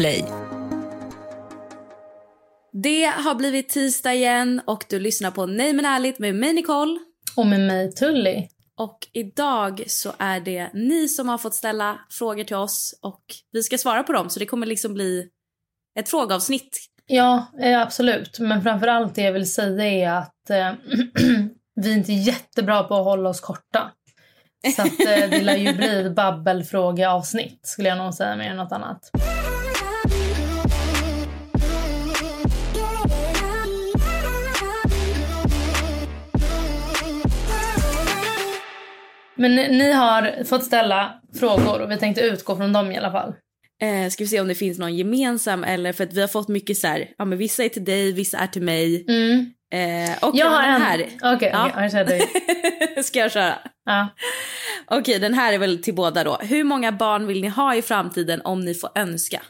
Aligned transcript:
Podplay. 0.00 0.24
Det 2.72 3.04
har 3.04 3.34
blivit 3.34 3.68
tisdag 3.68 4.14
igen 4.14 4.60
och 4.66 4.84
du 4.88 5.00
lyssnar 5.00 5.30
på 5.30 5.46
Nej 5.46 5.72
men 5.72 5.84
ärligt 5.84 6.18
med 6.18 6.34
mig 6.34 6.52
Nicole. 6.52 6.98
Och 7.36 7.46
med 7.46 7.60
mig 7.60 7.92
Tully. 7.92 8.48
Och 8.76 8.98
idag 9.12 9.82
så 9.86 10.12
är 10.18 10.40
det 10.40 10.70
ni 10.74 11.08
som 11.08 11.28
har 11.28 11.38
fått 11.38 11.54
ställa 11.54 12.00
frågor 12.10 12.44
till 12.44 12.56
oss 12.56 12.98
och 13.02 13.22
vi 13.52 13.62
ska 13.62 13.78
svara 13.78 14.02
på 14.02 14.12
dem 14.12 14.30
så 14.30 14.38
det 14.38 14.46
kommer 14.46 14.66
liksom 14.66 14.94
bli 14.94 15.26
ett 15.98 16.08
frågeavsnitt. 16.08 16.78
Ja, 17.06 17.46
eh, 17.60 17.80
absolut. 17.80 18.38
Men 18.38 18.62
framförallt 18.62 19.14
det 19.14 19.22
jag 19.22 19.32
vill 19.32 19.52
säga 19.52 19.84
är 19.84 20.18
att 20.18 20.50
eh, 20.50 20.72
vi 21.74 21.90
är 21.92 21.96
inte 21.96 22.12
jättebra 22.12 22.82
på 22.82 22.94
att 22.94 23.04
hålla 23.04 23.28
oss 23.28 23.40
korta. 23.40 23.90
Så 24.76 24.82
att, 24.82 25.00
eh, 25.00 25.30
det 25.30 25.42
lär 25.42 25.56
ju 25.56 25.74
bli 25.74 26.10
babbelfrågeavsnitt 26.10 27.60
skulle 27.66 27.88
jag 27.88 27.98
nog 27.98 28.14
säga 28.14 28.36
mer 28.36 28.50
än 28.50 28.56
något 28.56 28.72
annat. 28.72 29.10
Men 39.40 39.54
ni- 39.54 39.92
har 39.92 40.44
fått 40.44 40.64
ställa 40.64 41.20
frågor 41.40 41.80
och 41.80 41.90
vi 41.90 41.96
tänkte 41.96 42.20
utgå 42.22 42.56
från 42.56 42.72
dem 42.72 42.92
i 42.92 42.98
alla 42.98 43.12
fall. 43.12 43.34
Eh, 43.82 44.10
ska 44.10 44.24
vi 44.24 44.28
se 44.28 44.40
om 44.40 44.48
det 44.48 44.54
finns 44.54 44.78
någon 44.78 44.96
gemensam 44.96 45.64
eller 45.64 45.92
för 45.92 46.04
att 46.04 46.12
vi 46.12 46.20
har 46.20 46.28
fått 46.28 46.48
mycket 46.48 46.76
så 46.76 46.86
här, 46.86 47.08
ja 47.18 47.24
men 47.24 47.38
vissa 47.38 47.64
är 47.64 47.68
till 47.68 47.84
dig, 47.84 48.12
vissa 48.12 48.38
är 48.38 48.46
till 48.46 48.62
mig. 48.62 49.04
Mm. 49.08 49.52
Eh, 49.72 50.24
och 50.28 50.36
Jag 50.36 50.46
har 50.50 50.62
den 50.62 50.74
en. 50.74 50.82
här. 50.82 50.98
Okej, 51.22 51.28
okej, 51.32 51.50
Ja. 51.76 51.88
kör 51.90 52.04
du. 52.96 53.02
ska 53.02 53.18
jag 53.18 53.32
köra? 53.32 53.58
Ja. 53.84 54.08
Okej, 54.86 55.18
den 55.18 55.34
här 55.34 55.52
är 55.52 55.58
väl 55.58 55.82
till 55.82 55.94
båda 55.94 56.24
då. 56.24 56.36
Hur 56.36 56.64
många 56.64 56.92
barn 56.92 57.26
vill 57.26 57.40
ni 57.40 57.48
ha 57.48 57.74
i 57.74 57.82
framtiden 57.82 58.40
om 58.44 58.60
ni 58.60 58.74
får 58.74 58.90
önska? 58.94 59.42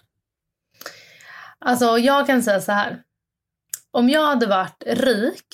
Alltså 1.65 1.99
jag 1.99 2.27
kan 2.27 2.43
säga 2.43 2.61
så 2.61 2.73
här. 2.73 3.01
Om 3.91 4.09
jag 4.09 4.27
hade 4.27 4.47
varit 4.47 4.83
rik, 4.87 5.47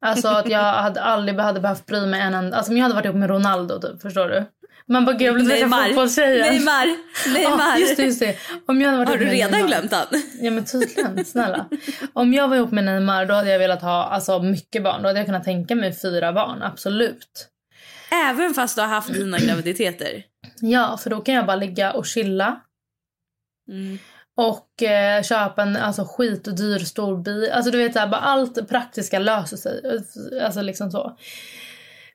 alltså 0.00 0.28
att 0.28 0.48
jag 0.48 0.60
hade 0.82 1.00
aldrig 1.00 1.38
hade 1.38 1.60
behövt 1.60 1.86
bry 1.86 2.06
mig 2.06 2.20
en 2.20 2.34
enda, 2.34 2.56
alltså 2.56 2.72
om 2.72 2.76
jag 2.76 2.82
hade 2.82 2.94
varit 2.94 3.04
ihop 3.04 3.16
med 3.16 3.30
Ronaldo 3.30 3.80
typ, 3.80 4.02
förstår 4.02 4.28
du? 4.28 4.44
Man 4.86 5.04
bara 5.04 5.16
gud 5.16 5.28
jag 5.28 5.32
vill 5.34 5.46
träffa 5.48 5.60
Neymar. 5.60 5.84
fotbollstjejen. 5.86 6.54
Neymar! 6.54 6.86
Neymar! 7.34 7.66
Ja, 7.68 7.78
just 7.78 7.96
det, 7.96 8.02
just 8.02 8.20
det. 8.20 8.36
Om 8.66 8.80
jag 8.80 8.86
hade 8.90 8.98
varit 8.98 9.08
Har 9.08 9.16
du 9.16 9.24
redan 9.24 9.60
Neymar- 9.60 9.66
glömt 9.66 9.92
han? 9.92 10.06
Ja 10.40 10.50
men 10.50 10.64
tydligen, 10.64 11.24
snälla. 11.24 11.66
Om 12.12 12.34
jag 12.34 12.48
var 12.48 12.56
ihop 12.56 12.70
med 12.70 12.84
Neymar 12.84 13.26
då 13.26 13.34
hade 13.34 13.50
jag 13.50 13.58
velat 13.58 13.82
ha 13.82 14.04
alltså, 14.04 14.42
mycket 14.42 14.82
barn. 14.82 15.02
Då 15.02 15.08
hade 15.08 15.18
jag 15.18 15.26
kunnat 15.26 15.44
tänka 15.44 15.74
mig 15.74 15.92
fyra 15.92 16.32
barn, 16.32 16.62
absolut. 16.62 17.48
Även 18.28 18.54
fast 18.54 18.76
du 18.76 18.82
har 18.82 18.88
haft 18.88 19.12
dina 19.12 19.38
graviditeter? 19.38 20.22
Ja, 20.60 20.96
för 20.96 21.10
då 21.10 21.20
kan 21.20 21.34
jag 21.34 21.46
bara 21.46 21.56
ligga 21.56 21.92
och 21.92 22.06
chilla. 22.06 22.60
Mm. 23.68 23.98
Och 24.40 24.82
eh, 24.82 25.22
köpa 25.22 25.62
en 25.62 25.76
alltså, 25.76 26.04
skitdyr 26.04 26.78
stor 26.78 27.16
bil. 27.16 27.50
Alltså 27.52 27.70
du 27.70 27.78
vet, 27.78 27.92
så 27.92 27.98
här, 27.98 28.08
bara 28.08 28.20
allt 28.20 28.68
praktiska 28.68 29.18
löser 29.18 29.56
sig. 29.56 29.82
Alltså 30.42 30.62
liksom 30.62 30.90
så. 30.90 31.18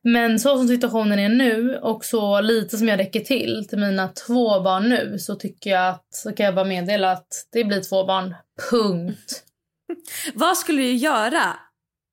Men 0.03 0.39
så 0.39 0.57
som 0.57 0.67
situationen 0.67 1.19
är 1.19 1.29
nu 1.29 1.77
och 1.77 2.05
så 2.05 2.41
lite 2.41 2.77
som 2.77 2.87
jag 2.87 2.99
räcker 2.99 3.19
till 3.19 3.67
till 3.69 3.79
mina 3.79 4.07
två 4.07 4.61
barn 4.61 4.89
nu 4.89 5.19
så 5.19 5.35
tycker 5.35 5.69
jag 5.69 5.89
att 5.89 6.07
så 6.09 6.31
kan 6.33 6.45
jag 6.45 6.55
bara 6.55 6.65
meddela 6.65 7.11
att 7.11 7.27
det 7.51 7.63
blir 7.63 7.81
två 7.81 8.05
barn. 8.05 8.35
Punkt. 8.71 9.43
Vad 10.33 10.57
skulle 10.57 10.81
du 10.81 10.93
göra 10.93 11.55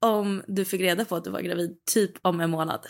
om 0.04 0.42
du 0.46 0.64
fick 0.64 0.80
reda 0.80 1.04
på 1.04 1.16
att 1.16 1.24
du 1.24 1.30
var 1.30 1.40
gravid 1.40 1.76
typ 1.94 2.12
om 2.22 2.40
en 2.40 2.50
månad? 2.50 2.86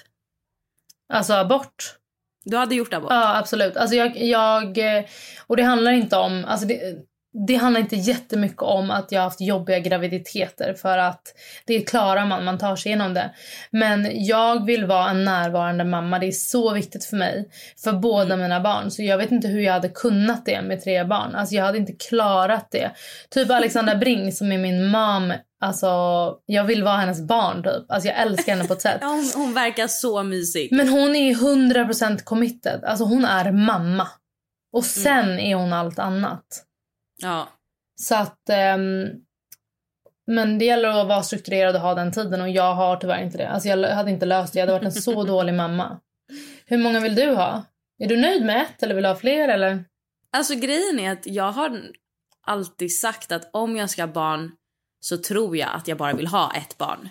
Alltså 1.13 1.33
abort. 1.33 1.97
Du 2.45 2.57
hade 2.57 2.75
gjort 2.75 2.95
abort? 2.95 3.11
Ja, 3.11 3.39
absolut. 3.39 3.77
Alltså 3.77 3.97
jag, 3.97 4.17
jag, 4.17 4.79
eh, 4.79 5.05
och 5.47 5.57
det 5.57 5.63
handlar 5.63 5.93
inte 5.93 6.17
om... 6.17 6.45
Alltså 6.45 6.67
det, 6.67 7.07
det 7.47 7.55
handlar 7.55 7.81
inte 7.81 7.97
jättemycket 7.97 8.63
om 8.63 8.91
att 8.91 9.13
jag 9.13 9.21
har 9.21 9.25
haft 9.25 9.41
jobbiga 9.41 9.79
graviditeter 9.79 10.75
för 10.75 10.99
att 10.99 11.23
det 11.67 11.81
klarar 11.81 12.27
man, 12.27 12.45
man 12.45 12.59
tar 12.59 12.77
sig 12.77 12.91
igenom 12.91 13.15
det. 13.15 13.31
Men 13.71 14.25
jag 14.27 14.67
vill 14.67 14.87
vara 14.87 15.11
en 15.11 15.25
närvarande 15.25 15.85
mamma. 15.85 16.19
Det 16.19 16.27
är 16.27 16.33
så 16.33 16.73
viktigt 16.73 17.05
för 17.05 17.17
mig. 17.17 17.49
För 17.85 17.93
båda 17.93 18.37
mina 18.37 18.61
barn. 18.61 18.91
Så 18.91 19.03
jag 19.03 19.19
vet 19.19 19.33
inte 19.33 19.49
hur 19.49 19.61
jag 19.61 19.73
hade 19.73 19.89
kunnat 19.89 20.47
det 20.47 20.63
med 20.63 20.85
tre 20.85 21.05
barn. 21.05 21.35
Alltså 21.35 21.55
jag 21.55 21.65
hade 21.65 21.79
inte 21.79 21.93
klarat 21.93 22.71
det. 22.71 22.91
Typ 23.31 23.51
Alexandra 23.51 23.95
Bring 23.95 24.33
som 24.33 24.53
är 24.53 24.59
min 24.59 24.87
mom. 24.87 25.33
Alltså 25.61 25.87
jag 26.47 26.65
vill 26.65 26.83
vara 26.83 26.97
hennes 26.97 27.21
barn 27.21 27.63
typ. 27.63 27.91
Alltså 27.91 28.09
jag 28.09 28.19
älskar 28.19 28.53
henne 28.53 28.69
på 28.69 28.73
ett 28.73 28.83
sätt. 28.89 29.01
Hon, 29.03 29.31
hon 29.35 29.55
verkar 29.55 29.87
så 29.87 30.23
mysig. 30.23 30.69
Men 30.73 30.89
hon 30.89 31.17
är 31.17 31.35
100% 31.35 32.25
committed. 32.25 32.85
Alltså 32.85 33.05
hon 33.05 33.25
är 33.25 33.53
mamma. 33.53 34.09
Och 34.73 34.85
sen 34.85 35.39
är 35.39 35.55
hon 35.55 35.73
allt 35.73 35.99
annat. 35.99 36.65
Ja. 37.23 37.49
Så 38.01 38.15
att... 38.15 38.49
ehm, 38.49 39.09
men 40.27 40.59
det 40.59 40.65
gäller 40.65 40.89
att 40.89 41.09
vara 41.09 41.23
strukturerad 41.23 41.75
och 41.75 41.81
ha 41.81 41.95
den 41.95 42.13
tiden 42.13 42.41
och 42.41 42.51
jag 42.51 42.75
har 42.75 42.97
tyvärr 42.97 43.23
inte 43.23 43.39
det. 43.39 43.49
Alltså 43.49 43.69
jag 43.69 43.95
hade 43.95 44.11
inte 44.11 44.27
löst 44.27 44.53
det. 44.53 44.59
Jag 44.59 44.67
hade 44.67 44.79
varit 44.79 44.97
en 44.97 45.03
så 45.03 45.25
dålig 45.25 45.55
mamma. 45.55 46.01
Hur 46.67 46.79
många 46.79 47.01
vill 47.01 47.15
du 47.15 47.35
ha? 47.35 47.65
Är 47.99 48.09
du 48.09 48.17
nöjd 48.17 48.45
med 48.45 48.63
ett 48.63 48.83
eller 48.83 48.95
vill 48.95 49.03
du 49.03 49.09
ha 49.09 49.17
fler 49.17 49.49
eller? 49.49 49.85
Alltså 50.33 50.55
grejen 50.55 51.01
är 51.01 51.13
att 51.13 51.27
jag 51.27 51.53
har 51.53 51.83
alltid 52.47 52.97
sagt 52.97 53.33
att 53.33 53.51
om 53.53 53.77
jag 53.77 53.91
ska 53.91 54.03
ha 54.03 54.13
barn 54.13 54.53
så 55.01 55.17
tror 55.17 55.57
jag 55.57 55.69
att 55.75 55.89
jag 55.89 55.99
bara 55.99 56.13
vill 56.13 56.27
ha 56.27 56.53
ett 56.55 56.79
barn. 56.79 57.09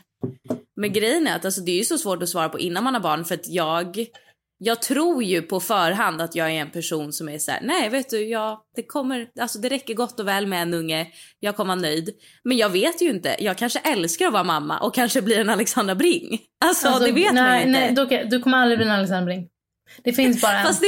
Men 0.75 0.94
grejen 0.94 1.27
är 1.27 1.35
att 1.35 1.45
alltså, 1.45 1.61
det 1.61 1.71
är 1.71 1.77
ju 1.77 1.85
så 1.85 1.97
svårt 1.97 2.23
att 2.23 2.29
svara 2.29 2.50
på 2.50 2.59
innan 2.59 2.83
man 2.83 2.94
har 2.94 3.01
barn 3.01 3.25
för 3.25 3.35
att 3.35 3.47
jag 3.47 4.05
jag 4.63 4.81
tror 4.81 5.23
ju 5.23 5.41
på 5.41 5.59
förhand 5.59 6.22
att 6.22 6.35
jag 6.35 6.47
är 6.47 6.51
en 6.51 6.72
person 6.72 7.13
som 7.13 7.29
är 7.29 7.38
så 7.38 7.51
här, 7.51 7.59
nej 7.63 7.89
vet 7.89 8.09
du, 8.09 8.27
jag, 8.27 8.59
det 8.75 8.83
kommer, 8.83 9.27
alltså 9.39 9.59
det 9.59 9.69
räcker 9.69 9.94
gott 9.94 10.19
och 10.19 10.27
väl 10.27 10.47
med 10.47 10.61
en 10.61 10.73
unge, 10.73 11.07
jag 11.39 11.55
kommer 11.55 11.75
vara 11.75 11.81
nöjd. 11.81 12.09
Men 12.44 12.57
jag 12.57 12.69
vet 12.69 13.01
ju 13.01 13.09
inte, 13.09 13.35
jag 13.39 13.57
kanske 13.57 13.79
älskar 13.79 14.27
att 14.27 14.33
vara 14.33 14.44
mamma 14.44 14.79
och 14.79 14.95
kanske 14.95 15.21
blir 15.21 15.39
en 15.39 15.50
Alexandra 15.50 15.95
Bring. 15.95 16.41
Alltså, 16.66 16.88
Alltså, 16.88 17.05
det 17.05 17.11
vet 17.11 17.33
nej, 17.33 17.44
man 17.44 17.73
ju 17.73 17.89
inte. 17.89 18.05
Nej, 18.05 18.23
du, 18.23 18.38
du 18.38 18.44
kommer 18.44 18.57
aldrig 18.57 18.79
bli 18.79 18.88
en 18.88 18.94
Alexander 18.94 19.25
Bring. 19.25 19.47
Det 20.03 20.13
finns 20.13 20.41
bara 20.41 20.59
en. 20.59 20.73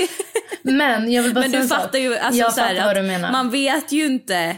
Det, 0.64 0.72
Men 0.72 1.12
jag 1.12 1.24
vill 1.24 1.34
bara 1.34 1.42
men 1.42 1.52
du 1.52 1.68
fattar 1.68 2.00
ju 2.00 2.18
alltså, 2.18 2.40
jag 2.40 2.54
så 2.54 2.62
här, 2.62 2.86
vad 2.86 2.96
du 2.96 3.02
menar. 3.02 3.32
man 3.32 3.50
vet 3.50 3.92
ju 3.92 4.06
inte 4.06 4.58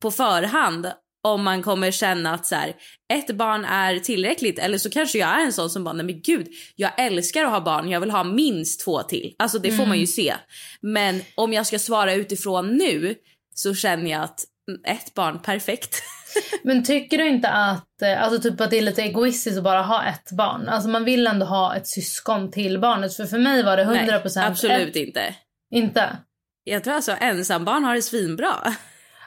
på 0.00 0.10
förhand 0.10 0.86
om 1.32 1.44
man 1.44 1.62
kommer 1.62 1.90
känna 1.90 2.34
att 2.34 2.46
så 2.46 2.54
här, 2.54 2.72
ett 3.12 3.36
barn 3.36 3.64
är 3.64 3.98
tillräckligt 3.98 4.58
eller 4.58 4.78
så 4.78 4.90
kanske 4.90 5.18
jag 5.18 5.40
är 5.40 5.44
en 5.44 5.52
sån 5.52 5.70
som 5.70 5.84
bara 5.84 5.92
nej 5.94 6.06
men 6.06 6.20
gud 6.22 6.46
jag 6.76 6.90
älskar 7.00 7.44
att 7.44 7.50
ha 7.50 7.60
barn 7.60 7.88
jag 7.88 8.00
vill 8.00 8.10
ha 8.10 8.24
minst 8.24 8.80
två 8.84 9.02
till 9.02 9.34
alltså 9.38 9.58
det 9.58 9.68
får 9.68 9.76
Mm. 9.76 9.88
man 9.88 9.98
ju 9.98 10.06
se 10.06 10.34
men 10.80 11.20
om 11.34 11.52
jag 11.52 11.66
ska 11.66 11.78
svara 11.78 12.14
utifrån 12.14 12.76
nu 12.76 13.14
så 13.54 13.74
känner 13.74 14.10
jag 14.10 14.22
att 14.22 14.44
mm, 14.70 14.80
ett 14.84 15.14
barn 15.14 15.38
perfekt 15.42 16.02
Men 16.62 16.84
tycker 16.84 17.18
du 17.18 17.28
inte 17.28 17.48
att, 17.48 18.02
eh, 18.02 18.22
alltså 18.22 18.40
typ 18.40 18.60
att 18.60 18.70
det 18.70 18.78
är 18.78 18.82
lite 18.82 19.02
egoistiskt 19.02 19.58
att 19.58 19.64
bara 19.64 19.82
ha 19.82 20.04
ett 20.04 20.32
barn? 20.32 20.68
Alltså 20.68 20.88
man 20.88 21.04
vill 21.04 21.26
ändå 21.26 21.46
ha 21.46 21.76
ett 21.76 21.86
syskon 21.88 22.50
till 22.50 22.78
barnet. 22.78 23.16
För 23.16 23.26
för 23.26 23.38
mig 23.38 23.62
var 23.62 23.76
det 23.76 23.84
100% 23.84 24.32
nej 24.36 24.46
absolut 24.46 24.88
ett, 24.88 24.96
inte 24.96 25.34
inte. 25.74 26.16
jag 26.64 26.84
tror 26.84 26.94
alltså 26.94 27.12
ensambarn 27.20 27.84
har 27.84 27.94
det 27.94 28.02
svinbra 28.02 28.74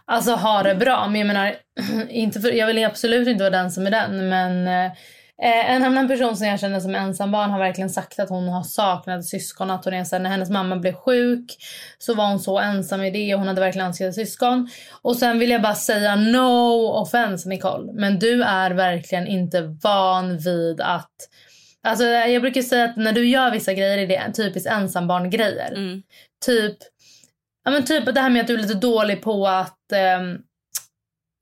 Alltså 0.09 0.31
ha 0.31 0.63
det 0.63 0.75
bra. 0.75 1.07
Men 1.07 1.19
jag 1.19 1.27
menar, 1.27 1.55
inte 2.09 2.41
för, 2.41 2.51
jag 2.51 2.67
vill 2.67 2.85
absolut 2.85 3.27
inte 3.27 3.43
vara 3.43 3.57
den 3.57 3.71
som 3.71 3.87
är 3.87 3.91
den. 3.91 4.29
Men 4.29 4.67
eh, 4.67 4.91
en 5.71 5.83
annan 5.83 6.07
person 6.07 6.37
som 6.37 6.47
jag 6.47 6.59
känner 6.59 6.79
som 6.79 6.95
ensambarn 6.95 7.51
har 7.51 7.59
verkligen 7.59 7.89
sagt 7.89 8.19
att 8.19 8.29
hon 8.29 8.47
har 8.47 8.63
saknat 8.63 9.25
syskon. 9.25 9.71
Att 9.71 9.85
hon 9.85 9.93
är 9.93 10.11
här, 10.11 10.19
när 10.19 10.29
hennes 10.29 10.49
mamma 10.49 10.75
blev 10.75 10.93
sjuk 10.93 11.57
så 11.97 12.13
var 12.13 12.27
hon 12.27 12.39
så 12.39 12.59
ensam 12.59 13.03
i 13.03 13.11
det 13.11 13.33
och 13.33 13.39
hon 13.39 13.47
hade 13.47 13.61
verkligen 13.61 13.87
önskat 13.87 14.15
syskon. 14.15 14.69
Och 15.01 15.15
sen 15.15 15.39
vill 15.39 15.49
jag 15.49 15.61
bara 15.61 15.75
säga 15.75 16.15
no 16.15 16.87
offense 16.87 17.49
Nicole. 17.49 17.93
Men 17.93 18.19
du 18.19 18.43
är 18.43 18.71
verkligen 18.71 19.27
inte 19.27 19.61
van 19.83 20.37
vid 20.37 20.81
att 20.81 21.15
Alltså 21.83 22.05
jag 22.05 22.41
brukar 22.41 22.61
säga 22.61 22.85
att 22.85 22.97
när 22.97 23.13
du 23.13 23.27
gör 23.27 23.51
vissa 23.51 23.73
grejer 23.73 23.97
är 23.97 24.07
det 24.07 24.33
typiskt 24.33 24.69
ensambarn-grejer. 24.69 25.71
Mm. 25.71 26.01
Typ, 26.45 26.77
ja 27.63 27.71
men 27.71 27.85
typ 27.85 28.05
det 28.05 28.21
här 28.21 28.29
med 28.29 28.41
att 28.41 28.47
du 28.47 28.53
är 28.53 28.57
lite 28.57 28.73
dålig 28.73 29.21
på 29.21 29.47
att 29.47 29.91
ehm, 29.93 30.37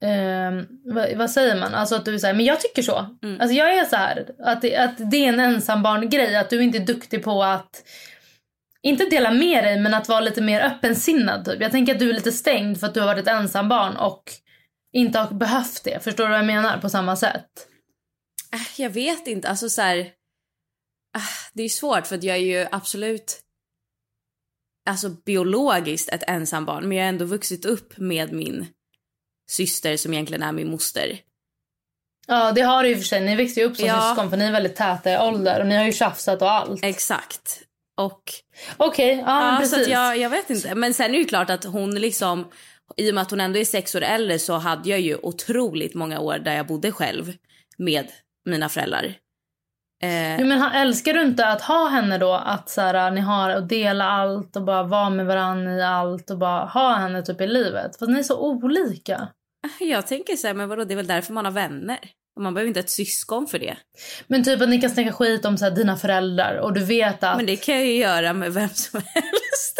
ehm, 0.03 0.65
vad, 0.85 1.17
vad 1.17 1.31
säger 1.31 1.59
man? 1.59 1.73
Alltså 1.73 1.95
att 1.95 2.05
du 2.05 2.15
är 2.15 2.33
men 2.33 2.45
jag 2.45 2.61
tycker 2.61 2.81
så. 2.81 3.17
Mm. 3.23 3.41
Alltså 3.41 3.55
jag 3.55 3.77
är 3.77 3.85
så 3.85 3.95
här, 3.95 4.29
att 4.43 4.61
det, 4.61 4.77
att 4.77 5.11
det 5.11 5.17
är 5.17 5.29
en 5.33 5.39
ensambarn-grej. 5.39 6.35
Att 6.35 6.49
du 6.49 6.63
inte 6.63 6.77
är 6.77 6.85
duktig 6.85 7.23
på 7.23 7.43
att 7.43 7.83
inte 8.81 9.05
dela 9.05 9.31
med 9.31 9.63
dig 9.63 9.79
men 9.79 9.93
att 9.93 10.09
vara 10.09 10.19
lite 10.19 10.41
mer 10.41 10.61
öppensinnad. 10.61 11.45
Typ. 11.45 11.61
Jag 11.61 11.71
tänker 11.71 11.93
att 11.93 11.99
du 11.99 12.09
är 12.09 12.13
lite 12.13 12.31
stängd 12.31 12.79
för 12.79 12.87
att 12.87 12.93
du 12.93 12.99
har 12.99 13.07
varit 13.07 13.27
ett 13.27 13.33
ensambarn 13.33 13.97
och 13.97 14.23
inte 14.93 15.19
har 15.19 15.33
behövt 15.33 15.83
det. 15.83 16.03
Förstår 16.03 16.23
du 16.23 16.29
vad 16.29 16.39
jag 16.39 16.45
menar? 16.45 16.77
På 16.77 16.89
samma 16.89 17.15
sätt. 17.15 17.67
Äh, 18.53 18.81
Jag 18.81 18.89
vet 18.89 19.27
inte. 19.27 19.49
Alltså 19.49 19.69
så 19.69 19.81
här, 19.81 19.99
ah, 21.17 21.49
det 21.53 21.63
är 21.63 21.69
svårt 21.69 22.07
för 22.07 22.25
jag 22.25 22.37
är 22.37 22.41
ju 22.41 22.67
absolut 22.71 23.39
alltså 24.87 25.09
biologiskt 25.09 26.09
ett 26.09 26.23
ensambarn 26.27 26.87
men 26.87 26.97
jag 26.97 27.03
har 27.03 27.09
ändå 27.09 27.25
vuxit 27.25 27.65
upp 27.65 27.97
med 27.97 28.31
min 28.33 28.67
syster 29.49 29.97
som 29.97 30.13
egentligen 30.13 30.43
är 30.43 30.51
min 30.51 30.69
moster. 30.71 31.19
Ja, 32.27 32.51
det 32.51 32.61
har 32.61 32.83
du 32.83 32.89
ju 32.89 32.95
för 32.95 33.03
sig. 33.03 33.21
Ni 33.21 33.35
växte 33.35 33.59
ju 33.59 33.65
upp 33.65 33.75
som 33.77 33.85
Ja. 33.85 34.01
syskon 34.15 34.29
för 34.29 34.37
ni 34.37 34.45
är 34.45 34.51
väldigt 34.51 34.75
täta 34.75 35.11
i 35.11 35.17
ålder 35.17 35.61
och 35.61 35.67
ni 35.67 35.75
har 35.75 35.85
ju 35.85 35.93
tjafsat 35.93 36.41
och 36.41 36.51
allt. 36.51 36.83
Exakt. 36.83 37.59
Och 37.97 38.21
Okej, 38.77 39.23
ja, 39.27 39.39
men 39.39 39.53
ja, 39.53 39.55
så 39.55 39.75
precis. 39.75 39.87
att 39.87 39.93
jag, 39.93 40.17
jag 40.17 40.29
vet 40.29 40.49
inte. 40.49 40.75
Men 40.75 40.93
sen 40.93 41.05
är 41.05 41.11
det 41.11 41.17
ju 41.17 41.25
klart 41.25 41.49
att 41.49 41.63
hon 41.63 41.95
liksom, 41.95 42.47
i 42.97 43.11
och 43.11 43.15
med 43.15 43.21
att 43.21 43.29
hon 43.31 43.41
ändå 43.41 43.59
är 43.59 43.65
sex 43.65 43.95
år 43.95 44.01
äldre 44.01 44.39
så 44.39 44.53
hade 44.53 44.89
jag 44.89 44.99
ju 44.99 45.15
otroligt 45.15 45.93
många 45.93 46.19
år 46.19 46.37
där 46.39 46.55
jag 46.55 46.67
bodde 46.67 46.91
själv 46.91 47.33
med 47.77 48.07
mina 48.45 48.69
föräldrar. 48.69 49.13
Eh, 50.03 50.39
Jo, 50.39 50.45
men 50.47 50.57
han- 50.59 50.71
älskar 50.75 51.13
du 51.13 51.21
inte 51.21 51.47
att 51.47 51.61
ha 51.61 51.87
henne 51.87 52.17
då? 52.17 52.33
Att 52.33 52.69
så 52.69 52.81
här, 52.81 53.11
ni 53.11 53.21
har 53.21 53.49
att 53.49 53.69
dela 53.69 54.05
allt 54.05 54.55
och 54.55 54.63
bara 54.63 54.83
vara 54.83 55.09
med 55.09 55.25
varandra 55.25 55.71
i 55.75 55.83
allt 55.83 56.29
och 56.29 56.37
bara 56.37 56.65
ha 56.65 56.95
henne 56.95 57.21
typ 57.23 57.41
i 57.41 57.47
livet? 57.47 57.95
För 57.99 58.07
ni 58.07 58.19
är 58.19 58.23
så 58.23 58.39
olika. 58.39 59.27
Jag 59.79 60.07
tänker 60.07 60.35
så 60.35 60.47
här, 60.47 60.53
men 60.53 60.69
vadå, 60.69 60.83
det 60.83 60.93
är 60.93 60.95
väl 60.95 61.07
därför 61.07 61.33
man 61.33 61.45
har 61.45 61.51
vänner. 61.51 61.99
Och 62.35 62.41
man 62.43 62.53
behöver 62.53 62.67
inte 62.67 62.79
ett 62.79 62.89
syskon 62.89 63.47
för 63.47 63.59
det. 63.59 63.77
Men 64.27 64.43
typ 64.43 64.61
att 64.61 64.69
ni 64.69 64.81
kan 64.81 64.89
snacka 64.89 65.11
skit 65.11 65.45
om 65.45 65.57
så 65.57 65.65
här, 65.65 65.71
dina 65.71 65.95
föräldrar 65.97 66.55
och 66.57 66.73
du 66.73 66.83
vet 66.83 67.23
att... 67.23 67.37
Men 67.37 67.45
det 67.45 67.55
kan 67.55 67.75
jag 67.75 67.85
ju 67.85 67.95
göra 67.97 68.33
med 68.33 68.53
vem 68.53 68.69
som 68.69 69.01
helst. 69.13 69.79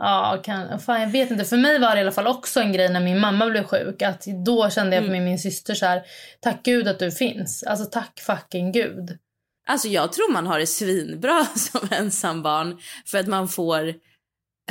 Ja, 0.00 0.40
kan, 0.44 0.78
fan, 0.80 1.00
jag 1.00 1.08
vet 1.08 1.30
inte. 1.30 1.44
För 1.44 1.56
mig 1.56 1.78
var 1.78 1.90
det 1.90 1.98
i 1.98 2.00
alla 2.00 2.12
fall 2.12 2.26
också 2.26 2.60
en 2.60 2.72
grej 2.72 2.88
när 2.88 3.00
min 3.00 3.20
mamma 3.20 3.46
blev 3.46 3.64
sjuk. 3.64 4.02
Att 4.02 4.24
då 4.46 4.70
kände 4.70 4.96
jag 4.96 5.02
Mm. 5.04 5.12
mig 5.12 5.20
min 5.20 5.38
syster 5.38 5.74
så 5.74 5.86
här, 5.86 6.02
tack 6.40 6.62
gud 6.62 6.88
att 6.88 6.98
du 6.98 7.10
finns. 7.10 7.62
Alltså 7.62 7.84
tack 7.84 8.20
fucking 8.20 8.72
gud. 8.72 9.18
Alltså 9.68 9.88
jag 9.88 10.12
tror 10.12 10.32
man 10.32 10.46
har 10.46 10.58
det 10.58 10.66
svinbra 10.66 11.46
som 11.54 11.88
ensambarn 11.90 12.78
för 13.06 13.18
att 13.18 13.26
man 13.26 13.48
får 13.48 13.94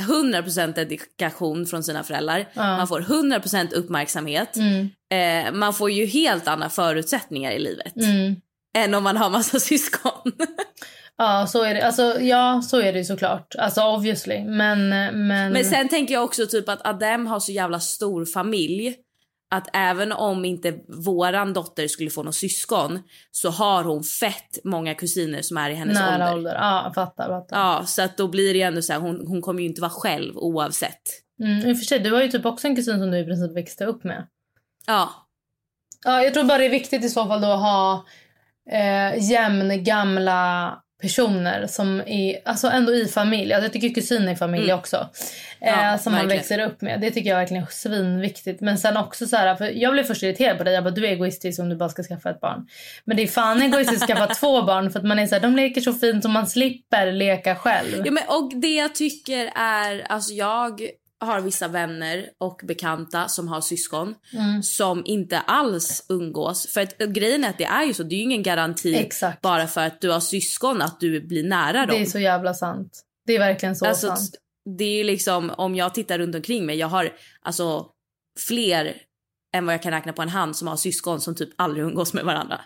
100% 0.00 0.74
dedikation 0.74 1.66
från 1.66 1.84
sina 1.84 2.04
föräldrar. 2.04 2.48
Ja. 2.52 2.76
Man 2.76 2.88
får 2.88 3.00
100% 3.00 3.74
uppmärksamhet. 3.74 4.56
Mm, 4.56 4.88
Eh, 5.10 5.52
man 5.52 5.74
får 5.74 5.90
ju 5.90 6.06
helt 6.06 6.48
andra 6.48 6.70
förutsättningar 6.70 7.52
i 7.52 7.58
livet 7.58 7.96
mm. 7.96 8.36
än 8.76 8.94
om 8.94 9.04
man 9.04 9.16
har 9.16 9.30
massa 9.30 9.60
syskon. 9.60 10.32
Ja, 11.16 11.46
så 11.46 11.62
är 11.62 11.74
det. 11.74 11.86
Alltså, 11.86 12.20
ja, 12.20 12.62
så 12.62 12.80
är 12.80 12.92
det 12.92 13.04
såklart. 13.04 13.54
Alltså 13.58 13.82
obviously. 13.82 14.44
Men, 14.44 14.88
men... 14.88 15.52
Men 15.52 15.64
sen 15.64 15.88
tänker 15.88 16.14
jag 16.14 16.24
också 16.24 16.46
typ 16.46 16.68
att 16.68 16.86
Adem 16.86 17.26
har 17.26 17.40
så 17.40 17.52
jävla 17.52 17.80
stor 17.80 18.24
familj 18.24 18.96
att 19.50 19.68
även 19.72 20.12
om 20.12 20.44
inte 20.44 20.74
våran 20.88 21.52
dotter 21.52 21.88
skulle 21.88 22.10
få 22.10 22.22
någon 22.22 22.32
syskon 22.32 23.02
så 23.30 23.50
har 23.50 23.84
hon 23.84 24.02
fett 24.04 24.58
många 24.64 24.94
kusiner 24.94 25.42
som 25.42 25.56
är 25.56 25.70
i 25.70 25.74
hennes 25.74 25.94
nära 25.94 26.14
ålder. 26.14 26.34
ålder. 26.34 26.54
Ja, 26.54 26.82
jag 26.84 26.94
fattar. 26.94 27.28
fattar. 27.28 27.58
Ja, 27.58 27.86
så 27.86 28.02
att 28.02 28.16
då 28.16 28.28
blir 28.28 28.54
det 28.54 28.62
ändå 28.62 28.82
så 28.82 28.92
här, 28.92 29.00
hon, 29.00 29.26
hon 29.26 29.42
kommer 29.42 29.60
ju 29.60 29.68
inte 29.68 29.80
vara 29.80 29.90
själv 29.90 30.36
oavsett. 30.36 31.02
Mm, 31.40 31.70
I 31.70 31.72
och 31.72 31.78
för 31.78 31.84
sig, 31.84 31.98
du 31.98 32.12
har 32.12 32.22
ju 32.22 32.28
typ 32.28 32.46
också 32.46 32.66
en 32.66 32.76
kusin 32.76 32.98
som 32.98 33.10
du 33.10 33.18
i 33.18 33.24
princip 33.24 33.56
växte 33.56 33.84
upp 33.84 34.04
med. 34.04 34.26
Ja, 34.86 35.10
Ja, 36.04 36.22
jag 36.22 36.34
tror 36.34 36.44
bara 36.44 36.58
det 36.58 36.64
är 36.64 36.70
viktigt 36.70 37.04
i 37.04 37.08
så 37.08 37.26
fall 37.26 37.40
då 37.40 37.46
att 37.46 37.60
ha 37.60 38.04
eh, 38.70 39.30
jämn 39.30 39.84
gamla 39.84 40.72
personer 41.02 41.66
som 41.66 42.00
är 42.06 42.36
alltså 42.44 42.68
ändå 42.68 42.94
i 42.94 43.06
familj. 43.08 43.52
Alltså 43.52 43.64
jag 43.64 43.72
tycker 43.72 43.88
kusin 43.88 44.28
är 44.28 44.34
familj 44.34 44.64
Mm. 44.64 44.78
också. 44.78 45.08
Ja, 45.60 45.92
Eh, 45.94 46.00
som 46.00 46.12
man 46.12 46.20
verkligen. 46.20 46.38
växer 46.38 46.58
upp 46.58 46.80
med. 46.80 47.00
Det 47.00 47.10
tycker 47.10 47.30
jag 47.30 47.36
verkligen 47.36 47.62
är 47.62 47.66
svinviktigt. 47.70 48.60
Men 48.60 48.78
sen 48.78 48.96
också 48.96 49.26
så 49.26 49.36
här, 49.36 49.54
för 49.54 49.64
jag 49.70 49.92
blev 49.92 50.04
först 50.04 50.22
irriterad 50.22 50.58
på 50.58 50.64
dig. 50.64 50.74
Jag 50.74 50.84
bara, 50.84 50.90
du 50.90 51.06
är 51.06 51.10
egoistisk 51.10 51.60
om 51.60 51.68
du 51.68 51.76
bara 51.76 51.88
ska 51.88 52.02
skaffa 52.02 52.30
ett 52.30 52.40
barn. 52.40 52.66
Men 53.04 53.16
det 53.16 53.22
är 53.22 53.26
fan 53.26 53.62
egoistiskt 53.62 54.02
att 54.02 54.08
skaffa 54.08 54.34
två 54.40 54.62
barn 54.62 54.90
för 54.90 54.98
att 54.98 55.04
man 55.04 55.18
är 55.18 55.26
så 55.26 55.34
här, 55.34 55.42
de 55.42 55.56
leker 55.56 55.80
så 55.80 55.92
fint 55.92 56.24
och 56.24 56.30
man 56.30 56.46
slipper 56.46 57.12
leka 57.12 57.54
själv. 57.56 58.02
Ja, 58.04 58.10
men, 58.10 58.24
och 58.28 58.52
det 58.54 58.74
jag 58.74 58.94
tycker 58.94 59.50
är, 59.56 60.06
alltså 60.08 60.32
jag 60.32 60.80
har 61.20 61.40
vissa 61.40 61.68
vänner 61.68 62.30
och 62.38 62.60
bekanta 62.64 63.28
som 63.28 63.48
har 63.48 63.60
syskon 63.60 64.14
Mm. 64.32 64.62
som 64.62 65.02
inte 65.04 65.40
alls 65.40 66.06
umgås. 66.08 66.66
För 66.74 66.80
att, 66.80 66.98
grejen 66.98 67.44
är 67.44 67.50
att 67.50 67.58
det 67.58 67.64
är 67.64 67.84
ju 67.84 67.94
så, 67.94 68.02
det 68.02 68.14
är 68.14 68.16
ju 68.16 68.22
ingen 68.22 68.42
garanti 68.42 68.94
Exakt. 68.94 69.42
bara 69.42 69.66
för 69.66 69.86
att 69.86 70.00
du 70.00 70.10
har 70.10 70.20
syskon 70.20 70.82
att 70.82 71.00
du 71.00 71.20
blir 71.20 71.42
nära 71.44 71.86
dem. 71.86 71.96
Det 71.96 72.02
är 72.02 72.06
så 72.06 72.18
jävla 72.18 72.54
sant. 72.54 73.02
Det 73.26 73.34
är 73.34 73.38
verkligen 73.38 73.76
så 73.76 73.86
alltså, 73.86 74.06
sant. 74.06 74.30
det 74.78 74.84
är 75.00 75.04
liksom, 75.04 75.50
om 75.50 75.74
jag 75.74 75.94
tittar 75.94 76.18
runt 76.18 76.34
omkring 76.34 76.66
mig, 76.66 76.76
jag 76.76 76.88
har 76.88 77.12
alltså 77.42 77.86
fler 78.48 78.96
än 79.54 79.66
vad 79.66 79.74
jag 79.74 79.82
kan 79.82 79.92
räkna 79.92 80.12
på 80.12 80.22
en 80.22 80.28
hand 80.28 80.56
som 80.56 80.68
har 80.68 80.76
syskon 80.76 81.20
som 81.20 81.34
typ 81.34 81.50
aldrig 81.56 81.84
umgås 81.84 82.14
med 82.14 82.24
varandra. 82.24 82.60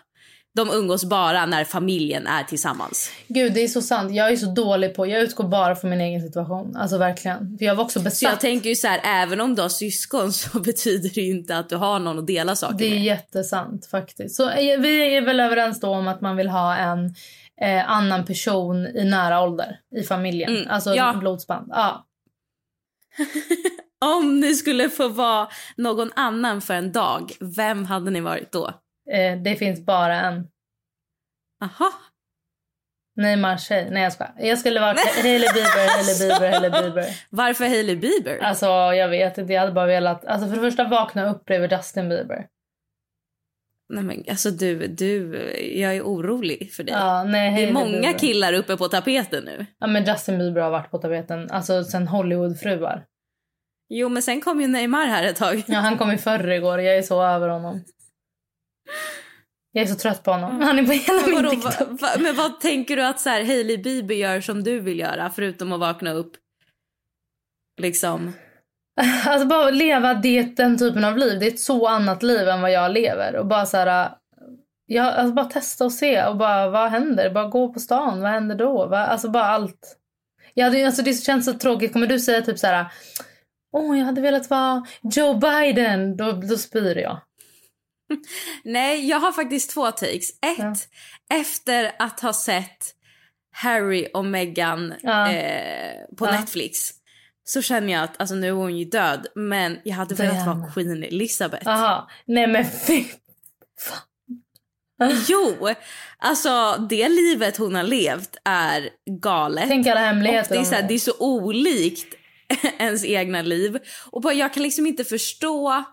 De 0.55 0.69
umgås 0.71 1.05
bara 1.05 1.45
när 1.45 1.63
familjen 1.65 2.27
är 2.27 2.43
tillsammans. 2.43 3.11
Gud, 3.27 3.53
det 3.53 3.63
är 3.63 3.67
så 3.67 3.81
sant. 3.81 4.11
Jag 4.13 4.31
är 4.31 4.35
så 4.37 4.45
dålig 4.45 4.95
på... 4.95 5.07
Jag 5.07 5.21
utgår 5.21 5.43
bara 5.47 5.75
från 5.75 5.89
min 5.89 6.01
egen 6.01 6.21
situation. 6.21 6.75
Alltså 6.75 6.97
verkligen. 6.97 7.57
För 7.57 7.65
jag 7.65 7.75
var 7.75 7.83
också 7.83 7.99
Så 7.99 8.03
jag 8.05 8.11
besatt. 8.11 8.39
tänker 8.41 8.69
ju 8.69 8.75
så 8.75 8.87
här, 8.87 9.01
även 9.23 9.41
om 9.41 9.55
du 9.55 9.61
har 9.61 9.69
syskon 9.69 10.33
så 10.33 10.59
betyder 10.65 11.09
det 11.15 11.21
inte 11.21 11.57
att 11.57 11.69
du 11.69 11.75
har 11.75 11.99
någon 11.99 12.19
att 12.19 12.27
dela 12.27 12.55
saker 12.55 12.77
Det 12.77 12.85
är 12.85 12.89
med. 12.95 13.03
jättesant 13.03 13.85
faktiskt. 13.85 14.35
Så 14.35 14.49
eh, 14.49 14.79
vi 14.79 15.15
är 15.17 15.21
väl 15.21 15.39
överens 15.39 15.79
då 15.79 15.89
om 15.89 16.07
att 16.07 16.21
man 16.21 16.35
vill 16.37 16.49
ha 16.49 16.75
en 16.75 17.05
eh, 17.61 17.89
annan 17.91 18.25
person 18.25 18.87
i 18.87 19.03
nära 19.05 19.41
ålder 19.41 19.79
i 19.95 20.03
familjen. 20.03 20.55
Mm, 20.55 20.67
Alltså 20.69 20.95
ja. 20.95 21.13
blodsband. 21.19 21.67
Ja. 21.71 22.05
Om 24.19 24.39
ni 24.39 24.53
skulle 24.55 24.89
få 24.89 25.07
vara 25.07 25.47
någon 25.77 26.11
annan 26.15 26.61
för 26.61 26.73
en 26.73 26.91
dag, 26.91 27.31
vem 27.39 27.85
hade 27.85 28.11
ni 28.11 28.21
varit 28.21 28.51
då? 28.51 28.71
Eh, 29.11 29.37
det 29.37 29.55
finns 29.55 29.85
bara 29.85 30.15
en. 30.15 30.47
Aha. 31.63 31.91
Neymars 33.15 33.67
tjej. 33.67 33.89
Nej 33.91 34.03
jag 34.03 34.13
skojar. 34.13 34.33
Jag 34.37 34.59
skulle 34.59 34.79
vara 34.79 34.95
Hailey 35.21 35.47
Bieber, 35.53 35.89
Hailey 35.95 36.19
Bieber, 36.19 36.51
Hailey 36.51 36.69
Bieber. 36.81 37.05
Varför 37.29 37.65
Hailey 37.65 37.95
Bieber? 37.95 38.39
Alltså 38.43 38.65
jag 38.93 39.09
vet 39.09 39.37
inte. 39.37 39.53
Jag 39.53 39.59
hade 39.59 39.71
bara 39.71 39.85
velat... 39.85 40.25
Alltså 40.25 40.47
för 40.47 40.55
det 40.55 40.61
första 40.61 40.83
vakna 40.87 41.29
upp 41.29 41.45
bredvid 41.45 41.71
Justin 41.71 42.09
Bieber. 42.09 42.47
Nej 43.89 44.03
men 44.03 44.23
alltså 44.29 44.51
du, 44.51 44.87
du, 44.87 45.35
jag 45.75 45.95
är 45.95 46.01
orolig 46.01 46.73
för 46.73 46.83
dig. 46.83 46.95
Ja, 46.95 47.23
nej, 47.23 47.55
det 47.55 47.69
är 47.69 47.73
många 47.73 47.91
Bieber. 48.01 48.19
killar 48.19 48.53
uppe 48.53 48.77
på 48.77 48.87
tapeten 48.87 49.43
nu. 49.43 49.65
Ja 49.79 49.87
men 49.87 50.05
Justin 50.05 50.37
Bieber 50.37 50.61
har 50.61 50.71
varit 50.71 50.91
på 50.91 50.97
tapeten. 50.97 51.51
Alltså 51.51 51.83
sen 51.83 52.07
Hollywoodfruar. 52.07 53.05
Jo 53.89 54.09
men 54.09 54.21
sen 54.23 54.41
kom 54.41 54.61
ju 54.61 54.67
Neymar 54.67 55.05
här 55.05 55.23
ett 55.23 55.35
tag. 55.35 55.63
Ja, 55.67 55.79
han 55.79 55.97
kom 55.97 56.11
i 56.11 56.17
förrgår. 56.17 56.81
Jag 56.81 56.97
är 56.97 57.01
så 57.01 57.23
över 57.23 57.49
honom. 57.49 57.83
Jag 59.71 59.83
är 59.83 59.87
så 59.87 59.95
trött 59.95 60.23
på 60.23 60.31
honom. 60.31 60.61
Han 60.61 60.79
är 60.79 60.85
på 60.85 60.91
hela 60.91 61.27
Men, 61.27 61.51
min 61.51 61.61
TikTok. 61.61 61.79
va, 61.79 61.97
va, 62.01 62.09
men 62.19 62.35
vad 62.35 62.59
tänker 62.59 62.95
du 62.95 63.03
att 63.03 63.19
så 63.19 63.29
här, 63.29 63.43
Hailey 63.45 63.77
Bieber 63.77 64.15
gör 64.15 64.41
som 64.41 64.63
du 64.63 64.79
vill 64.79 64.99
göra 64.99 65.29
förutom 65.29 65.71
att 65.71 65.79
vakna 65.79 66.11
upp? 66.11 66.31
Liksom. 67.81 68.33
Alltså 69.25 69.47
bara 69.47 69.69
leva 69.69 70.13
det, 70.13 70.43
den 70.43 70.77
typen 70.77 71.03
av 71.03 71.17
liv. 71.17 71.39
Det 71.39 71.45
är 71.45 71.51
ett 71.51 71.59
så 71.59 71.87
annat 71.87 72.23
liv 72.23 72.47
än 72.49 72.61
vad 72.61 72.71
jag 72.71 72.91
lever. 72.91 73.35
Och 73.35 73.45
bara 73.45 73.65
så 73.65 73.77
här... 73.77 74.11
Ja, 74.85 75.11
alltså 75.11 75.33
bara 75.33 75.45
testa 75.45 75.85
och 75.85 75.91
se. 75.91 76.25
Och 76.25 76.37
bara, 76.37 76.69
vad 76.69 76.89
händer? 76.89 77.29
Bara 77.29 77.47
gå 77.47 77.73
på 77.73 77.79
stan. 77.79 78.21
Vad 78.21 78.31
händer 78.31 78.55
då? 78.55 78.85
Va? 78.85 79.05
Alltså 79.05 79.29
bara 79.29 79.45
allt. 79.45 79.97
Jag 80.53 80.65
hade, 80.65 80.85
alltså 80.85 81.01
det 81.01 81.13
känns 81.13 81.45
så 81.45 81.53
tråkigt. 81.53 81.93
Kommer 81.93 82.07
du 82.07 82.19
säga 82.19 82.41
typ 82.41 82.59
så 82.59 82.67
här... 82.67 82.85
Åh, 83.71 83.97
jag 83.99 84.05
hade 84.05 84.21
velat 84.21 84.49
vara 84.49 84.85
Joe 85.01 85.33
Biden. 85.33 86.17
Då, 86.17 86.31
då 86.31 86.57
spyr 86.57 86.97
jag. 86.97 87.21
Nej, 88.63 89.07
jag 89.09 89.19
har 89.19 89.31
faktiskt 89.31 89.69
två 89.71 89.91
takes. 89.91 90.29
Ett, 90.29 90.57
Ja. 90.57 90.73
efter 91.33 91.95
att 91.99 92.19
ha 92.19 92.33
sett 92.33 92.93
Harry 93.51 94.07
och 94.13 94.25
Meghan 94.25 94.93
Ja. 95.01 95.31
eh, 95.31 95.93
på 96.17 96.25
Ja. 96.27 96.31
Netflix 96.39 96.89
så 97.43 97.61
känner 97.61 97.93
jag 97.93 98.03
att 98.03 98.19
alltså, 98.19 98.35
nu 98.35 98.47
är 98.47 98.51
hon 98.51 98.77
ju 98.77 98.85
död 98.85 99.27
men 99.35 99.79
jag 99.83 99.95
hade 99.95 100.15
velat 100.15 100.45
vara 100.47 100.71
Queen 100.73 101.03
Elizabeth. 101.03 101.67
Aha. 101.69 102.09
Nej 102.25 102.47
men 102.47 102.65
fy. 102.87 103.03
Jo, 105.29 105.69
alltså 106.17 106.77
det 106.89 107.09
livet 107.09 107.57
hon 107.57 107.75
har 107.75 107.83
levt 107.83 108.37
är 108.45 108.89
galet. 109.21 109.65
Tänk 109.67 109.87
alla 109.87 109.99
Och 110.01 110.05
hemligheter. 110.07 110.55
det, 110.55 110.61
är 110.61 110.65
så 110.65 110.75
här, 110.75 110.83
det 110.87 110.93
är 110.93 110.99
så 110.99 111.13
olikt 111.19 112.15
ens 112.79 113.05
egna 113.05 113.41
liv. 113.41 113.77
Och 114.11 114.21
bara, 114.21 114.33
jag 114.33 114.53
kan 114.53 114.63
liksom 114.63 114.85
inte 114.87 115.03
förstå... 115.03 115.83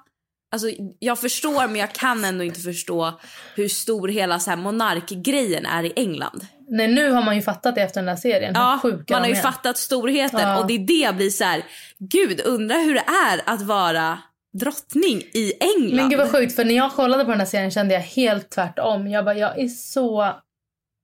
Alltså, 0.52 0.69
jag 0.99 1.19
förstår, 1.19 1.66
men 1.66 1.76
jag 1.76 1.92
kan 1.92 2.25
ändå 2.25 2.45
inte 2.45 2.61
förstå 2.61 3.21
hur 3.54 3.69
stor 3.69 4.09
hela 4.09 4.38
så 4.38 4.50
här 4.50 4.57
monarkgrejen 4.57 5.66
är 5.66 5.85
i 5.85 5.92
England. 5.97 6.47
Nej, 6.69 6.88
nu 6.88 7.11
har 7.11 7.23
man 7.23 7.37
ju 7.37 7.42
fattat 7.42 7.75
det 7.75 7.83
efter 7.83 8.00
den 8.00 8.07
där 8.07 8.16
serien. 8.16 8.52
Ja, 8.54 8.80
man 9.11 9.21
har 9.21 9.28
ju 9.28 9.35
fattat 9.35 9.78
storheten 9.78 10.40
Ja. 10.40 10.61
och 10.61 10.66
det 10.66 10.75
är 10.75 10.78
det 10.78 10.92
jag 10.92 11.16
blir 11.16 11.30
så 11.30 11.45
här, 11.45 11.62
gud 11.99 12.40
undrar 12.45 12.85
hur 12.85 12.95
det 12.95 13.04
är 13.33 13.54
att 13.54 13.62
vara 13.62 14.19
drottning 14.52 15.23
i 15.35 15.52
England. 15.61 15.97
Men 15.97 16.11
gud 16.11 16.19
vad 16.19 16.30
sjukt, 16.30 16.57
för 16.57 16.64
när 16.64 16.75
jag 16.75 16.92
kollade 16.92 17.25
på 17.25 17.30
den 17.30 17.40
här 17.40 17.47
serien 17.47 17.71
kände 17.71 17.95
jag 17.95 18.00
helt 18.00 18.50
tvärtom. 18.50 19.09
Jag 19.09 19.25
bara, 19.25 19.35
jag 19.35 19.59
är 19.59 19.69
så... 19.69 20.35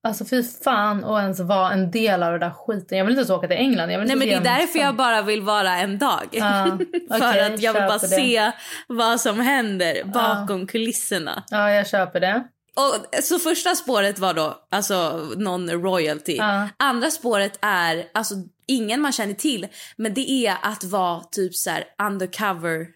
Alltså 0.06 0.24
fy 0.24 0.42
fan 0.42 1.04
att 1.04 1.22
ens 1.22 1.40
vara 1.40 1.72
en 1.72 1.90
del 1.90 2.22
av 2.22 2.30
den 2.30 2.40
där 2.40 2.50
skiten. 2.50 2.98
Jag 2.98 3.04
vill 3.04 3.12
inte 3.12 3.20
ens 3.20 3.30
åka 3.30 3.48
till 3.48 3.56
England. 3.56 3.90
Jag 3.90 3.98
vill 3.98 4.08
Nej 4.08 4.16
men 4.16 4.28
det 4.28 4.34
är 4.34 4.58
därför 4.58 4.78
jag 4.78 4.96
bara 4.96 5.22
vill 5.22 5.42
vara 5.42 5.76
en 5.76 5.98
dag. 5.98 6.28
Ja, 6.30 6.64
För 7.08 7.30
okej, 7.30 7.54
att 7.54 7.60
jag 7.60 7.72
vill 7.72 7.82
bara 7.82 7.98
det. 7.98 8.08
se 8.08 8.52
vad 8.88 9.20
som 9.20 9.40
händer 9.40 10.04
bakom 10.04 10.66
kulisserna. 10.66 11.44
Ja, 11.50 11.70
jag 11.70 11.88
köper 11.88 12.20
det. 12.20 12.44
Och, 12.76 13.22
så 13.22 13.38
första 13.38 13.74
spåret 13.74 14.18
var 14.18 14.34
då 14.34 14.66
alltså 14.70 15.26
någon 15.36 15.70
royalty. 15.70 16.38
Andra 16.76 17.10
spåret 17.10 17.58
är 17.62 18.04
alltså 18.14 18.34
ingen 18.66 19.00
man 19.00 19.12
känner 19.12 19.34
till 19.34 19.66
men 19.96 20.14
det 20.14 20.30
är 20.30 20.56
att 20.62 20.84
vara 20.84 21.20
typ 21.20 21.54
så 21.54 21.70
här 21.70 21.84
undercover 22.02 22.86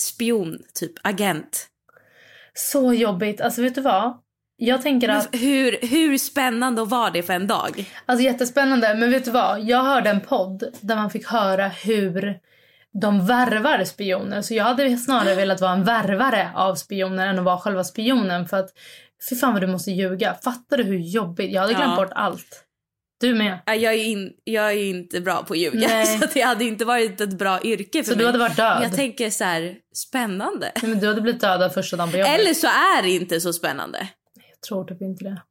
spion, 0.00 0.58
typ 0.74 0.92
agent. 1.02 1.66
Så 2.54 2.92
jobbigt. 2.92 3.40
Alltså 3.40 3.62
vet 3.62 3.74
du 3.74 3.80
vad? 3.80 4.25
Jag 4.56 4.82
tänker 4.82 5.08
att... 5.08 5.28
Hur, 5.32 5.86
hur 5.86 6.18
spännande 6.18 6.84
var 6.84 7.10
det 7.10 7.22
för 7.22 7.32
en 7.32 7.46
dag? 7.46 7.90
Alltså 8.06 8.24
jättespännande. 8.24 8.94
Men 8.94 9.10
vet 9.10 9.24
du 9.24 9.30
vad? 9.30 9.60
Jag 9.64 9.82
hörde 9.84 10.10
en 10.10 10.20
podd 10.20 10.64
där 10.80 10.96
man 10.96 11.10
fick 11.10 11.26
höra 11.26 11.68
hur 11.68 12.38
de 13.00 13.26
värvar 13.26 13.84
spioner. 13.84 14.42
Så 14.42 14.54
jag 14.54 14.64
hade 14.64 14.96
snarare 14.96 15.34
velat 15.34 15.60
vara 15.60 15.72
en 15.72 15.84
värvare 15.84 16.50
av 16.54 16.74
spioner 16.74 17.26
än 17.26 17.38
att 17.38 17.44
vara 17.44 17.58
själva 17.58 17.84
spionen. 17.84 18.48
För 18.48 18.56
att, 18.56 18.70
fy 19.30 19.36
fan 19.36 19.52
vad 19.52 19.62
du 19.62 19.66
måste 19.66 19.90
ljuga. 19.90 20.34
Fattar 20.44 20.76
du 20.76 20.82
hur 20.84 20.98
jobbigt? 20.98 21.52
Jag 21.52 21.60
hade 21.60 21.74
glömt 21.74 21.90
Ja. 21.90 21.96
bort 22.04 22.12
allt. 22.14 22.62
Du 23.20 23.34
med. 23.34 23.58
Nej, 23.66 23.78
Jag 23.82 23.94
är, 23.94 24.04
in, 24.04 24.30
jag 24.44 24.72
är 24.72 24.84
inte 24.84 25.20
bra 25.20 25.42
på 25.42 25.52
att 25.54 25.58
ljuga 25.58 25.88
Nej. 25.88 26.06
så 26.20 26.26
det 26.34 26.40
hade 26.40 26.64
inte 26.64 26.84
varit 26.84 27.20
ett 27.20 27.38
bra 27.38 27.60
yrke 27.62 28.02
för 28.04 28.10
Så 28.10 28.16
mig. 28.16 28.18
du 28.18 28.26
hade 28.26 28.38
varit 28.38 28.56
död? 28.56 28.80
Jag 28.82 28.94
tänker 28.96 29.30
så 29.30 29.44
här, 29.44 29.74
spännande. 29.94 30.72
Nej, 30.82 30.90
men 30.90 31.00
du 31.00 31.06
hade 31.08 31.20
blivit 31.20 31.40
dödad 31.40 31.74
första 31.74 31.96
dagen 31.96 32.10
på 32.10 32.16
jobbet. 32.18 32.40
Eller 32.40 32.54
så 32.54 32.66
är 32.66 33.02
det 33.02 33.10
inte 33.10 33.40
så 33.40 33.52
spännande. 33.52 34.08
Jag 34.60 34.68
tror 34.68 34.84
typ 34.84 35.02
inte 35.02 35.24
det. 35.24 35.42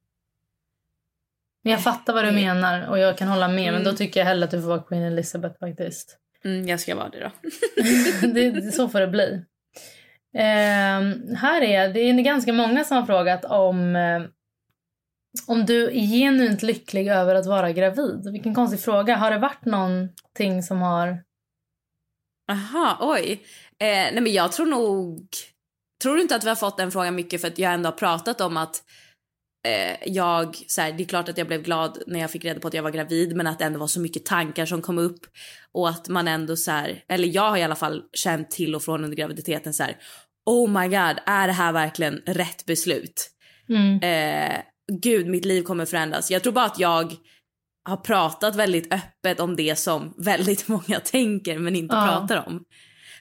Men 1.64 1.72
jag 1.72 1.84
fattar 1.84 2.14
vad 2.14 2.26
du 2.26 2.32
menar 2.32 2.88
och 2.88 3.00
jag 3.00 3.18
kan 3.18 3.28
hålla 3.28 3.48
med. 3.48 3.74
Men 3.74 3.84
då 3.84 3.94
tycker 3.94 4.20
jag 4.20 4.28
hellre 4.28 4.46
att 4.46 4.52
du 4.52 4.62
får 4.62 4.68
vara 4.68 4.84
Queen 4.84 5.04
Elizabeth 5.04 5.60
faktiskt. 5.60 6.18
Mm, 6.44 6.68
jag 6.68 6.80
ska 6.80 6.96
vara 6.96 7.10
det 7.10 7.20
då. 7.20 7.32
det, 8.28 8.74
så 8.74 8.90
får 8.90 9.00
det 9.00 9.08
bli. 9.08 9.46
Ehm, 10.34 11.36
här 11.36 11.62
är 11.62 11.94
det 11.94 12.00
är 12.00 12.14
ganska 12.14 12.54
många 12.54 12.84
som 12.84 12.98
har 12.98 13.06
frågat 13.06 13.46
om 13.46 13.96
eh, 13.96 14.22
om 15.48 15.66
du 15.66 15.86
är 15.86 16.08
genuint 16.08 16.64
lycklig 16.64 17.08
över 17.08 17.36
att 17.36 17.46
vara 17.46 17.72
gravid. 17.72 18.32
Vilken 18.32 18.56
konstig 18.56 18.80
fråga. 18.80 19.16
Har 19.16 19.32
det 19.32 19.38
varit 19.38 19.66
någonting 19.66 20.64
som 20.64 20.82
har... 20.82 21.24
Aha, 22.52 22.98
oj. 23.02 23.32
Eh, 23.80 23.88
nej 23.88 24.22
men 24.22 24.34
jag 24.34 24.52
tror 24.52 24.66
nog... 24.66 25.28
Tror 26.06 26.16
du 26.16 26.22
inte 26.22 26.36
att 26.36 26.44
vi 26.44 26.50
har 26.50 26.56
fått 26.56 26.78
den 26.78 26.92
frågan 26.92 27.16
mycket 27.16 27.42
för 27.42 27.48
att 27.48 27.60
jag 27.60 27.74
ändå 27.74 27.88
har 27.88 27.98
pratat 27.98 28.42
om 28.42 28.58
att 28.58 28.84
eh, 29.68 29.98
jag, 30.14 30.56
så 30.68 30.82
här, 30.82 30.92
det 30.92 31.04
är 31.04 31.08
klart 31.08 31.30
att 31.30 31.38
jag 31.38 31.48
blev 31.48 31.62
glad 31.64 31.98
när 32.08 32.20
jag 32.20 32.32
fick 32.32 32.46
reda 32.46 32.60
på 32.60 32.68
att 32.68 32.74
jag 32.74 32.84
var 32.84 32.92
gravid 32.92 33.36
men 33.36 33.48
att 33.48 33.60
det 33.60 33.66
ändå 33.66 33.80
var 33.80 33.88
så 33.88 34.00
mycket 34.00 34.26
tankar 34.26 34.66
som 34.66 34.82
kom 34.82 34.98
upp 34.98 35.20
och 35.74 35.90
att 35.90 36.10
man 36.10 36.28
ändå 36.28 36.56
så 36.56 36.72
här, 36.72 37.04
eller 37.10 37.28
jag 37.28 37.50
har 37.50 37.58
i 37.58 37.64
alla 37.64 37.76
fall 37.76 38.04
känt 38.14 38.52
till 38.52 38.76
och 38.76 38.84
från 38.84 39.04
under 39.04 39.18
graviditeten 39.18 39.74
så 39.74 39.84
här, 39.84 39.98
oh 40.46 40.70
my 40.82 40.88
god, 40.88 41.18
är 41.26 41.48
det 41.48 41.54
här 41.54 41.72
verkligen 41.72 42.22
rätt 42.26 42.66
beslut? 42.66 43.30
Mm. 43.70 44.00
eh, 44.00 44.62
gud 45.02 45.28
mitt 45.28 45.46
liv 45.46 45.64
kommer 45.64 45.86
förändras. 45.86 46.32
Jag 46.32 46.44
tror 46.44 46.54
bara 46.54 46.66
att 46.66 46.80
jag 46.80 47.14
har 47.90 47.98
pratat 47.98 48.56
väldigt 48.56 48.94
öppet 48.94 49.40
om 49.40 49.56
det 49.56 49.80
som 49.80 50.14
väldigt 50.18 50.68
många 50.68 51.00
tänker 51.04 51.60
men 51.60 51.76
inte 51.76 51.96
Ja. 51.96 52.08
pratar 52.08 52.48
om. 52.48 52.64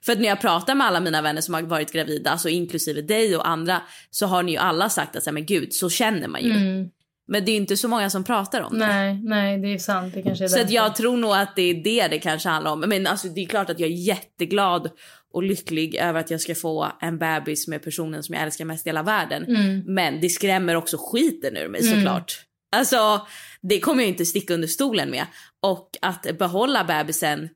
För 0.04 0.12
att 0.12 0.18
när 0.20 0.28
jag 0.28 0.40
pratar 0.40 0.74
med 0.74 0.86
alla 0.86 1.00
mina 1.00 1.22
vänner 1.22 1.40
som 1.40 1.54
har 1.54 1.62
varit 1.62 1.92
gravida, 1.92 2.30
alltså 2.30 2.48
inklusive 2.48 3.02
dig 3.02 3.36
och 3.36 3.48
andra, 3.48 3.82
så 4.10 4.26
har 4.26 4.42
ni 4.42 4.52
ju 4.52 4.58
alla 4.58 4.88
sagt 4.88 5.16
att 5.16 5.22
så 5.22 5.30
här, 5.30 5.34
men 5.34 5.46
gud 5.46 5.72
så 5.72 5.90
känner 5.90 6.28
man 6.28 6.42
ju. 6.42 6.50
Mm. 6.50 6.90
Men 7.26 7.44
det 7.44 7.52
är 7.52 7.56
inte 7.56 7.76
så 7.76 7.88
många 7.88 8.10
som 8.10 8.24
pratar 8.24 8.60
om 8.60 8.78
det. 8.78 8.86
Nej, 8.86 9.20
nej, 9.22 9.58
det 9.58 9.74
är 9.74 9.78
sant. 9.78 10.14
Det 10.14 10.22
kanske 10.22 10.44
är 10.44 10.48
Så 10.48 10.64
jag 10.68 10.96
tror 10.96 11.16
nog 11.16 11.32
att 11.32 11.56
det 11.56 11.62
är 11.62 11.74
det 11.74 12.08
det 12.08 12.18
kanske 12.18 12.48
handlar 12.48 12.72
om. 12.72 12.80
Men 12.80 13.06
alltså 13.06 13.28
det 13.28 13.40
är 13.40 13.46
klart 13.46 13.70
att 13.70 13.80
jag 13.80 13.90
är 13.90 13.94
jätteglad 13.94 14.90
och 15.32 15.42
lycklig 15.42 15.94
över 15.94 16.20
att 16.20 16.30
jag 16.30 16.40
ska 16.40 16.54
få 16.54 16.92
en 17.00 17.18
bebis 17.18 17.68
med 17.68 17.82
personen 17.82 18.22
som 18.22 18.34
jag 18.34 18.42
älskar 18.42 18.64
mest 18.64 18.86
i 18.86 18.88
hela 18.88 19.02
världen. 19.02 19.44
Mm. 19.44 19.82
Men 19.86 20.20
det 20.20 20.28
skrämmer 20.28 20.74
också 20.74 20.96
skiten 21.00 21.56
ur 21.56 21.68
mig 21.68 21.82
såklart. 21.82 22.40
Alltså 22.76 23.26
det 23.62 23.80
kommer 23.80 24.02
jag 24.02 24.08
inte 24.08 24.26
sticka 24.26 24.54
under 24.54 24.68
stolen 24.68 25.10
med. 25.10 25.26
Och 25.62 25.90
att 26.02 26.38
behålla 26.38 26.84
bebisen, 26.84 27.48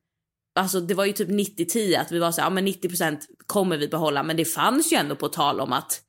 alltså 0.58 0.80
det 0.80 0.94
var 0.94 1.04
ju 1.04 1.12
typ 1.12 1.28
90-10 1.28 2.00
att 2.00 2.12
vi 2.12 2.18
var 2.18 2.32
så 2.32 2.40
här, 2.40 2.46
ja 2.46 2.50
men 2.50 2.66
90% 2.66 3.18
kommer 3.46 3.76
vi 3.76 3.88
behålla. 3.88 4.22
Men 4.22 4.36
det 4.36 4.44
fanns 4.44 4.92
ju 4.92 4.96
ändå 4.96 5.16
på 5.16 5.28
tal 5.28 5.60
om 5.60 5.72
att 5.72 6.02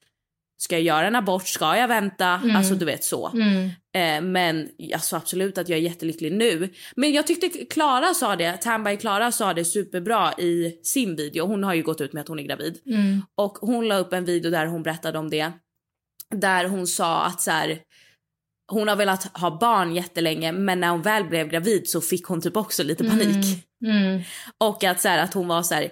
ska 0.58 0.76
jag 0.76 0.84
göra 0.84 1.08
en 1.08 1.16
abort, 1.16 1.48
ska 1.48 1.78
jag 1.78 1.88
vänta? 1.88 2.42
Alltså 2.56 2.76
du 2.76 2.86
vet 2.86 3.04
så. 3.04 3.28
Mm. 3.28 3.70
Eh, 3.96 4.30
men 4.30 4.70
alltså 4.94 5.16
absolut 5.16 5.58
att 5.58 5.70
jag 5.70 5.80
är 5.80 5.84
jättelycklig 5.84 6.32
nu. 6.32 6.70
Men 6.96 7.14
jag 7.14 7.28
tyckte 7.28 7.50
Klara 7.50 8.14
sa 8.14 8.36
det, 8.36 8.58
Tambay 8.58 8.98
Klara 8.98 9.32
sa 9.32 9.54
det 9.54 9.66
superbra 9.66 10.34
i 10.34 10.80
sin 10.84 11.16
video. 11.16 11.46
Hon 11.46 11.64
har 11.64 11.74
ju 11.74 11.84
gått 11.84 12.02
ut 12.02 12.14
med 12.14 12.22
att 12.22 12.28
hon 12.28 12.40
är 12.40 12.44
gravid. 12.44 12.82
Mm. 12.86 13.22
Och 13.36 13.58
hon 13.62 13.88
la 13.88 13.98
upp 13.98 14.14
en 14.14 14.26
video 14.26 14.52
där 14.52 14.66
hon 14.66 14.84
berättade 14.84 15.20
om 15.20 15.30
det. 15.30 15.52
Där 16.36 16.66
hon 16.66 16.88
sa 16.88 17.26
att 17.26 17.42
så 17.42 17.52
här, 17.52 17.80
hon 18.70 18.88
har 18.88 18.96
velat 18.96 19.38
ha 19.38 19.58
barn 19.60 19.96
jättelänge 19.96 20.52
men 20.52 20.80
när 20.80 20.90
hon 20.90 21.02
väl 21.02 21.24
blev 21.24 21.48
gravid 21.48 21.90
så 21.90 22.02
fick 22.02 22.26
hon 22.26 22.42
typ 22.42 22.58
också 22.58 22.84
lite 22.84 23.04
panik. 23.04 23.66
Mm. 23.86 24.22
Och 24.58 24.84
att, 24.84 25.02
så 25.02 25.08
här, 25.08 25.24
att 25.24 25.34
hon 25.34 25.48
var 25.48 25.64
så 25.64 25.76
här, 25.76 25.90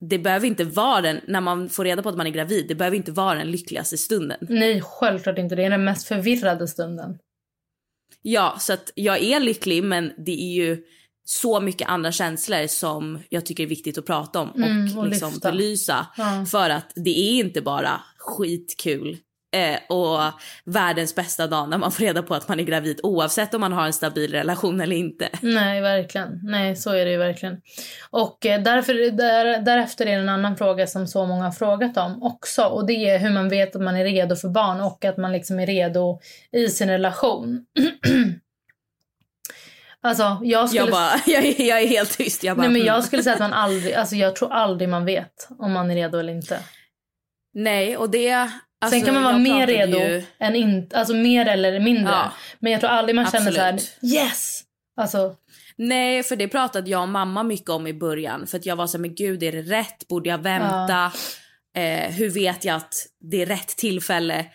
det 0.00 0.18
behöver 0.18 0.46
inte 0.46 0.64
vara 0.64 1.00
den, 1.00 1.20
när 1.26 1.40
man 1.40 1.68
får 1.68 1.84
reda 1.84 2.02
på 2.02 2.08
att 2.08 2.16
man 2.16 2.26
är 2.26 2.30
gravid, 2.30 2.68
det 2.68 2.74
behöver 2.74 2.96
inte 2.96 3.12
vara 3.12 3.38
den 3.38 3.50
lyckligaste 3.50 3.98
stunden. 3.98 4.38
Nej, 4.40 4.80
självklart 4.84 5.38
inte. 5.38 5.54
Det 5.54 5.64
är 5.64 5.70
den 5.70 5.84
mest 5.84 6.08
förvirrade 6.08 6.68
stunden. 6.68 7.18
Ja, 8.22 8.56
så 8.60 8.72
att 8.72 8.92
jag 8.94 9.22
är 9.22 9.40
lycklig 9.40 9.84
men 9.84 10.12
det 10.18 10.42
är 10.42 10.54
ju 10.54 10.84
så 11.24 11.60
mycket 11.60 11.88
andra 11.88 12.12
känslor 12.12 12.66
som 12.66 13.18
jag 13.28 13.46
tycker 13.46 13.62
är 13.62 13.66
viktigt 13.68 13.98
att 13.98 14.06
prata 14.06 14.40
om 14.40 14.50
Mm, 14.56 14.96
och, 14.98 15.04
och 15.04 15.08
liksom 15.08 15.32
lyfta. 15.32 15.50
belysa. 15.50 16.06
Ja. 16.16 16.46
För 16.50 16.70
att 16.70 16.92
det 16.94 17.18
är 17.18 17.32
inte 17.38 17.60
bara 17.62 18.00
skitkul 18.18 19.18
eh, 19.52 19.96
och 19.96 20.20
världens 20.64 21.14
bästa 21.14 21.46
dag 21.46 21.68
när 21.68 21.78
man 21.78 21.92
får 21.92 22.02
reda 22.02 22.22
på 22.22 22.34
att 22.34 22.48
man 22.48 22.60
är 22.60 22.64
gravid 22.64 23.00
oavsett 23.02 23.54
om 23.54 23.60
man 23.60 23.72
har 23.72 23.86
en 23.86 23.92
stabil 23.92 24.32
relation 24.32 24.80
eller 24.80 24.96
inte. 24.96 25.28
Nej, 25.40 25.80
verkligen. 25.80 26.40
Nej, 26.42 26.76
så 26.76 26.90
är 26.90 27.04
det 27.04 27.10
ju 27.10 27.16
verkligen. 27.16 27.60
Och 28.10 28.46
eh, 28.46 28.62
därför, 28.62 29.10
där, 29.10 29.58
därefter 29.58 30.06
är 30.06 30.10
det 30.10 30.22
en 30.22 30.28
annan 30.28 30.56
fråga 30.56 30.86
som 30.86 31.06
så 31.06 31.26
många 31.26 31.44
har 31.44 31.52
frågat 31.52 31.96
om 31.96 32.22
också. 32.22 32.64
Och 32.64 32.86
det 32.86 32.92
är 32.92 33.18
hur 33.18 33.30
man 33.30 33.48
vet 33.48 33.76
att 33.76 33.82
man 33.82 33.96
är 33.96 34.04
redo 34.04 34.36
för 34.36 34.48
barn 34.48 34.80
och 34.80 35.04
att 35.04 35.16
man 35.16 35.32
liksom 35.32 35.60
är 35.60 35.66
redo 35.66 36.20
i 36.52 36.68
sin 36.68 36.88
relation. 36.88 37.66
alltså, 40.00 40.38
jag 40.42 40.68
skulle... 40.68 40.84
Jag, 40.84 40.90
bara, 40.90 41.12
jag, 41.26 41.44
är, 41.44 41.62
jag 41.68 41.82
är 41.82 41.86
helt 41.86 42.18
tyst. 42.18 42.44
Jag 42.44 42.56
bara, 42.56 42.62
Nej, 42.62 42.72
men 42.72 42.86
jag 42.86 42.94
mm. 42.94 43.06
skulle 43.06 43.22
säga 43.22 43.34
att 43.34 43.40
man 43.40 43.52
aldrig... 43.52 43.94
Alltså, 43.94 44.16
jag 44.16 44.36
tror 44.36 44.52
aldrig 44.52 44.88
man 44.88 45.04
vet 45.04 45.48
om 45.58 45.72
man 45.72 45.90
är 45.90 45.94
redo 45.94 46.18
eller 46.18 46.32
inte. 46.32 46.60
Nej, 47.54 47.96
och 47.96 48.10
det... 48.10 48.50
Alltså, 48.80 48.98
Sen 48.98 49.04
kan 49.06 49.14
man 49.14 49.24
vara 49.24 49.38
mer 49.38 49.66
redo 49.66 49.98
Ju, 49.98 50.22
än 50.38 50.56
inte. 50.56 50.98
Alltså 50.98 51.14
mer 51.14 51.46
eller 51.46 51.80
mindre. 51.80 52.12
Ja. 52.12 52.32
Men 52.58 52.72
jag 52.72 52.80
tror 52.80 52.90
aldrig 52.90 53.16
man 53.16 53.30
känner 53.30 53.52
så 53.52 53.60
här, 53.60 53.80
yes! 54.02 54.62
Alltså, 54.96 55.34
nej, 55.76 56.22
för 56.22 56.36
det 56.36 56.48
pratade 56.48 56.90
jag 56.90 57.02
och 57.02 57.08
mamma 57.08 57.42
mycket 57.42 57.70
om 57.70 57.86
i 57.86 57.94
början. 57.94 58.46
För 58.46 58.58
att 58.58 58.66
jag 58.66 58.76
var 58.76 58.86
så 58.86 58.96
här, 58.96 59.00
men 59.00 59.14
gud, 59.14 59.42
är 59.42 59.52
det 59.52 59.62
rätt? 59.62 60.08
Borde 60.08 60.30
jag 60.30 60.38
vänta? 60.38 61.12
Eh, 61.76 62.10
hur 62.10 62.30
vet 62.30 62.64
jag 62.64 62.76
att 62.76 62.94
det 63.20 63.42
är 63.42 63.46
rätt 63.46 63.68
tillfälle? 63.68 64.46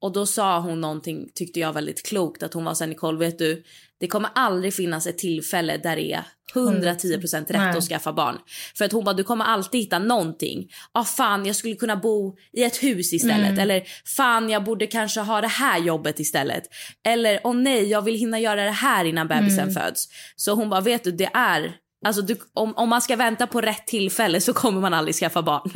Och 0.00 0.12
då 0.12 0.26
sa 0.26 0.58
hon 0.58 0.80
någonting, 0.80 1.28
tyckte 1.34 1.60
jag 1.60 1.72
väldigt 1.72 2.06
klokt, 2.06 2.42
att 2.42 2.54
hon 2.54 2.64
var 2.64 2.74
så 2.74 2.84
här, 2.84 2.88
Nicole, 2.88 3.18
vet 3.18 3.38
du, 3.38 3.64
det 4.00 4.06
kommer 4.06 4.30
aldrig 4.34 4.74
finnas 4.74 5.06
ett 5.06 5.18
tillfälle 5.18 5.76
där 5.76 5.96
det 5.96 6.12
är 6.12 6.22
110% 6.54 7.38
rätt 7.38 7.48
Nej. 7.48 7.76
att 7.76 7.84
skaffa 7.84 8.12
barn. 8.12 8.38
För 8.78 8.84
att 8.84 8.92
hon 8.92 9.04
bara, 9.04 9.14
du 9.14 9.24
kommer 9.24 9.44
alltid 9.44 9.80
hitta 9.80 9.98
någonting. 9.98 10.68
Ja, 10.94 11.00
ah, 11.00 11.04
fan, 11.04 11.46
jag 11.46 11.56
skulle 11.56 11.74
kunna 11.74 11.96
bo 11.96 12.36
i 12.52 12.64
ett 12.64 12.82
hus 12.82 13.12
istället. 13.12 13.48
Mm. 13.48 13.58
Eller 13.58 13.82
fan, 14.16 14.50
jag 14.50 14.64
borde 14.64 14.86
kanske 14.86 15.20
ha 15.20 15.40
det 15.40 15.48
här 15.48 15.78
jobbet 15.78 16.20
istället. 16.20 16.62
Eller, 17.06 17.40
åh 17.44 17.54
nej, 17.54 17.86
jag 17.86 18.02
vill 18.02 18.14
hinna 18.14 18.40
göra 18.40 18.64
det 18.64 18.70
här 18.70 19.04
innan 19.04 19.28
bebisen 19.28 19.60
Mm. 19.68 19.74
föds. 19.74 20.08
Så 20.36 20.54
hon 20.54 20.70
bara, 20.70 20.80
vet 20.80 21.04
du, 21.04 21.12
det 21.12 21.30
är 21.34 21.72
Alltså 22.06 22.22
du, 22.22 22.36
om, 22.54 22.74
om 22.76 22.88
man 22.88 23.00
ska 23.00 23.16
vänta 23.16 23.46
på 23.46 23.60
rätt 23.60 23.86
tillfälle 23.86 24.40
så 24.40 24.52
kommer 24.52 24.80
man 24.80 24.94
aldrig 24.94 25.14
skaffa 25.14 25.42
barn. 25.42 25.70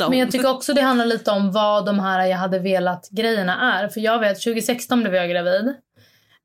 Men 0.10 0.18
jag 0.18 0.30
tycker 0.30 0.50
också 0.50 0.74
det 0.74 0.80
handlar 0.82 1.06
lite 1.06 1.30
om 1.30 1.52
vad 1.52 1.86
de 1.86 1.98
här 1.98 2.26
jag 2.26 2.38
hade 2.38 2.58
velat 2.58 3.08
grejerna 3.10 3.74
är. 3.74 3.88
För 3.88 4.00
jag 4.00 4.18
vet 4.18 4.42
2016 4.42 5.00
blev 5.00 5.14
jag 5.14 5.30
gravid 5.30 5.74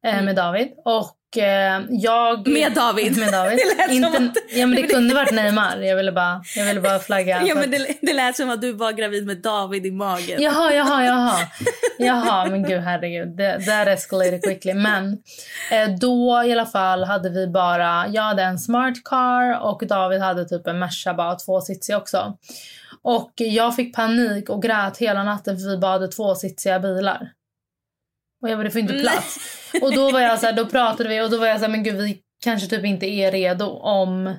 eh, 0.06 0.22
med 0.22 0.36
David 0.36 0.68
och 0.86 1.12
eh, 1.38 1.82
jag... 1.90 2.48
Med 2.48 2.74
David? 2.74 3.18
Med 3.18 3.32
David. 3.34 3.60
Det 3.88 3.94
Inte, 3.94 4.08
att- 4.18 4.38
Ja 4.56 4.66
men 4.68 4.76
det 4.82 4.88
kunde 4.88 5.16
varit 5.16 5.32
Neymar. 5.32 5.78
Jag 5.78 5.96
ville 5.96 6.12
bara, 6.12 6.42
jag 6.56 6.66
ville 6.66 6.82
bara 6.82 7.00
flagga. 7.00 7.42
ja, 7.46 7.56
men 7.56 7.72
det, 7.72 7.88
det 8.02 8.14
lät 8.14 8.36
som 8.36 8.50
att 8.50 8.62
du 8.62 8.72
var 8.72 8.92
gravid 8.92 9.26
med 9.28 9.38
David 9.38 9.86
i 9.86 9.92
magen. 9.92 10.42
Jaha, 10.42 10.74
jaha, 10.74 11.04
jaha. 11.06 11.38
Jaha, 11.98 12.46
men 12.46 12.64
gud 12.64 12.82
herregud. 12.82 13.38
Det, 13.38 13.60
that 13.66 13.88
escalated 13.88 14.42
quickly. 14.44 14.74
Men 14.74 15.18
eh, 15.72 15.90
då 16.00 16.44
i 16.46 16.52
alla 16.52 16.66
fall 16.66 17.04
hade 17.04 17.30
vi 17.30 17.48
bara, 17.48 18.08
jag 18.08 18.22
hade 18.24 18.44
en 18.44 18.60
smart 18.60 18.94
car 19.06 19.60
och 19.62 19.88
David 19.88 20.22
hade 20.22 20.46
typ 20.46 20.68
en 20.68 20.80
Merca 20.80 21.14
bara 21.14 21.36
tvåsitsig 21.36 21.96
också. 21.96 22.38
Och 23.02 23.32
jag 23.36 23.76
fick 23.76 23.96
panik 23.96 24.50
och 24.50 24.62
grät 24.62 24.98
hela 24.98 25.24
natten 25.24 25.58
för 25.60 25.70
vi 25.70 25.78
bara 25.78 25.92
hade 25.92 26.08
tvåsitsiga 26.08 26.80
bilar. 26.80 27.30
Och 28.46 28.52
jag 28.52 28.58
bara, 28.58 28.64
det 28.64 28.72
får 28.72 28.82
inte 28.82 29.00
plats. 29.00 29.38
Och 29.82 29.96
då 29.96 30.12
var 30.12 30.20
jag 30.20 30.40
så 30.40 30.46
här, 30.46 30.54
då 30.54 30.66
pratade 30.66 31.10
vi 31.10 31.22
och 31.22 31.30
då 31.30 31.38
var 31.38 31.48
jag 31.48 31.58
så 31.58 31.66
här, 31.66 31.72
men 31.72 31.84
gud 31.84 31.96
vi 31.96 32.22
kanske 32.44 32.68
typ 32.68 32.86
inte 32.86 33.06
är 33.06 33.32
redo 33.32 33.66
om 33.66 34.36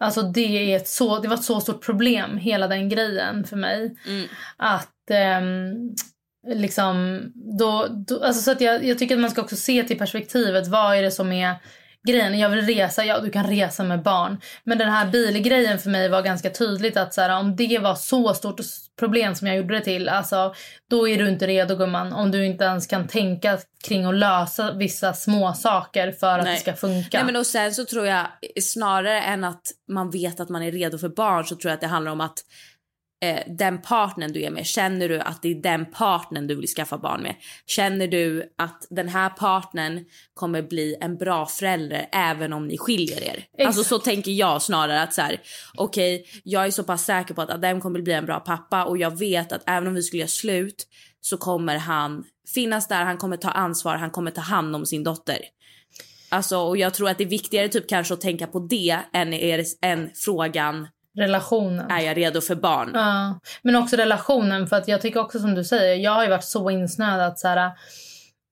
Alltså 0.00 0.22
det, 0.22 0.72
är 0.72 0.76
ett 0.76 0.88
så, 0.88 1.18
det 1.18 1.28
var 1.28 1.36
ett 1.36 1.44
så 1.44 1.60
stort 1.60 1.84
problem, 1.84 2.38
hela 2.38 2.68
den 2.68 2.88
grejen 2.88 3.44
för 3.44 3.56
mig 3.56 3.96
Mm. 4.06 4.28
att 4.56 5.10
ehm, 5.10 5.74
liksom 6.46 7.22
då, 7.58 7.86
då 8.08 8.24
alltså 8.24 8.42
så 8.42 8.50
att 8.50 8.60
jag, 8.60 8.84
jag 8.84 8.98
tycker 8.98 9.14
att 9.14 9.20
man 9.20 9.30
ska 9.30 9.42
också 9.42 9.56
se 9.56 9.82
till 9.82 9.98
perspektivet. 9.98 10.66
Vad 10.66 10.96
är 10.96 11.02
det 11.02 11.10
som 11.10 11.32
är 11.32 11.54
grejen? 12.08 12.38
Jag 12.38 12.48
vill 12.48 12.66
resa, 12.66 13.04
ja 13.04 13.20
du 13.20 13.30
kan 13.30 13.46
resa 13.46 13.84
med 13.84 14.02
barn. 14.02 14.40
Men 14.64 14.78
den 14.78 14.90
här 14.90 15.06
bilgrejen 15.06 15.78
för 15.78 15.90
mig 15.90 16.08
var 16.08 16.22
ganska 16.22 16.50
tydligt 16.50 16.96
att 16.96 17.14
så 17.14 17.20
här, 17.20 17.40
om 17.40 17.56
det 17.56 17.78
var 17.78 17.94
så 17.94 18.34
stort 18.34 18.60
problem 18.98 19.34
som 19.34 19.46
jag 19.46 19.56
gjorde 19.56 19.74
det 19.74 19.80
till, 19.80 20.08
alltså 20.08 20.54
då 20.90 21.08
är 21.08 21.18
du 21.18 21.28
inte 21.28 21.46
redo 21.46 21.76
gumman. 21.76 22.12
Om 22.12 22.30
du 22.30 22.46
inte 22.46 22.64
ens 22.64 22.86
kan 22.86 23.08
tänka 23.08 23.58
kring 23.84 24.04
att 24.04 24.14
lösa 24.14 24.72
vissa 24.72 25.12
små 25.12 25.52
saker 25.52 26.12
för 26.12 26.38
att 26.38 26.44
Nej. 26.44 26.54
det 26.54 26.60
ska 26.60 26.72
funka. 26.72 27.18
Nej, 27.18 27.26
men 27.26 27.36
och 27.36 27.46
sen 27.46 27.74
så 27.74 27.84
tror 27.84 28.06
jag 28.06 28.26
snarare 28.60 29.20
än 29.20 29.44
att 29.44 29.62
man 29.88 30.10
vet 30.10 30.40
att 30.40 30.48
man 30.48 30.62
är 30.62 30.72
redo 30.72 30.98
för 30.98 31.08
barn 31.08 31.44
så 31.44 31.56
tror 31.56 31.70
jag 31.70 31.74
att 31.74 31.80
det 31.80 31.86
handlar 31.86 32.12
om 32.12 32.20
att 32.20 32.38
eh, 33.22 33.40
den 33.46 33.82
partnern 33.82 34.32
du 34.32 34.42
är 34.42 34.50
med, 34.50 34.66
känner 34.66 35.08
du 35.08 35.20
att 35.20 35.42
det 35.42 35.48
är 35.48 35.54
den 35.54 35.86
partnern 35.86 36.46
du 36.46 36.54
vill 36.54 36.68
skaffa 36.68 36.98
barn 36.98 37.22
med? 37.22 37.34
Känner 37.66 38.08
du 38.08 38.54
att 38.58 38.86
den 38.90 39.08
här 39.08 39.28
partnern 39.28 40.04
kommer 40.34 40.62
bli 40.62 40.96
en 41.00 41.16
bra 41.16 41.46
förälder 41.46 42.08
även 42.12 42.52
om 42.52 42.68
ni 42.68 42.78
skiljer 42.78 43.22
er? 43.24 43.66
Alltså 43.66 43.84
så 43.84 43.98
tänker 43.98 44.30
jag 44.30 44.62
snarare 44.62 45.02
att 45.02 45.14
så 45.14 45.22
här, 45.22 45.40
okej, 45.74 46.26
jag 46.44 46.66
är 46.66 46.70
så 46.70 46.84
pass 46.84 47.04
säker 47.04 47.34
på 47.34 47.42
att 47.42 47.50
Adam 47.50 47.80
kommer 47.80 48.00
bli 48.00 48.12
en 48.12 48.26
bra 48.26 48.40
pappa 48.40 48.84
och 48.84 48.98
jag 48.98 49.18
vet 49.18 49.52
att 49.52 49.62
även 49.66 49.88
om 49.88 49.94
vi 49.94 50.02
skulle 50.02 50.20
göra 50.20 50.28
slut 50.28 50.86
så 51.20 51.36
kommer 51.36 51.76
han 51.76 52.24
finnas 52.54 52.88
där, 52.88 53.04
han 53.04 53.18
kommer 53.18 53.36
ta 53.36 53.50
ansvar, 53.50 53.96
han 53.96 54.10
kommer 54.10 54.30
ta 54.30 54.40
hand 54.40 54.76
om 54.76 54.86
sin 54.86 55.04
dotter. 55.04 55.38
Alltså, 56.28 56.58
och 56.58 56.76
jag 56.76 56.94
tror 56.94 57.08
att 57.08 57.18
det 57.18 57.24
är 57.24 57.28
viktigare 57.28 57.68
typ 57.68 57.88
kanske 57.88 58.14
att 58.14 58.20
tänka 58.20 58.46
på 58.46 58.60
det 58.60 58.98
än, 59.12 59.32
är, 59.32 59.64
än 59.82 60.10
frågan 60.14 60.88
Relationen. 61.16 61.90
är 61.90 62.00
jag 62.00 62.16
redo 62.16 62.40
för 62.40 62.54
barn? 62.54 62.90
Ja, 62.94 63.40
men 63.62 63.76
också 63.76 63.96
relationen. 63.96 64.66
För 64.66 64.76
att 64.76 64.88
jag 64.88 65.00
tycker 65.00 65.20
också 65.20 65.38
som 65.38 65.54
du 65.54 65.64
säger, 65.64 65.94
jag 65.96 66.10
har 66.12 66.28
varit 66.28 66.44
så 66.44 66.70
insnöad 66.70 67.20
att 67.20 67.38
så 67.38 67.48
här, 67.48 67.66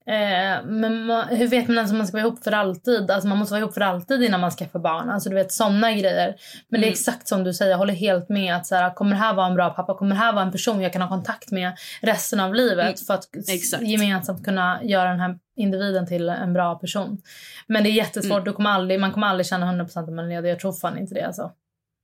eh, 0.07 0.63
men 0.65 1.05
man, 1.05 1.27
hur 1.27 1.47
vet 1.47 1.67
man 1.67 1.77
ens 1.77 1.91
om 1.91 1.97
man 1.97 2.07
ska 2.07 2.17
vara 2.17 2.27
ihop 2.27 2.43
för 2.43 2.51
alltid? 2.51 3.11
Alltså 3.11 3.27
man 3.27 3.37
måste 3.37 3.53
vara 3.53 3.61
ihop 3.61 3.73
för 3.73 3.81
alltid 3.81 4.23
innan 4.23 4.39
man 4.39 4.51
skaffar 4.51 4.79
barn. 4.79 5.09
Alltså 5.09 5.29
du 5.29 5.35
vet 5.35 5.51
sådana 5.51 5.91
grejer. 5.91 6.35
Men 6.69 6.81
det 6.81 6.85
är 6.85 6.87
Mm. 6.87 6.91
exakt 6.93 7.27
som 7.27 7.43
du 7.43 7.53
säger, 7.53 7.71
jag 7.71 7.77
håller 7.77 7.93
helt 7.93 8.29
med 8.29 8.55
att 8.55 8.65
så 8.67 8.75
här, 8.75 8.93
kommer 8.93 9.11
det 9.11 9.17
här 9.21 9.33
vara 9.33 9.47
en 9.47 9.55
bra 9.55 9.69
pappa? 9.69 9.93
Kommer 9.97 10.15
det 10.15 10.21
här 10.21 10.33
vara 10.33 10.43
en 10.45 10.51
person 10.51 10.81
jag 10.81 10.93
kan 10.93 11.01
ha 11.01 11.09
kontakt 11.09 11.51
med 11.51 11.71
resten 12.01 12.39
av 12.39 12.53
livet? 12.55 12.85
Mm, 12.85 12.97
För 13.07 13.13
att 13.13 13.23
exakt. 13.49 13.83
gemensamt 13.83 14.45
kunna 14.45 14.79
göra 14.83 15.09
den 15.09 15.19
här 15.19 15.37
individen 15.57 16.07
till 16.07 16.29
en 16.29 16.53
bra 16.53 16.75
person. 16.75 17.21
Men 17.67 17.83
det 17.83 17.89
är 17.89 17.91
jättesvårt, 17.91 18.31
Mm. 18.33 18.43
du 18.45 18.53
kommer 18.53 18.69
aldrig, 18.69 18.99
man 18.99 19.11
kommer 19.11 19.27
aldrig 19.27 19.45
känna 19.47 19.65
100% 19.65 20.09
om 20.09 20.15
man 20.15 20.25
är 20.25 20.29
redo. 20.29 20.47
Jag 20.47 20.59
tror 20.59 20.73
fan 20.73 20.97
inte 20.97 21.13
det 21.15 21.21
alltså. 21.23 21.51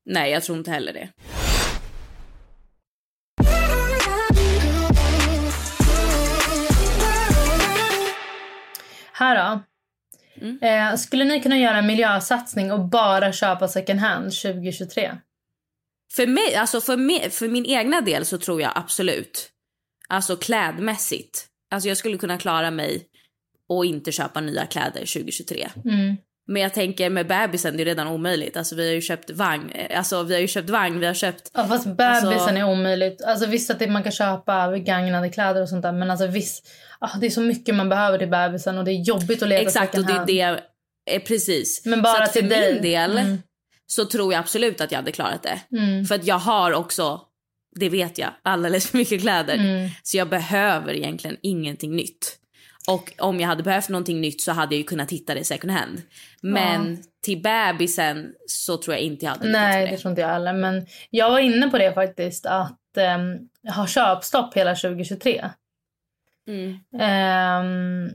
Nej, 0.05 0.31
jag 0.31 0.43
tror 0.43 0.57
inte 0.57 0.71
heller 0.71 0.93
det. 0.93 1.09
Här 9.13 9.35
då. 9.35 9.63
Mm. 10.41 10.59
Eh, 10.61 10.97
skulle 10.97 11.23
ni 11.23 11.41
kunna 11.41 11.57
göra 11.57 11.77
en 11.77 11.87
miljösatsning 11.87 12.71
och 12.71 12.79
bara 12.89 13.33
köpa 13.33 13.67
second 13.67 13.99
hand 13.99 14.23
2023? 14.23 15.17
För 16.13 16.27
mig, 16.27 16.55
alltså 16.55 16.81
för, 16.81 16.97
mig, 16.97 17.29
för 17.29 17.47
min 17.47 17.65
egna 17.65 18.01
del 18.01 18.25
så 18.25 18.37
tror 18.37 18.61
jag 18.61 18.71
absolut. 18.75 19.49
Alltså 20.07 20.35
klädmässigt. 20.35 21.47
Alltså 21.71 21.89
jag 21.89 21.97
skulle 21.97 22.17
kunna 22.17 22.37
klara 22.37 22.71
mig 22.71 23.07
och 23.69 23.85
inte 23.85 24.11
köpa 24.11 24.41
nya 24.41 24.65
kläder 24.65 24.99
2023. 24.99 25.69
Mm. 25.85 26.17
Men 26.51 26.61
jag 26.61 26.73
tänker 26.73 27.09
med 27.09 27.27
bebisen, 27.27 27.77
det 27.77 27.83
är 27.83 27.85
redan 27.85 28.07
omöjligt. 28.07 28.57
Alltså 28.57 28.75
vi 28.75 28.87
har 28.87 28.93
ju 28.93 29.01
köpt 29.01 29.29
vagn, 29.29 29.69
eh, 29.71 29.97
alltså 29.97 30.23
vi 30.23 30.33
har 30.33 30.41
ju 30.41 30.47
köpt 30.47 30.69
vagn, 30.69 30.99
vi 30.99 31.05
har 31.05 31.13
köpt... 31.13 31.51
Ja, 31.53 31.67
fast 31.67 31.85
bebisen 31.85 32.27
Alltså- 32.27 32.49
är 32.49 32.63
omöjligt. 32.63 33.21
Alltså 33.21 33.45
visst 33.45 33.69
att 33.71 33.79
det, 33.79 33.87
man 33.87 34.03
kan 34.03 34.11
köpa 34.11 34.71
begagnade 34.71 35.29
kläder 35.29 35.61
och 35.61 35.69
sånt 35.69 35.81
där. 35.81 35.91
Men 35.91 36.11
alltså 36.11 36.27
visst, 36.27 36.67
ah, 36.99 37.17
det 37.21 37.25
är 37.25 37.29
så 37.29 37.41
mycket 37.41 37.75
man 37.75 37.89
behöver 37.89 38.17
till 38.17 38.27
bebisen 38.27 38.77
och 38.77 38.85
det 38.85 38.91
är 38.91 39.01
jobbigt 39.01 39.43
att 39.43 39.49
leta 39.49 39.61
Exakt, 39.61 39.97
och 39.97 40.05
det 40.05 40.13
är 40.13 40.25
det, 40.25 40.61
eh, 41.11 41.21
precis. 41.21 41.85
Men 41.85 42.01
bara 42.01 42.25
för 42.25 42.33
till 42.33 42.49
dig. 42.49 42.73
min 42.73 42.81
del 42.81 43.17
Mm. 43.17 43.37
så 43.87 44.05
tror 44.05 44.33
jag 44.33 44.39
absolut 44.39 44.81
att 44.81 44.91
jag 44.91 44.99
hade 44.99 45.11
klarat 45.11 45.43
det. 45.43 45.77
Mm. 45.77 46.05
För 46.05 46.15
att 46.15 46.25
jag 46.25 46.39
har 46.39 46.71
också, 46.73 47.21
det 47.79 47.89
vet 47.89 48.17
jag, 48.17 48.29
alldeles 48.43 48.87
för 48.87 48.97
mycket 48.97 49.21
kläder. 49.21 49.53
Mm. 49.53 49.89
Så 50.03 50.17
jag 50.17 50.29
behöver 50.29 50.93
egentligen 50.93 51.37
ingenting 51.41 51.95
nytt. 51.95 52.37
Och 52.87 53.13
om 53.17 53.39
jag 53.39 53.47
hade 53.47 53.63
behövt 53.63 53.89
någonting 53.89 54.21
nytt 54.21 54.41
så 54.41 54.51
hade 54.51 54.75
jag 54.75 54.77
ju 54.77 54.83
kunnat 54.83 55.11
hitta 55.11 55.33
det 55.33 55.43
second 55.43 55.71
hand. 55.71 56.01
Men 56.41 56.97
till 57.23 57.41
bebisen 57.41 58.33
så 58.47 58.77
tror 58.77 58.95
jag 58.95 59.03
inte 59.03 59.25
jag 59.25 59.31
hade 59.31 59.51
Nej, 59.51 59.83
med 59.83 59.93
det 59.93 59.97
tror 59.97 60.09
inte 60.09 60.21
jag 60.21 60.27
heller. 60.27 60.53
Men 60.53 60.85
jag 61.09 61.31
var 61.31 61.39
inne 61.39 61.69
på 61.69 61.77
det 61.77 61.93
faktiskt. 61.93 62.45
Att 62.45 62.79
um, 63.17 63.49
ha 63.75 63.87
köpstopp 63.87 64.53
hela 64.53 64.75
2023. 64.75 65.49
Mm. 66.47 66.79
Ehm, 66.99 68.09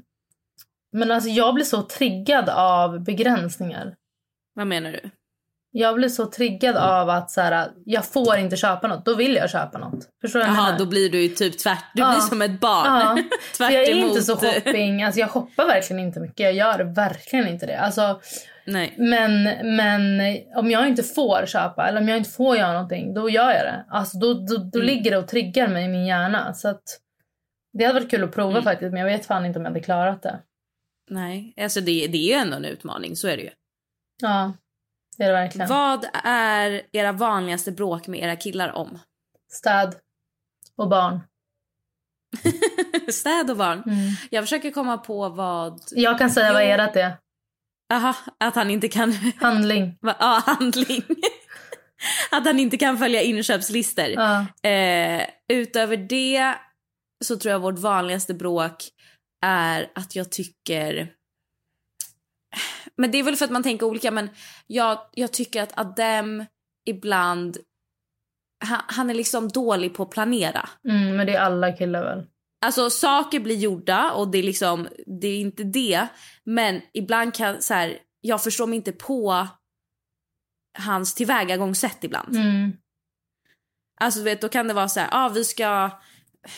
men 0.93 1.11
alltså 1.11 1.31
jag 1.31 1.55
blir 1.55 1.65
så 1.65 1.83
triggad 1.83 2.49
av 2.49 3.05
begränsningar. 3.05 3.97
Vad 4.55 4.67
menar 4.67 4.93
du? 4.93 5.11
Jag 5.79 5.95
blir 5.95 6.09
så 6.09 6.27
triggad 6.27 6.77
av 6.77 7.11
att 7.11 7.31
så 7.31 7.41
här, 7.41 7.71
jag 7.85 8.05
får 8.05 8.37
inte 8.39 8.57
köpa 8.57 8.87
något. 8.89 9.05
Då 9.05 9.15
vill 9.15 9.35
jag 9.35 9.51
köpa 9.51 9.79
något. 9.79 10.09
Förstår 10.21 10.41
du 10.41 10.47
Jaha, 10.47 10.77
då 10.79 10.87
blir 10.87 11.11
du 11.11 11.29
typ 11.29 11.59
tvärt. 11.59 11.85
Du 11.95 12.03
Ja. 12.03 12.11
blir 12.11 12.21
som 12.21 12.43
ett 12.43 12.61
barn. 12.61 12.87
Ja, 12.87 13.19
för 13.57 13.65
jag 13.65 13.83
är 13.85 13.95
inte 13.95 14.23
så 14.23 14.37
Tvärt 14.37 14.53
emot- 14.55 14.65
shopping. 14.65 15.03
Alltså 15.03 15.21
jag 15.21 15.31
shoppar 15.31 15.67
verkligen 15.67 16.01
inte 16.03 16.21
mycket. 16.21 16.41
Jag 16.41 16.53
gör 16.55 16.95
verkligen 16.95 17.49
inte 17.49 17.67
det. 17.67 17.79
Alltså, 17.79 18.21
Nej. 18.67 18.95
men, 18.99 19.43
men 19.77 20.21
om 20.57 20.71
jag 20.71 20.89
inte 20.89 21.03
får 21.03 21.47
köpa 21.47 21.89
eller 21.89 22.01
om 22.01 22.09
jag 22.09 22.19
inte 22.19 22.31
får 22.31 22.57
göra 22.57 22.73
någonting, 22.73 23.15
då 23.15 23.31
gör 23.31 23.51
jag 23.51 23.65
det. 23.65 23.85
Alltså 23.91 24.19
då, 24.19 24.35
då, 24.35 24.57
då 24.57 24.79
Mm. 24.79 24.87
ligger 24.87 25.11
det 25.11 25.17
och 25.19 25.29
triggar 25.29 25.69
mig 25.69 25.85
i 25.85 25.89
min 25.89 26.07
hjärna. 26.07 26.55
Så 26.55 26.69
att, 26.69 26.83
det 27.79 27.85
hade 27.85 28.01
varit 28.01 28.11
kul 28.11 28.25
att 28.25 28.33
prova 28.35 28.51
Mm. 28.51 28.63
faktiskt, 28.63 28.93
men 28.93 29.01
jag 29.01 29.09
vet 29.11 29.27
fan 29.27 29.47
inte 29.47 29.59
om 29.59 29.65
jag 29.65 29.71
hade 29.71 29.81
klarat 29.85 30.23
det. 30.23 30.39
Nej, 31.11 31.55
alltså 31.61 31.81
det, 31.81 32.07
det 32.07 32.19
är 32.19 32.29
ju 32.29 32.33
ändå 32.33 32.57
en 32.57 32.65
utmaning, 32.65 33.17
så 33.17 33.29
är 33.29 33.37
det 33.37 33.43
ju. 33.43 33.51
Ja, 34.23 34.53
det 35.17 35.25
är 35.25 35.29
det 35.29 35.35
verkligen. 35.35 35.69
Vad 35.69 36.07
är 36.25 36.83
era 36.93 37.13
vanligaste 37.13 37.73
bråk 37.73 38.07
med 38.07 38.21
era 38.21 38.37
killar 38.37 38.73
om? 38.73 38.99
Städ 39.53 39.95
och 40.77 40.89
barn. 40.89 41.21
Städ 43.13 43.51
och 43.51 43.57
barn. 43.57 43.83
Mm. 43.87 44.15
Jag 44.31 44.45
försöker 44.45 44.71
komma 44.71 44.99
på 44.99 45.29
vad... 45.29 45.81
Jag 45.91 46.19
kan 46.19 46.31
säga 46.31 46.53
vad 46.53 46.63
ert 46.63 46.97
är. 46.97 47.17
Aha, 47.93 48.15
att 48.41 48.55
han 48.55 48.71
inte 48.71 48.89
kan... 48.89 49.13
Handling. 49.41 49.99
Ja, 50.01 50.43
handling. 50.47 51.03
att 52.31 52.47
han 52.47 52.61
inte 52.61 52.77
kan 52.77 52.99
följa 52.99 53.23
inköpslistor. 53.23 54.09
Ja. 54.09 54.47
Eh, 54.71 55.27
utöver 55.49 55.97
det 55.97 56.55
så 57.25 57.37
tror 57.37 57.53
jag 57.53 57.61
vårt 57.61 57.79
vanligaste 57.79 58.35
bråk 58.35 58.85
är 59.45 59.91
att 59.95 60.17
jag 60.17 60.33
tycker... 60.33 61.13
Men 62.97 63.11
det 63.11 63.19
är 63.19 63.23
väl 63.23 63.37
för 63.37 63.45
att 63.45 63.51
man 63.51 63.63
tänker 63.63 63.87
olika, 63.87 64.11
men 64.11 64.31
jag, 64.67 64.99
jag 65.13 65.33
tycker 65.33 65.63
att 65.63 65.79
Adem 65.79 66.45
ibland... 66.87 67.57
Han, 68.65 68.81
han 68.87 69.11
är 69.11 69.15
liksom 69.15 69.49
dålig 69.49 69.95
på 69.95 70.03
att 70.03 70.11
planera. 70.11 70.69
Mm, 70.89 71.17
men 71.17 71.27
det 71.27 71.35
är 71.35 71.41
alla 71.41 71.73
killar 71.73 72.05
väl? 72.05 72.27
Alltså 72.67 72.91
saker 72.91 73.41
blir 73.41 73.57
gjorda 73.57 74.13
och 74.13 74.29
det 74.29 74.39
är 74.39 74.43
liksom, 74.43 74.89
det 75.21 75.29
är 75.29 75.41
inte 75.41 75.65
det. 75.65 76.07
Men 76.45 76.81
ibland 76.95 77.35
kan 77.35 77.63
så 77.63 77.75
här, 77.75 77.99
jag 78.21 78.43
förstår 78.43 78.67
mig 78.67 78.77
inte 78.77 78.93
på 78.93 79.49
hans 80.79 81.15
tillvägagångssätt 81.15 82.05
ibland. 82.05 82.37
Mm. 82.37 82.73
Alltså 84.01 84.23
vet, 84.23 84.41
då 84.41 84.49
kan 84.49 84.69
det 84.69 84.75
vara 84.75 84.89
så 84.89 85.01
här, 85.01 85.09
ah, 85.13 85.29
vi 85.29 85.45
ska 85.45 85.91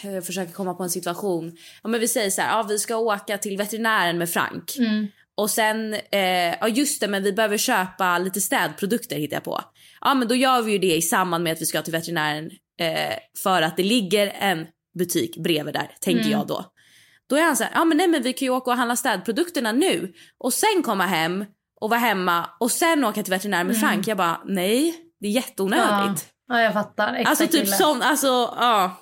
jag 0.02 0.26
försöker 0.26 0.52
komma 0.52 0.74
på 0.74 0.82
en 0.82 0.90
situation. 0.90 1.56
Ja, 1.82 1.88
men 1.88 2.00
vi 2.00 2.08
säger 2.08 2.30
så 2.30 2.40
här, 2.40 2.60
ah, 2.60 2.62
vi 2.62 2.78
ska 2.78 2.96
åka 2.96 3.38
till 3.38 3.56
veterinären 3.56 4.18
med 4.18 4.30
Frank. 4.30 4.76
Mm. 4.78 5.06
Och 5.38 5.50
sen, 5.50 5.94
eh, 5.94 6.54
ja 6.60 6.68
just 6.68 7.00
det 7.00 7.08
men 7.08 7.22
vi 7.22 7.32
behöver 7.32 7.58
köpa 7.58 8.18
lite 8.18 8.40
städprodukter 8.40 9.16
hittar 9.16 9.36
jag 9.36 9.44
på. 9.44 9.60
Ja 10.00 10.14
men 10.14 10.28
då 10.28 10.34
gör 10.34 10.62
vi 10.62 10.72
ju 10.72 10.78
det 10.78 10.96
i 10.96 11.02
samband 11.02 11.44
med 11.44 11.52
att 11.52 11.60
vi 11.60 11.66
ska 11.66 11.82
till 11.82 11.92
veterinären 11.92 12.50
eh, 12.80 13.16
för 13.42 13.62
att 13.62 13.76
det 13.76 13.82
ligger 13.82 14.32
en 14.38 14.66
butik 14.98 15.36
bredvid 15.36 15.74
där, 15.74 15.90
tänker 16.00 16.20
Mm. 16.20 16.32
jag 16.32 16.46
då. 16.46 16.64
Då 17.28 17.36
är 17.36 17.42
han 17.42 17.56
så 17.56 17.64
här, 17.64 17.72
ja 17.74 17.84
men 17.84 17.96
nej 17.96 18.08
men 18.08 18.22
vi 18.22 18.32
kan 18.32 18.46
ju 18.46 18.50
åka 18.50 18.70
och 18.70 18.76
handla 18.76 18.96
städprodukterna 18.96 19.72
nu 19.72 20.12
och 20.38 20.52
sen 20.52 20.82
komma 20.82 21.06
hem 21.06 21.44
och 21.80 21.90
vara 21.90 22.00
hemma 22.00 22.50
och 22.60 22.70
sen 22.70 23.04
åka 23.04 23.22
till 23.22 23.32
veterinären 23.32 23.66
med 23.66 23.80
Frank. 23.80 24.06
Jag 24.08 24.16
bara, 24.16 24.40
nej 24.46 24.94
det 25.20 25.26
är 25.26 25.32
jätteonödigt. 25.32 26.26
Ja, 26.48 26.60
jag 26.60 26.72
fattar. 26.72 27.14
Äkta 27.14 27.30
Alltså 27.30 27.46
typ 27.46 27.68
sån, 27.68 28.02
alltså 28.02 28.26
ja. 28.60 28.96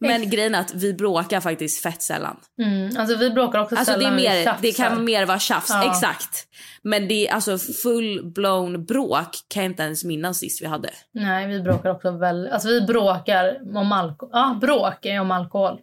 Men 0.00 0.22
Ex- 0.22 0.30
grejen 0.30 0.54
är 0.54 0.60
att 0.60 0.74
vi 0.74 0.94
bråkar 0.94 1.40
faktiskt 1.40 1.82
fett 1.82 2.02
sällan. 2.02 2.36
Mm, 2.62 2.96
alltså 2.96 3.16
vi 3.16 3.30
bråkar 3.30 3.58
också 3.58 3.76
Alltså 3.76 3.92
det, 3.92 3.98
är 3.98 4.00
sällan, 4.00 4.16
mer, 4.16 4.56
det 4.62 4.72
kan 4.72 5.04
mer 5.04 5.26
vara 5.26 5.38
tjafs, 5.38 5.70
Ja. 5.70 5.90
exakt. 5.90 6.46
Men 6.82 7.08
det 7.08 7.28
är 7.28 7.32
alltså 7.34 7.58
full 7.58 8.30
blown 8.32 8.84
bråk 8.84 9.28
kan 9.48 9.62
jag 9.62 9.70
inte 9.72 9.82
ens 9.82 10.04
minnas 10.04 10.38
sist 10.38 10.62
vi 10.62 10.66
hade. 10.66 10.90
Nej, 11.12 11.46
vi 11.46 11.60
bråkar 11.60 11.90
också 11.90 12.10
väldigt... 12.10 12.52
Alltså 12.52 12.68
vi 12.68 12.80
bråkar 12.80 13.76
om 13.76 13.92
alkohol. 13.92 14.30
Ja, 14.32 14.58
bråk 14.60 15.06
är 15.06 15.20
om 15.20 15.30
alkohol. 15.30 15.78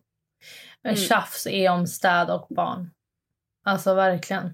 Men 0.84 0.94
Mm. 0.96 1.08
Tjafs 1.08 1.48
är 1.48 1.70
om 1.72 1.88
städ 1.88 2.30
och 2.30 2.48
barn. 2.50 2.90
Alltså 3.66 3.94
verkligen. 3.94 4.54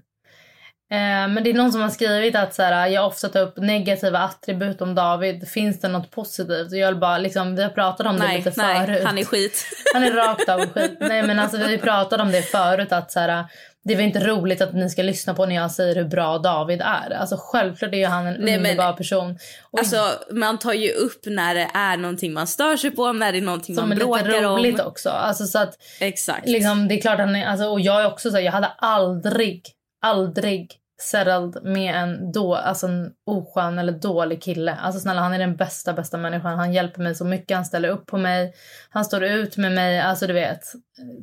Eh, 0.90 1.28
men 1.28 1.44
det 1.44 1.50
är 1.50 1.54
någon 1.54 1.72
som 1.72 1.80
har 1.80 1.88
skrivit 1.90 2.36
att 2.36 2.54
så 2.54 2.62
här, 2.62 2.86
jag 2.88 3.06
ofta 3.06 3.28
tar 3.28 3.40
upp 3.42 3.56
negativa 3.56 4.18
attribut 4.18 4.80
om 4.80 4.94
David. 4.94 5.48
Finns 5.48 5.80
det 5.80 5.88
något 5.88 6.10
positivt? 6.10 6.72
Och 6.72 6.78
jag 6.78 6.98
bara, 6.98 7.18
liksom, 7.18 7.56
vi 7.56 7.62
har 7.62 7.70
pratat 7.70 8.06
om 8.06 8.16
det 8.16 8.26
Nej, 8.26 8.36
lite 8.36 8.52
nej, 8.56 8.86
förut. 8.86 9.02
han 9.04 9.18
är 9.18 9.24
skit. 9.24 9.66
Han 9.94 10.02
är 10.04 10.12
rakt 10.12 10.48
av 10.48 10.60
skit. 10.60 10.96
Nej 11.00 11.22
men 11.22 11.38
alltså 11.38 11.56
vi 11.56 11.78
pratade 11.78 12.22
om 12.22 12.32
det 12.32 12.42
förut 12.42 12.92
att 12.92 13.12
så 13.12 13.20
här, 13.20 13.44
det 13.84 13.94
är 13.94 14.00
inte 14.00 14.26
roligt 14.26 14.60
att 14.60 14.72
ni 14.74 14.90
ska 14.90 15.02
lyssna 15.02 15.34
på 15.34 15.46
när 15.46 15.54
jag 15.54 15.70
säger 15.70 15.94
hur 15.94 16.04
bra 16.04 16.38
David 16.38 16.80
är. 16.80 17.10
Alltså 17.10 17.36
självklart 17.38 17.94
är 17.94 18.06
han 18.08 18.26
en 18.26 18.34
Nej, 18.38 18.58
men- 18.58 18.70
underbar 18.70 18.92
person. 18.92 19.38
Och 19.70 19.78
Alltså 19.78 19.96
man 20.30 20.58
tar 20.58 20.72
ju 20.72 20.90
upp 20.92 21.20
när 21.26 21.54
det 21.54 21.68
är 21.74 21.96
någonting 21.96 22.32
man 22.32 22.46
stör 22.46 22.76
sig 22.76 22.90
på, 22.90 23.12
när 23.12 23.32
det 23.32 23.38
är 23.38 23.42
någonting 23.42 23.74
som 23.74 23.82
man 23.88 23.92
är 23.92 23.96
lite 23.96 24.06
bråkar 24.06 24.42
roligt 24.42 24.80
om. 24.80 24.86
också. 24.86 25.10
Alltså 25.10 25.46
så 25.46 25.58
att 25.58 25.74
Exakt. 26.00 26.48
liksom, 26.48 26.88
det 26.88 26.94
är 26.94 27.00
klart 27.00 27.18
han 27.18 27.36
är, 27.36 27.46
alltså, 27.46 27.66
och 27.66 27.80
jag 27.80 28.00
är 28.02 28.06
också 28.06 28.30
så 28.30 28.36
här, 28.36 28.44
jag 28.44 28.52
hade 28.52 28.70
aldrig, 28.78 29.62
aldrig 30.04 30.80
settled 31.00 31.64
med 31.64 31.94
en, 31.94 32.32
då, 32.32 32.54
alltså 32.54 32.86
en 32.86 33.12
oskön 33.26 33.78
eller 33.78 33.92
dålig 33.92 34.42
kille. 34.42 34.74
Alltså 34.74 35.00
snälla 35.00 35.20
han 35.20 35.34
är 35.34 35.38
den 35.38 35.56
bästa, 35.56 35.92
bästa 35.92 36.16
människan. 36.16 36.58
Han 36.58 36.72
hjälper 36.72 37.02
mig 37.02 37.14
så 37.14 37.24
mycket, 37.24 37.56
han 37.56 37.64
ställer 37.64 37.88
upp 37.88 38.06
på 38.06 38.18
mig. 38.18 38.54
Han 38.90 39.04
står 39.04 39.24
ut 39.24 39.56
med 39.56 39.72
mig, 39.72 40.00
alltså 40.00 40.26
du 40.26 40.32
vet. 40.32 40.62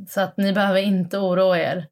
Så 0.10 0.22
att 0.22 0.38
ni 0.38 0.54
behöver 0.54 0.82
inte 0.82 1.18
oroa 1.18 1.60
er. 1.60 1.88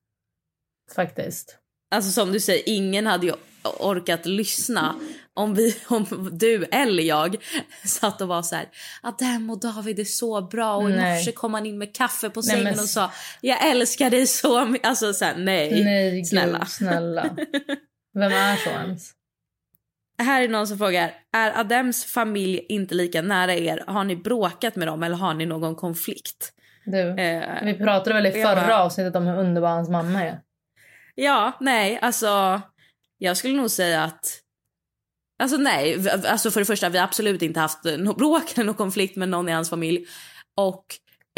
Faktiskt. 0.95 1.57
Alltså 1.91 2.11
som 2.11 2.31
du 2.31 2.39
säger, 2.39 2.63
ingen 2.65 3.07
hade 3.07 3.27
ju 3.27 3.33
orkat 3.79 4.25
lyssna 4.25 4.95
om, 5.39 5.53
vi, 5.53 5.75
om 5.87 6.29
du 6.31 6.65
eller 6.71 7.03
jag 7.03 7.35
satt 7.85 8.21
och 8.21 8.27
var 8.27 8.41
så 8.41 8.55
här 8.55 8.65
Adem 9.01 9.49
och 9.49 9.59
David 9.59 9.99
är 9.99 10.03
så 10.03 10.41
bra 10.41 10.75
och 10.75 10.89
i 10.89 10.93
morse 10.93 11.31
kom 11.31 11.53
han 11.53 11.65
in 11.65 11.77
med 11.77 11.95
kaffe 11.95 12.29
på 12.29 12.39
Nej, 12.39 12.49
sängen 12.49 12.63
men- 12.63 12.73
och 12.73 12.89
sa 12.89 13.11
jag 13.41 13.67
älskar 13.69 14.09
dig 14.09 14.27
så 14.27 14.65
mycket. 14.65 14.87
Alltså 14.87 15.13
så 15.13 15.25
här, 15.25 15.35
nej. 15.37 15.83
Nej, 15.83 16.11
gud, 16.11 16.27
snälla. 16.27 16.65
snälla. 16.65 17.29
Vem 18.13 18.31
är 18.31 18.55
så 18.55 18.69
ens? 18.69 19.11
Här 20.21 20.41
är 20.41 20.47
någon 20.47 20.67
som 20.67 20.77
frågar, 20.77 21.13
är 21.37 21.59
Adems 21.59 22.05
familj 22.05 22.65
inte 22.69 22.95
lika 22.95 23.21
nära 23.21 23.53
er? 23.53 23.83
Har 23.87 24.03
ni 24.03 24.15
bråkat 24.15 24.75
med 24.75 24.87
dem 24.87 25.03
eller 25.03 25.15
har 25.15 25.33
ni 25.33 25.45
någon 25.45 25.75
konflikt? 25.75 26.53
Du, 26.85 26.97
Eh, 27.21 27.63
vi 27.63 27.73
pratade 27.73 28.13
väl 28.15 28.25
i 28.25 28.31
förra 28.31 28.55
bara- 28.55 28.83
avsnittet 28.83 29.15
om 29.15 29.25
hur 29.27 29.37
underbar 29.37 29.69
hans 29.69 29.89
mamma 29.89 30.23
är. 30.23 30.39
Ja, 31.15 31.57
nej, 31.59 31.99
alltså 32.01 32.61
jag 33.17 33.37
skulle 33.37 33.57
nog 33.57 33.71
säga 33.71 34.03
att 34.03 34.39
Alltså 35.39 35.57
nej, 35.57 36.09
alltså 36.09 36.51
för 36.51 36.59
det 36.59 36.65
första 36.65 36.89
vi 36.89 36.97
har 36.97 37.05
absolut 37.05 37.41
inte 37.41 37.59
haft 37.59 37.83
något 37.83 38.17
bråk 38.17 38.51
eller 38.53 38.65
någon 38.65 38.75
konflikt 38.75 39.15
med 39.15 39.29
någon 39.29 39.49
i 39.49 39.51
hans 39.51 39.69
familj. 39.69 40.05
Och 40.57 40.85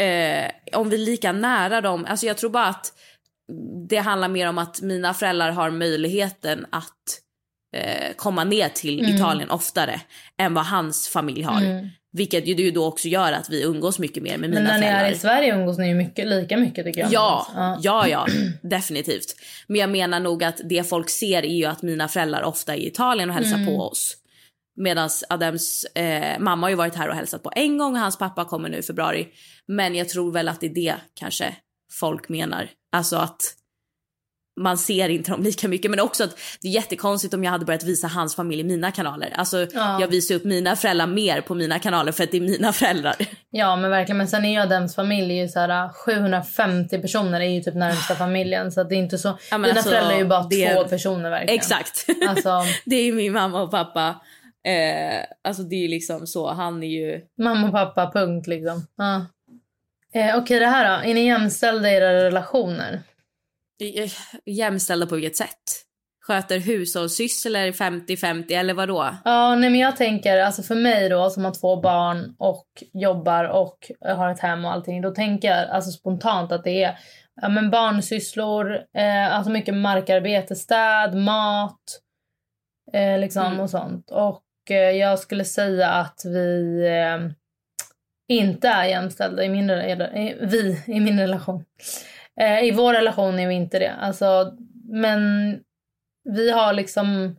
eh, 0.04 0.50
om 0.72 0.88
vi 0.88 1.02
är 1.02 1.06
lika 1.06 1.32
nära 1.32 1.80
dem, 1.80 2.06
alltså 2.08 2.26
jag 2.26 2.36
tror 2.36 2.50
bara 2.50 2.66
att 2.66 2.92
det 3.88 3.96
handlar 3.96 4.28
mer 4.28 4.48
om 4.48 4.58
att 4.58 4.80
mina 4.80 5.14
föräldrar 5.14 5.50
har 5.50 5.70
möjligheten 5.70 6.66
att 6.70 7.20
eh, 7.76 8.14
komma 8.16 8.44
ner 8.44 8.68
till 8.68 9.00
Mm. 9.00 9.14
Italien 9.14 9.50
oftare 9.50 10.00
än 10.38 10.54
vad 10.54 10.64
hans 10.66 11.08
familj 11.08 11.42
har. 11.42 11.60
Mm. 11.60 11.88
Vilket 12.12 12.46
ju, 12.46 12.70
då 12.70 12.86
också 12.86 13.08
gör 13.08 13.32
att 13.32 13.50
vi 13.50 13.62
umgås 13.62 13.98
mycket 13.98 14.22
mer 14.22 14.38
med 14.38 14.50
mina 14.50 14.54
Men 14.62 14.64
när 14.64 14.78
ni 14.78 14.86
föräldrar. 14.86 15.08
är 15.08 15.12
i 15.12 15.18
Sverige 15.18 15.54
umgås 15.54 15.78
ni 15.78 15.88
ju 15.88 15.94
mycket, 15.94 16.26
lika 16.26 16.56
mycket 16.56 16.84
tycker 16.84 17.00
jag. 17.00 17.12
Ja, 17.12 17.46
Ja. 17.54 17.78
ja, 17.82 18.08
ja, 18.08 18.26
definitivt. 18.62 19.34
Men 19.66 19.80
jag 19.80 19.90
menar 19.90 20.20
nog 20.20 20.44
att 20.44 20.60
det 20.64 20.88
folk 20.88 21.08
ser 21.10 21.42
är 21.42 21.54
ju 21.54 21.64
att 21.64 21.82
mina 21.82 22.08
föräldrar 22.08 22.42
ofta 22.42 22.74
är 22.74 22.78
i 22.78 22.86
Italien 22.86 23.28
och 23.28 23.34
hälsar 23.34 23.54
Mm. 23.56 23.66
på 23.66 23.80
oss. 23.82 24.16
Medan 24.76 25.10
Adems 25.28 25.84
eh, 25.84 26.38
mamma 26.38 26.64
har 26.64 26.70
ju 26.70 26.76
varit 26.76 26.94
här 26.94 27.08
och 27.08 27.14
hälsat 27.14 27.42
på 27.42 27.52
en 27.56 27.78
gång 27.78 27.92
och 27.94 28.00
hans 28.00 28.18
pappa 28.18 28.44
kommer 28.44 28.68
nu 28.68 28.76
i 28.76 28.82
februari. 28.82 29.28
Men 29.68 29.94
jag 29.94 30.08
tror 30.08 30.32
väl 30.32 30.48
att 30.48 30.60
det 30.60 30.66
är 30.66 30.74
det 30.74 30.94
kanske 31.14 31.56
folk 31.92 32.28
menar. 32.28 32.68
Alltså 32.92 33.16
att 33.16 33.54
man 34.60 34.78
ser 34.78 35.08
inte 35.08 35.30
dem 35.30 35.42
lika 35.42 35.68
mycket. 35.68 35.90
Men 35.90 36.00
också 36.00 36.24
att 36.24 36.36
det 36.62 36.68
är 36.68 36.72
jättekonstigt 36.72 37.34
om 37.34 37.44
jag 37.44 37.50
hade 37.50 37.64
börjat 37.64 37.82
visa 37.84 38.06
hans 38.08 38.36
familj 38.36 38.60
i 38.60 38.64
mina 38.64 38.90
kanaler. 38.90 39.32
Alltså 39.36 39.66
Ja. 39.74 40.00
jag 40.00 40.08
visar 40.08 40.34
upp 40.34 40.44
mina 40.44 40.76
föräldrar 40.76 41.06
mer 41.06 41.40
på 41.40 41.54
mina 41.54 41.78
kanaler 41.78 42.12
för 42.12 42.24
att 42.24 42.30
det 42.30 42.36
är 42.36 42.40
mina 42.40 42.72
föräldrar. 42.72 43.14
Ja 43.50 43.76
men 43.76 43.90
verkligen. 43.90 44.16
Men 44.18 44.28
sen 44.28 44.44
är 44.44 44.50
ju 44.52 44.58
Adems 44.58 44.94
familj 44.94 45.34
ju 45.34 45.48
så 45.48 45.60
här 45.60 45.88
750 45.92 46.98
personer 46.98 47.40
är 47.40 47.44
ju 47.50 47.60
typ 47.60 47.74
närmsta 47.74 48.14
familjen. 48.14 48.72
Så 48.72 48.84
det 48.84 48.94
är 48.94 48.98
inte 48.98 49.18
så. 49.18 49.38
Ja, 49.50 49.56
Dina 49.58 49.68
alltså, 49.68 49.88
föräldrar 49.88 50.12
är 50.14 50.18
ju 50.18 50.24
bara 50.24 50.42
det- 50.50 50.74
två 50.74 50.84
personer 50.84 51.30
verkligen. 51.30 51.54
Exakt. 51.58 52.06
Alltså 52.28 52.62
Det 52.84 52.96
är 52.96 53.12
min 53.12 53.32
mamma 53.32 53.62
och 53.62 53.70
pappa. 53.70 54.08
Eh, 54.64 55.24
alltså 55.44 55.62
det 55.62 55.74
är 55.76 55.80
ju 55.80 55.88
liksom 55.88 56.26
så. 56.26 56.50
Han 56.52 56.82
är 56.82 56.86
ju... 56.88 57.20
mamma 57.38 57.66
och 57.66 57.72
pappa 57.72 58.10
punkt 58.12 58.46
liksom. 58.46 58.86
Ja. 58.96 59.26
Eh, 60.20 60.36
Okej 60.36 60.58
det 60.60 60.66
här 60.66 60.84
då. 61.02 61.08
Är 61.10 61.14
ni 61.14 61.26
jämställda 61.26 61.90
i 61.90 61.94
era 61.94 62.12
relationer? 62.24 63.02
Jämställda 64.46 65.06
på 65.06 65.14
vilket 65.14 65.36
sätt? 65.36 65.62
Sköter 66.26 66.58
hushållssysslor 66.58 67.72
50-50 67.72 68.52
eller 68.52 68.74
vad 68.74 68.88
då? 68.88 69.16
Ja, 69.24 69.54
nej 69.54 69.70
men 69.70 69.80
jag 69.80 69.96
tänker, 69.96 70.38
alltså 70.38 70.62
för 70.62 70.74
mig 70.74 71.08
då 71.08 71.30
som 71.30 71.44
har 71.44 71.52
två 71.60 71.80
barn 71.80 72.34
och 72.38 72.66
jobbar 72.92 73.44
och 73.44 73.90
har 74.16 74.30
ett 74.30 74.40
hem 74.40 74.64
och 74.64 74.72
allting, 74.72 75.02
då 75.02 75.10
tänker 75.10 75.48
jag 75.48 75.68
alltså 75.68 75.90
spontant 75.90 76.52
att 76.52 76.64
det 76.64 76.84
är 76.84 76.98
ja, 77.42 77.48
men 77.48 77.70
barnsysslor, 77.70 78.72
eh, 78.96 79.34
alltså 79.34 79.50
mycket 79.52 79.74
markarbete, 79.74 80.56
städ, 80.56 81.14
mat 81.14 81.82
eh, 82.92 83.18
liksom 83.18 83.46
Mm. 83.46 83.60
och 83.60 83.70
sånt. 83.70 84.10
Och 84.10 84.70
eh, 84.70 84.90
jag 84.90 85.18
skulle 85.18 85.44
säga 85.44 85.88
att 85.90 86.20
vi 86.24 86.86
eh, 86.86 87.32
inte 88.36 88.68
är 88.68 88.84
jämställda 88.84 89.44
i 89.44 89.48
min, 89.48 89.66
vi, 90.40 90.82
i 90.86 91.00
min 91.00 91.20
relation. 91.20 91.64
Eh, 92.40 92.64
I 92.64 92.70
vår 92.70 92.92
relation 92.92 93.38
är 93.38 93.48
vi 93.48 93.54
inte 93.54 93.78
det. 93.78 93.92
Alltså, 94.00 94.52
men 94.84 95.20
vi 96.34 96.50
har 96.50 96.72
liksom 96.72 97.36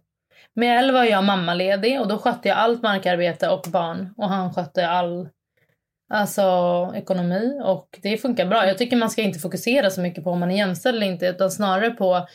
med 0.55 0.79
elva 0.79 0.99
var 0.99 1.05
jag 1.05 1.23
mammaledig 1.23 2.01
och 2.01 2.07
då 2.07 2.17
skötte 2.17 2.47
jag 2.49 2.57
allt 2.57 2.81
markarbete 2.81 3.49
och 3.49 3.65
barn 3.71 4.13
och 4.17 4.29
han 4.29 4.53
skötte 4.53 4.87
all 4.87 5.29
alltså, 6.13 6.41
ekonomi 6.95 7.61
och 7.63 7.99
det 8.01 8.17
funkar 8.17 8.45
bra. 8.45 8.67
Jag 8.67 8.77
tycker 8.77 8.95
man 8.97 9.09
ska 9.09 9.21
inte 9.21 9.39
fokusera 9.39 9.89
så 9.89 10.01
mycket 10.01 10.23
på 10.23 10.31
om 10.31 10.39
man 10.39 10.51
är 10.51 10.57
jämställd 10.57 10.97
eller 10.97 11.07
inte 11.07 11.25
utan 11.27 11.51
snarare 11.51 11.89
på 11.91 12.27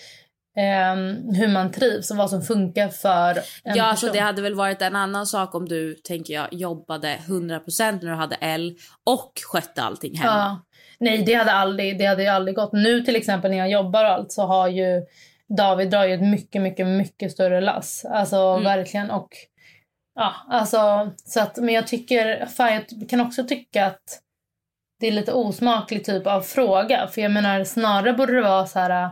ehm, 0.56 1.34
hur 1.34 1.48
man 1.48 1.72
trivs 1.72 2.10
och 2.10 2.16
vad 2.16 2.30
som 2.30 2.42
funkar 2.42 2.88
för 2.88 3.30
en 3.30 3.36
Ja, 3.64 3.72
person. 3.72 3.80
alltså 3.84 4.12
det 4.12 4.18
hade 4.18 4.42
väl 4.42 4.54
varit 4.54 4.82
en 4.82 4.96
annan 4.96 5.26
sak 5.26 5.54
om 5.54 5.68
du, 5.68 5.94
tänker 5.94 6.34
jag, 6.34 6.48
jobbade 6.52 7.18
100% 7.26 7.92
när 7.92 8.10
du 8.10 8.14
hade 8.14 8.36
L 8.36 8.76
och 9.04 9.32
skötte 9.52 9.82
allting 9.82 10.16
hemma. 10.18 10.62
Nej, 11.00 11.22
det 11.22 11.34
hade, 11.34 11.52
aldrig, 11.52 11.98
det 11.98 12.04
hade 12.04 12.22
ju 12.22 12.28
aldrig 12.28 12.56
gått. 12.56 12.72
Nu 12.72 13.00
till 13.00 13.16
exempel 13.16 13.50
när 13.50 13.58
jag 13.58 13.70
jobbar 13.70 14.04
och 14.04 14.10
allt 14.10 14.32
så 14.32 14.42
har 14.42 14.68
ju 14.68 15.06
David 15.56 15.90
drar 15.90 16.04
ju 16.04 16.14
ett 16.14 16.20
mycket, 16.20 16.62
mycket, 16.62 16.86
mycket 16.86 17.32
större 17.32 17.60
lass. 17.60 18.04
Alltså 18.04 18.36
Mm. 18.36 18.64
verkligen 18.64 19.10
och 19.10 19.28
ja, 20.14 20.34
alltså 20.48 21.10
så 21.24 21.40
att 21.40 21.56
men 21.56 21.74
jag 21.74 21.86
tycker, 21.86 22.46
fan 22.46 22.74
jag 22.74 23.08
kan 23.10 23.20
också 23.20 23.44
tycka 23.44 23.86
att 23.86 24.22
det 25.00 25.06
är 25.06 25.12
lite 25.12 25.32
osmaklig 25.32 26.04
typ 26.04 26.26
av 26.26 26.40
fråga. 26.40 27.06
För 27.08 27.20
jag 27.20 27.30
menar 27.30 27.64
snarare 27.64 28.12
borde 28.12 28.32
det 28.32 28.42
vara 28.42 28.66
så 28.66 28.78
här, 28.78 29.10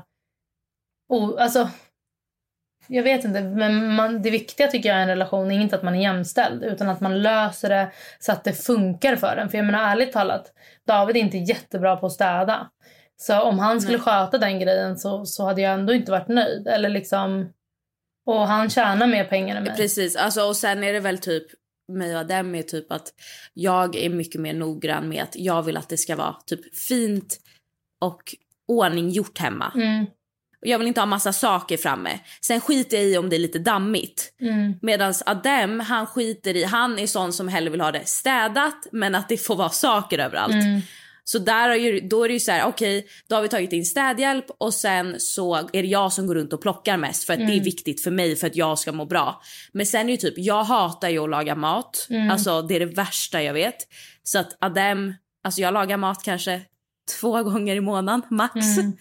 o, 1.08 1.36
alltså 1.38 1.68
jag 2.88 3.02
vet 3.02 3.24
inte, 3.24 3.42
men 3.42 3.94
man, 3.94 4.22
det 4.22 4.30
viktiga 4.30 4.68
tycker 4.68 4.88
jag 4.88 4.98
i 4.98 5.02
en 5.02 5.08
relation 5.08 5.50
är 5.50 5.60
inte 5.60 5.76
att 5.76 5.82
man 5.82 5.94
är 5.94 6.02
jämställd 6.02 6.64
utan 6.64 6.88
att 6.88 7.00
man 7.00 7.22
löser 7.22 7.68
det 7.68 7.92
så 8.18 8.32
att 8.32 8.44
det 8.44 8.52
funkar 8.52 9.16
för 9.16 9.36
en. 9.36 9.48
För 9.48 9.58
jag 9.58 9.64
menar 9.66 9.92
ärligt 9.92 10.12
talat, 10.12 10.52
David 10.86 11.16
är 11.16 11.20
inte 11.20 11.36
jättebra 11.36 11.96
på 11.96 12.06
att 12.06 12.12
städa. 12.12 12.70
Så 13.16 13.42
om 13.42 13.58
han 13.58 13.80
skulle 13.80 13.98
Nej. 13.98 14.04
sköta 14.04 14.38
den 14.38 14.60
grejen 14.60 14.98
så, 14.98 15.26
så 15.26 15.44
hade 15.44 15.60
jag 15.60 15.74
ändå 15.74 15.92
inte 15.92 16.10
varit 16.10 16.28
nöjd. 16.28 16.68
Eller 16.68 16.88
liksom, 16.88 17.52
och 18.26 18.46
han 18.46 18.70
tjänar 18.70 19.06
mer 19.06 19.24
pengar 19.24 19.56
än 19.56 19.64
mig. 19.64 19.76
Precis, 19.76 20.16
alltså, 20.16 20.42
och 20.42 20.56
sen 20.56 20.84
är 20.84 20.92
det 20.92 21.00
väl 21.00 21.18
typ 21.18 21.46
mig 21.92 22.14
och 22.14 22.20
Adem 22.20 22.54
är 22.54 22.62
typ 22.62 22.92
att 22.92 23.12
jag 23.54 23.96
är 23.96 24.10
mycket 24.10 24.40
mer 24.40 24.54
noggrann 24.54 25.08
med 25.08 25.22
att 25.22 25.36
jag 25.36 25.62
vill 25.62 25.76
att 25.76 25.88
det 25.88 25.96
ska 25.96 26.16
vara 26.16 26.36
typ 26.46 26.76
fint 26.76 27.38
och 28.00 28.22
ordning 28.68 29.10
gjort 29.10 29.38
hemma. 29.38 29.72
Mm. 29.74 30.06
Jag 30.70 30.78
vill 30.78 30.88
inte 30.88 31.00
ha 31.00 31.06
massa 31.06 31.32
saker 31.32 31.76
framme. 31.76 32.18
Sen 32.40 32.60
skiter 32.60 32.96
jag 32.96 33.06
i 33.06 33.16
om 33.16 33.30
det 33.30 33.36
är 33.36 33.40
lite 33.40 33.58
dammigt. 33.58 34.32
Mm. 34.40 34.74
Medan 34.82 35.14
Adem, 35.26 35.80
han 35.80 36.06
skiter 36.06 36.56
i, 36.56 36.64
han 36.64 36.98
är 36.98 37.06
sån 37.06 37.32
som 37.32 37.48
hellre 37.48 37.70
vill 37.70 37.80
ha 37.80 37.92
det 37.92 38.08
städat 38.08 38.86
men 38.92 39.14
att 39.14 39.28
det 39.28 39.36
får 39.36 39.56
vara 39.56 39.68
saker 39.68 40.18
överallt. 40.18 40.54
Mm. 40.54 40.80
Så 41.24 41.38
där 41.38 41.68
är 41.68 41.74
ju, 41.74 42.00
då 42.00 42.24
är 42.24 42.28
det 42.28 42.34
ju 42.34 42.40
så 42.40 42.52
här, 42.52 42.64
okej, 42.66 42.98
okay, 42.98 43.10
då 43.28 43.34
har 43.34 43.42
vi 43.42 43.48
tagit 43.48 43.72
in 43.72 43.84
städhjälp 43.84 44.44
och 44.58 44.74
sen 44.74 45.14
så 45.18 45.54
är 45.54 45.82
det 45.82 45.88
jag 45.88 46.12
som 46.12 46.26
går 46.26 46.34
runt 46.34 46.52
och 46.52 46.62
plockar 46.62 46.96
mest 46.96 47.24
för 47.24 47.32
att 47.32 47.38
Mm. 47.38 47.50
det 47.50 47.56
är 47.56 47.64
viktigt 47.64 48.02
för 48.02 48.10
mig 48.10 48.36
för 48.36 48.46
att 48.46 48.56
jag 48.56 48.78
ska 48.78 48.92
må 48.92 49.04
bra. 49.04 49.42
Men 49.72 49.86
sen 49.86 50.08
är 50.08 50.10
ju 50.10 50.16
typ, 50.16 50.34
jag 50.36 50.64
hatar 50.64 51.08
ju 51.08 51.18
att 51.18 51.30
laga 51.30 51.54
mat. 51.54 52.06
Mm. 52.10 52.30
Alltså 52.30 52.62
det 52.62 52.76
är 52.76 52.80
det 52.80 52.86
värsta 52.86 53.42
jag 53.42 53.54
vet. 53.54 53.76
Så 54.22 54.38
att 54.38 54.56
Adem, 54.60 55.14
alltså 55.44 55.60
jag 55.60 55.74
lagar 55.74 55.96
mat 55.96 56.22
kanske 56.22 56.60
två 57.20 57.42
gånger 57.42 57.76
i 57.76 57.80
månaden 57.80 58.22
max. 58.30 58.54
Mm. 58.78 58.96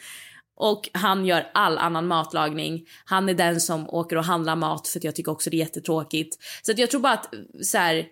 Och 0.55 0.89
han 0.93 1.25
gör 1.25 1.51
all 1.53 1.77
annan 1.77 2.07
matlagning. 2.07 2.85
Han 3.05 3.29
är 3.29 3.33
den 3.33 3.61
som 3.61 3.89
åker 3.89 4.15
och 4.15 4.25
handlar 4.25 4.55
mat 4.55 4.87
för 4.87 4.99
att 4.99 5.03
jag 5.03 5.15
tycker 5.15 5.31
också 5.31 5.49
det 5.49 5.57
är 5.57 5.59
jättetråkigt. 5.59 6.37
Så 6.61 6.71
att 6.71 6.77
jag 6.77 6.91
tror 6.91 7.01
bara 7.01 7.13
att 7.13 7.33
så 7.61 7.77
här, 7.77 8.07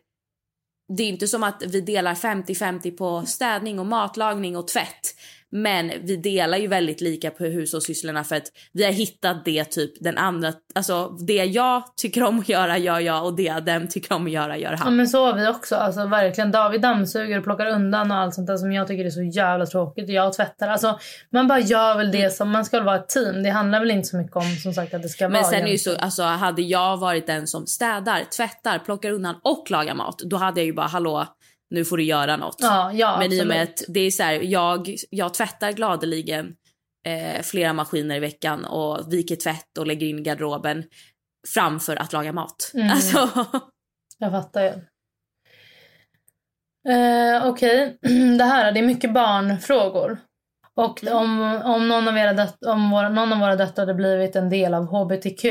det 0.97 1.03
är 1.03 1.07
inte 1.07 1.27
som 1.27 1.43
att 1.43 1.63
vi 1.67 1.81
delar 1.81 2.13
50-50 2.13 2.97
på 2.97 3.25
städning 3.25 3.79
och 3.79 3.85
matlagning 3.85 4.57
och 4.57 4.67
tvätt. 4.67 5.15
Men 5.55 5.91
vi 6.01 6.15
delar 6.15 6.57
ju 6.57 6.67
väldigt 6.67 7.01
lika 7.01 7.31
på 7.31 7.43
hushållssysslorna 7.43 8.23
för 8.23 8.35
att 8.35 8.47
vi 8.71 8.83
har 8.83 8.91
hittat 8.91 9.45
det 9.45 9.63
typ 9.63 9.91
den 9.99 10.17
andra, 10.17 10.53
alltså 10.75 11.07
det 11.07 11.33
jag 11.45 11.83
tycker 11.95 12.23
om 12.23 12.39
att 12.39 12.49
göra 12.49 12.77
gör 12.77 12.99
jag 12.99 13.25
och 13.25 13.35
det 13.35 13.59
den 13.59 13.87
tycker 13.87 14.15
om 14.15 14.25
att 14.25 14.31
göra 14.31 14.57
gör 14.57 14.71
Ja 14.71 14.77
han. 14.77 14.95
men 14.95 15.07
så 15.07 15.25
har 15.25 15.33
vi 15.33 15.47
också. 15.47 15.75
Alltså 15.75 16.05
verkligen. 16.05 16.51
David 16.51 16.81
dammsuger 16.81 17.37
och 17.37 17.43
plockar 17.43 17.65
undan 17.65 18.11
och 18.11 18.17
allt 18.17 18.33
sånt 18.33 18.47
där 18.47 18.57
som 18.57 18.71
jag 18.71 18.87
tycker 18.87 19.05
är 19.05 19.09
så 19.09 19.23
jävla 19.23 19.65
tråkigt. 19.65 20.09
Och 20.09 20.13
jag 20.13 20.33
tvättar. 20.33 20.67
Alltså 20.67 20.99
man 21.29 21.47
bara 21.47 21.59
gör 21.59 21.97
väl 21.97 22.11
det 22.11 22.29
som, 22.33 22.51
man 22.51 22.65
ska 22.65 22.77
väl 22.77 22.85
vara 22.85 22.95
ett 22.95 23.09
team. 23.09 23.43
Det 23.43 23.49
handlar 23.49 23.79
väl 23.79 23.91
inte 23.91 24.07
så 24.07 24.17
mycket 24.17 24.35
om 24.35 24.55
som 24.63 24.73
sagt 24.73 24.93
att 24.93 25.01
det 25.01 25.09
ska 25.09 25.29
Men 25.29 25.41
vara 25.41 25.51
sen 25.51 25.63
är 25.63 25.71
ju 25.71 25.77
så, 25.77 25.95
alltså 25.95 26.23
hade 26.23 26.61
jag 26.61 26.97
varit 26.97 27.27
den 27.27 27.47
som 27.47 27.67
städar, 27.67 28.23
tvättar, 28.37 28.79
plockar 28.79 29.11
undan 29.11 29.35
och 29.43 29.71
lagar 29.71 29.95
mat, 29.95 30.19
då 30.19 30.37
hade 30.37 30.59
jag 30.59 30.65
ju 30.65 30.73
bara 30.73 30.87
hallå, 30.87 31.27
nu 31.73 31.85
får 31.85 31.97
du 31.97 32.03
göra 32.03 32.37
något. 32.37 32.55
Ja, 32.59 32.91
ja 32.93 33.15
Men 33.19 33.33
i 33.33 33.41
och 33.43 33.47
med 33.47 33.63
att 33.63 33.83
det 33.87 33.99
är 33.99 34.11
så 34.11 34.23
här, 34.23 34.33
jag, 34.43 34.95
jag 35.09 35.33
tvättar 35.33 35.71
gladeligen 35.71 36.55
eh, 37.07 37.41
flera 37.41 37.73
maskiner 37.73 38.15
i 38.15 38.19
veckan 38.19 38.65
och 38.65 39.13
viker 39.13 39.35
tvätt 39.35 39.77
och 39.79 39.87
lägger 39.87 40.07
in 40.07 40.19
i 40.19 40.21
garderoben 40.21 40.83
framför 41.53 41.95
att 41.95 42.13
laga 42.13 42.33
mat. 42.33 42.71
Mm. 42.73 42.89
Alltså, 42.91 43.29
Jag 44.17 44.31
fattar 44.31 44.61
ju. 44.63 44.69
Eh, 46.93 47.47
Okej, 47.47 47.97
det 48.37 48.43
här 48.43 48.71
det 48.71 48.79
är 48.79 48.83
mycket 48.87 49.13
barnfrågor. 49.13 50.17
Och 50.75 51.03
Mm. 51.03 51.15
om, 51.17 51.61
om, 51.63 51.87
någon, 51.87 52.07
av 52.07 52.17
era 52.17 52.33
döt- 52.33 52.65
om 52.65 52.91
våra, 52.91 53.09
någon 53.09 53.33
av 53.33 53.39
våra 53.39 53.55
döttrar 53.55 53.85
hade 53.85 53.93
blivit 53.93 54.35
en 54.35 54.49
del 54.49 54.73
av 54.73 54.85
hbtq 54.85 55.45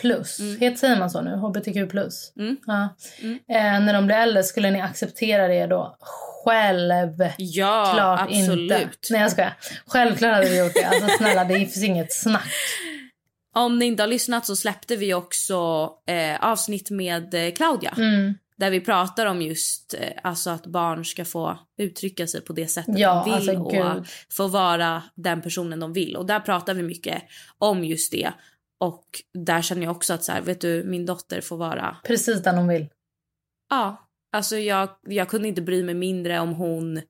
plus, 0.00 0.40
Mm. 0.40 0.60
heter 0.60 0.76
säger 0.76 0.96
man 0.98 1.10
så 1.10 1.20
nu? 1.20 1.30
hbtq 1.30 1.90
plus? 1.90 2.32
Mm. 2.38 2.56
Ja. 2.66 2.96
Mm. 3.22 3.34
Eh, 3.48 3.84
när 3.86 3.92
de 3.92 4.06
blir 4.06 4.16
äldre, 4.16 4.42
skulle 4.42 4.70
ni 4.70 4.80
acceptera 4.80 5.48
det 5.48 5.66
då? 5.66 5.96
Självklart 6.44 7.34
ja, 7.38 8.18
absolut. 8.22 8.72
inte. 8.72 8.88
Nej 9.10 9.20
jag 9.20 9.30
skojar. 9.32 9.54
Självklart 9.86 10.34
hade 10.34 10.48
vi 10.48 10.58
gjort 10.58 10.74
det. 10.74 10.84
Alltså 10.84 11.08
snälla 11.18 11.44
det 11.44 11.54
finns 11.54 11.82
inget 11.84 12.12
snack. 12.12 12.52
Om 13.54 13.78
ni 13.78 13.84
inte 13.84 14.02
har 14.02 14.08
lyssnat 14.08 14.46
så 14.46 14.56
släppte 14.56 14.96
vi 14.96 15.14
också 15.14 15.90
eh, 16.06 16.44
avsnitt 16.50 16.90
med 16.90 17.34
eh, 17.34 17.52
Claudia. 17.54 17.94
Mm. 17.96 18.34
Där 18.56 18.70
vi 18.70 18.80
pratar 18.80 19.26
om 19.26 19.42
just 19.42 19.94
eh, 19.94 20.08
alltså 20.22 20.50
att 20.50 20.66
barn 20.66 21.04
ska 21.04 21.24
få 21.24 21.58
uttrycka 21.78 22.26
sig 22.26 22.40
på 22.40 22.52
det 22.52 22.66
sättet 22.66 22.98
Ja, 22.98 23.14
de 23.14 23.24
vill 23.24 23.50
alltså, 23.50 23.64
och 23.64 23.94
gud. 23.96 24.06
få 24.32 24.46
vara 24.48 25.02
den 25.14 25.42
personen 25.42 25.80
de 25.80 25.92
vill. 25.92 26.16
Och 26.16 26.26
där 26.26 26.40
pratar 26.40 26.74
vi 26.74 26.82
mycket 26.82 27.22
om 27.58 27.84
just 27.84 28.12
det. 28.12 28.30
Och 28.80 29.04
där 29.44 29.62
känner 29.62 29.82
jag 29.82 29.96
också 29.96 30.14
att 30.14 30.24
så 30.24 30.32
här, 30.32 30.40
vet 30.40 30.60
du, 30.60 30.84
min 30.84 31.06
dotter 31.06 31.40
får 31.40 31.56
vara... 31.56 31.96
Precis 32.04 32.42
den 32.42 32.56
hon 32.56 32.68
vill. 32.68 32.88
Ja, 33.70 33.96
alltså 34.32 34.56
jag, 34.56 34.88
jag 35.06 35.28
kunde 35.28 35.48
inte 35.48 35.62
bry 35.62 35.82
mig 35.82 35.94
mindre 35.94 36.40
om 36.40 36.54
hon... 36.54 37.00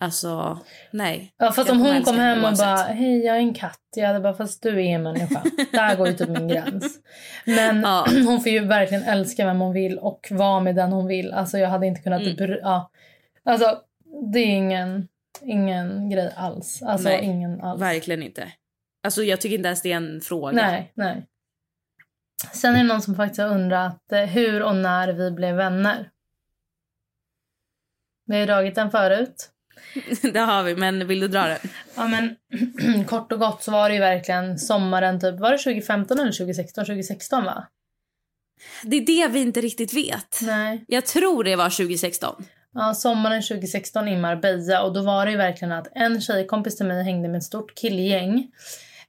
Alltså, 0.00 0.58
nej. 0.92 1.34
Ja, 1.38 1.52
fast 1.52 1.68
Jag 1.68 1.76
om 1.76 1.86
hon 1.86 2.02
kom 2.02 2.16
hem 2.18 2.44
och 2.44 2.52
bara 2.58 2.76
hej 2.76 3.18
jag 3.24 3.36
är 3.36 3.40
en 3.40 3.54
katt. 3.54 3.80
Jag 3.96 4.06
hade 4.06 4.20
bara 4.20 4.34
fast 4.34 4.62
du 4.62 4.68
är 4.70 4.84
en 4.94 5.02
människa. 5.02 5.42
Där 5.72 5.96
går 5.96 6.08
ju 6.08 6.14
typ 6.14 6.28
min 6.28 6.48
gräns. 6.48 6.98
Men 7.46 7.80
Ja. 7.80 8.06
hon 8.26 8.40
får 8.40 8.52
ju 8.52 8.64
verkligen 8.64 9.02
älska 9.02 9.46
vem 9.46 9.60
hon 9.60 9.72
vill 9.72 9.98
och 9.98 10.28
vara 10.30 10.60
med 10.60 10.74
den 10.76 10.92
hon 10.92 11.06
vill. 11.06 11.32
Alltså 11.32 11.58
jag 11.58 11.68
hade 11.68 11.86
inte 11.86 12.00
kunnat 12.02 12.22
Mm. 12.22 12.36
bry- 12.36 12.60
ja. 12.62 12.90
Alltså 13.44 13.78
det 14.32 14.38
är 14.38 14.46
ingen, 14.46 15.08
ingen 15.42 16.10
grej 16.10 16.32
alls. 16.36 16.82
Alltså 16.82 17.08
Nej, 17.08 17.24
ingen 17.24 17.60
alls. 17.60 17.82
Verkligen 17.82 18.22
inte. 18.22 18.52
Alltså 19.02 19.22
jag 19.22 19.40
tycker 19.40 19.56
inte 19.56 19.66
ens 19.66 19.82
det 19.82 19.92
är 19.92 19.96
en 19.96 20.20
fråga. 20.20 20.52
Nej, 20.52 20.92
nej. 20.94 21.26
Sen 22.52 22.74
är 22.74 22.78
det 22.78 22.88
någon 22.88 23.02
som 23.02 23.14
faktiskt 23.14 23.40
har 23.40 23.48
undrat 23.48 24.12
eh, 24.12 24.20
hur 24.20 24.62
och 24.62 24.76
när 24.76 25.12
vi 25.12 25.30
blev 25.30 25.56
vänner. 25.56 26.10
Vi 28.26 28.34
har 28.34 28.40
ju 28.40 28.46
dragit 28.46 28.74
den 28.74 28.90
förut. 28.90 29.50
det 30.32 30.40
har 30.40 30.62
vi, 30.62 30.76
men 30.76 31.06
vill 31.06 31.20
du 31.20 31.28
dra 31.28 31.46
den? 31.46 31.58
Ja 31.96 32.08
men 32.08 32.36
kort 33.06 33.32
och 33.32 33.38
gott 33.38 33.62
så 33.62 33.70
var 33.70 33.88
det 33.88 33.94
ju 33.94 34.00
verkligen 34.00 34.58
sommaren 34.58 35.20
typ, 35.20 35.40
var 35.40 35.52
det 35.52 35.58
2015 35.58 36.18
eller 36.18 36.32
2016? 36.32 36.84
2016 36.84 37.44
va? 37.44 37.68
Det 38.82 38.96
är 38.96 39.06
det 39.06 39.28
vi 39.28 39.40
inte 39.40 39.60
riktigt 39.60 39.94
vet. 39.94 40.40
Nej. 40.42 40.84
Jag 40.88 41.06
tror 41.06 41.44
det 41.44 41.56
var 41.56 41.70
2016. 41.70 42.44
Ja, 42.74 42.94
sommaren 42.94 43.42
2016 43.42 44.08
i 44.08 44.16
Marbella 44.16 44.82
och 44.82 44.92
då 44.92 45.02
var 45.02 45.24
det 45.24 45.30
ju 45.30 45.36
verkligen 45.36 45.72
att 45.72 45.88
en 45.94 46.20
tjejkompis 46.20 46.76
till 46.76 46.86
mig 46.86 47.04
hängde 47.04 47.28
med 47.28 47.38
ett 47.38 47.44
stort 47.44 47.74
killgäng. 47.74 48.50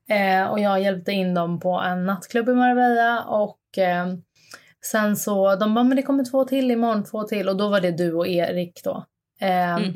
Eh, 0.09 0.51
och 0.51 0.59
jag 0.59 0.81
hjälpte 0.81 1.11
in 1.11 1.33
dem 1.33 1.59
på 1.59 1.71
en 1.79 2.05
nattklubb 2.05 2.49
i 2.49 2.53
Marbella 2.53 3.23
och 3.23 3.77
eh, 3.77 4.07
sen 4.85 5.15
så, 5.17 5.55
de 5.55 5.73
bara 5.73 5.83
men 5.83 5.95
det 5.97 6.03
kommer 6.03 6.25
två 6.31 6.45
till 6.45 6.71
imorgon, 6.71 7.03
två 7.05 7.23
till 7.23 7.49
och 7.49 7.57
då 7.57 7.69
var 7.69 7.81
det 7.81 7.91
du 7.91 8.13
och 8.13 8.27
Erik 8.27 8.83
då. 8.83 9.05
Eh, 9.41 9.75
Mm. 9.75 9.93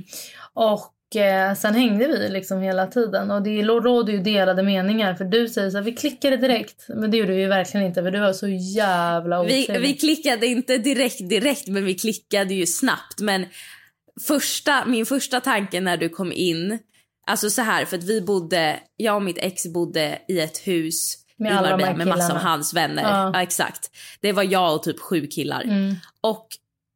Och 0.53 1.15
eh, 1.15 1.53
sen 1.55 1.73
hängde 1.75 2.07
vi 2.07 2.29
liksom 2.29 2.61
hela 2.61 2.87
tiden 2.87 3.31
och 3.31 3.41
det 3.41 3.61
råder 3.63 4.13
ju 4.13 4.19
delade 4.19 4.63
meningar 4.63 5.15
för 5.15 5.25
du 5.25 5.47
säger 5.49 5.69
så 5.69 5.77
här, 5.77 5.83
vi 5.83 5.91
klickade 5.91 6.37
direkt 6.37 6.85
men 6.87 7.11
det 7.11 7.17
gjorde 7.17 7.31
vi 7.33 7.41
ju 7.41 7.47
verkligen 7.47 7.85
inte 7.85 8.03
för 8.03 8.11
du 8.11 8.19
var 8.19 8.33
så 8.33 8.47
jävla 8.47 9.43
Vi, 9.43 9.63
otrevlig. 9.63 9.87
vi 9.87 9.93
klickade 9.93 10.47
inte 10.47 10.77
direkt 10.77 11.29
direkt 11.29 11.67
men 11.67 11.85
vi 11.85 11.93
klickade 11.93 12.53
ju 12.53 12.65
snabbt. 12.65 13.19
Men 13.21 13.45
första, 14.27 14.85
min 14.85 15.05
första 15.05 15.39
tanke 15.41 15.81
när 15.81 15.97
du 15.97 16.09
kom 16.09 16.31
in, 16.31 16.79
alltså 17.27 17.49
så 17.49 17.61
här 17.61 17.85
för 17.85 17.97
att 17.97 18.03
vi 18.03 18.21
bodde, 18.21 18.79
jag 18.97 19.15
och 19.15 19.21
mitt 19.21 19.37
ex 19.37 19.67
bodde 19.67 20.19
i 20.27 20.39
ett 20.39 20.57
hus 20.57 21.17
Med 21.37 21.51
i 21.51 21.55
Marbella 21.55 21.93
med 21.93 22.07
massa 22.07 22.33
av 22.33 22.39
hans 22.39 22.73
vänner. 22.73 23.03
Ja. 23.03 23.31
Ja. 23.33 23.41
exakt. 23.41 23.91
Det 24.21 24.31
var 24.31 24.43
jag 24.43 24.75
och 24.75 24.83
typ 24.83 24.99
sju 24.99 25.27
killar. 25.27 25.61
Mm. 25.61 25.95
Och 26.21 26.47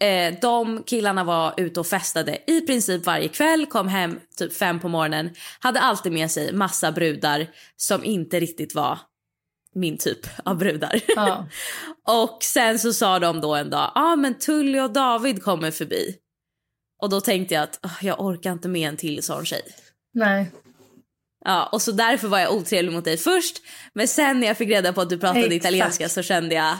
eh, 0.08 0.36
de 0.42 0.84
killarna 0.84 1.24
var 1.24 1.54
ute 1.58 1.80
och 1.80 1.88
festade 1.88 2.38
i 2.48 2.62
princip 2.62 3.06
varje 3.06 3.28
kväll, 3.28 3.66
kom 3.66 3.88
hem 3.88 4.20
typ 4.38 4.54
fem 4.58 4.80
på 4.80 4.88
morgonen, 4.88 5.30
hade 5.60 5.80
alltid 5.80 6.12
med 6.12 6.32
sig 6.32 6.54
massa 6.54 6.92
brudar 6.92 7.48
som 7.76 8.04
inte 8.04 8.40
riktigt 8.40 8.76
var 8.76 9.00
min 9.76 9.98
typ 9.98 10.20
av 10.44 10.58
brudar. 10.58 11.00
Ja. 11.08 11.48
och 12.24 12.44
sen 12.44 12.80
så 12.80 12.94
sa 12.94 13.20
de 13.20 13.42
då 13.42 13.56
en 13.56 13.70
dag, 13.70 13.92
ja 13.96 14.02
ah, 14.02 14.16
men 14.16 14.34
Tully 14.40 14.80
och 14.80 14.92
David 14.92 15.44
kommer 15.44 15.72
förbi. 15.72 16.16
Och 17.02 17.10
då 17.10 17.22
tänkte 17.22 17.54
jag 17.54 17.63
att 17.63 17.80
"Ah, 17.82 17.90
jag 18.02 18.22
orkar 18.22 18.52
inte 18.52 18.68
med 18.68 18.90
en 18.90 18.98
till 18.98 19.24
sån 19.24 19.46
tjej. 19.46 19.62
Nej. 20.18 20.52
Ja, 21.46 21.70
och 21.72 21.82
så 21.82 21.92
därför 21.92 22.28
var 22.28 22.40
jag 22.40 22.54
otrevlig 22.54 22.92
mot 22.92 23.06
dig 23.06 23.18
först. 23.18 23.62
Men 23.94 24.08
sen 24.08 24.40
när 24.40 24.48
jag 24.48 24.58
fick 24.58 24.70
reda 24.70 24.94
på 24.94 25.02
att 25.02 25.10
du 25.10 25.20
pratade 25.20 25.40
Exakt. 25.40 25.56
italienska 25.56 26.10
så 26.10 26.22
kände 26.22 26.56
jag, 26.56 26.78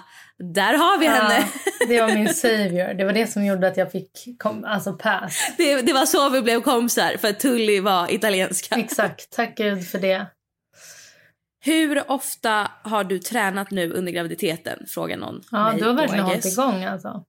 där 0.54 0.74
har 0.74 0.98
vi 0.98 1.08
henne. 1.08 1.48
Ja, 1.80 1.86
det 1.88 2.02
var 2.02 2.08
min 2.08 2.34
savior. 2.34 2.94
Det 2.94 3.06
var 3.06 3.14
det 3.14 3.28
som 3.28 3.46
gjorde 3.46 3.68
att 3.68 3.78
jag 3.78 3.92
fick 3.92 4.40
kom, 4.40 4.64
alltså 4.64 4.94
pass. 4.94 5.54
Det, 5.58 5.82
det 5.82 5.94
var 5.94 6.06
så 6.06 6.30
vi 6.30 6.42
blev 6.42 6.62
kompisar, 6.62 7.18
för 7.18 7.28
att 7.28 7.40
Tully 7.40 7.80
var 7.80 8.14
italienska. 8.14 8.76
Exakt. 8.76 9.30
Tack 9.32 9.58
gud 9.58 9.88
för 9.88 10.00
det. 10.00 10.26
Hur 11.60 12.12
ofta 12.12 12.72
har 12.84 13.04
du 13.04 13.20
tränat 13.20 13.72
nu 13.72 13.92
under 13.94 14.12
graviditeten? 14.12 14.86
Frågar 14.88 15.18
någon 15.18 15.42
Ja, 15.52 15.74
du 15.80 15.86
har 15.86 15.94
verkligen 15.94 16.26
hållit 16.26 16.46
igång 16.46 16.84
alltså. 16.84 17.24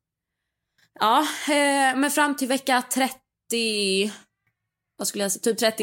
Ja, 1.00 1.20
eh, 1.48 1.96
men 1.96 2.10
fram 2.10 2.36
till 2.36 2.48
vecka 2.48 2.82
30... 2.94 4.12
Vad 4.96 5.08
skulle 5.08 5.24
jag 5.24 5.32
säga? 5.32 5.42
Typ 5.42 5.58
30. 5.58 5.82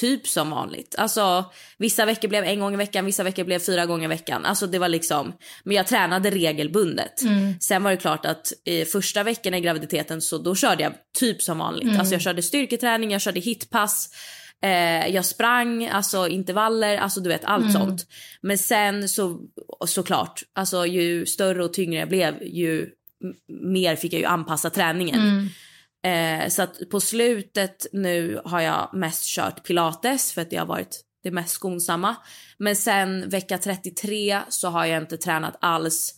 typ 0.00 0.26
som 0.28 0.50
vanligt. 0.50 0.94
Alltså 0.98 1.44
vissa 1.78 2.04
veckor 2.04 2.28
blev 2.28 2.44
en 2.44 2.60
gång 2.60 2.74
i 2.74 2.76
veckan, 2.76 3.04
vissa 3.04 3.22
veckor 3.22 3.44
blev 3.44 3.58
fyra 3.58 3.86
gånger 3.86 4.04
i 4.04 4.08
veckan. 4.08 4.44
Alltså 4.44 4.66
det 4.66 4.78
var 4.78 4.88
liksom, 4.88 5.32
men 5.64 5.76
jag 5.76 5.86
tränade 5.86 6.30
regelbundet. 6.30 7.20
Sen 7.60 7.82
var 7.82 7.90
det 7.90 7.96
klart 7.96 8.26
att 8.26 8.52
i 8.64 8.84
första 8.84 9.22
veckan 9.22 9.54
i 9.54 9.60
graviditeten 9.60 10.22
så 10.22 10.38
då 10.38 10.54
körde 10.54 10.82
jag 10.82 10.92
typ 11.18 11.42
som 11.42 11.58
vanligt. 11.58 11.86
Alltså 11.98 12.14
jag 12.14 12.22
körde 12.22 12.42
styrketräning, 12.42 13.10
jag 13.10 13.20
körde 13.20 13.40
hitpass. 13.40 14.08
Eh, 14.62 15.08
jag 15.14 15.24
sprang, 15.24 15.86
alltså 15.86 16.28
intervaller, 16.28 16.98
alltså 16.98 17.20
du 17.20 17.28
vet 17.28 17.44
allt 17.44 17.72
sånt. 17.72 18.06
Men 18.42 18.58
sen 18.58 19.08
så 19.08 19.40
såklart, 19.86 20.42
alltså 20.54 20.86
ju 20.86 21.26
större 21.26 21.64
och 21.64 21.72
tyngre 21.72 22.00
jag 22.00 22.08
blev 22.08 22.42
ju 22.42 22.88
mer 23.48 23.96
fick 23.96 24.12
jag 24.12 24.20
ju 24.20 24.26
anpassa 24.26 24.70
träningen. 24.70 25.20
Eh, 26.04 26.48
så 26.48 26.62
att 26.62 26.88
på 26.90 27.00
slutet 27.00 27.86
nu 27.92 28.40
har 28.44 28.60
jag 28.60 28.90
mest 28.92 29.24
kört 29.24 29.66
pilates 29.66 30.32
för 30.32 30.42
att 30.42 30.50
det 30.50 30.56
har 30.56 30.66
varit 30.66 31.04
det 31.22 31.30
mest 31.30 31.50
skonsamma. 31.50 32.16
Men 32.58 32.76
sen 32.76 33.28
vecka 33.28 33.58
33 33.58 34.40
så 34.48 34.68
har 34.68 34.86
jag 34.86 35.02
inte 35.02 35.16
tränat 35.16 35.56
alls 35.60 36.14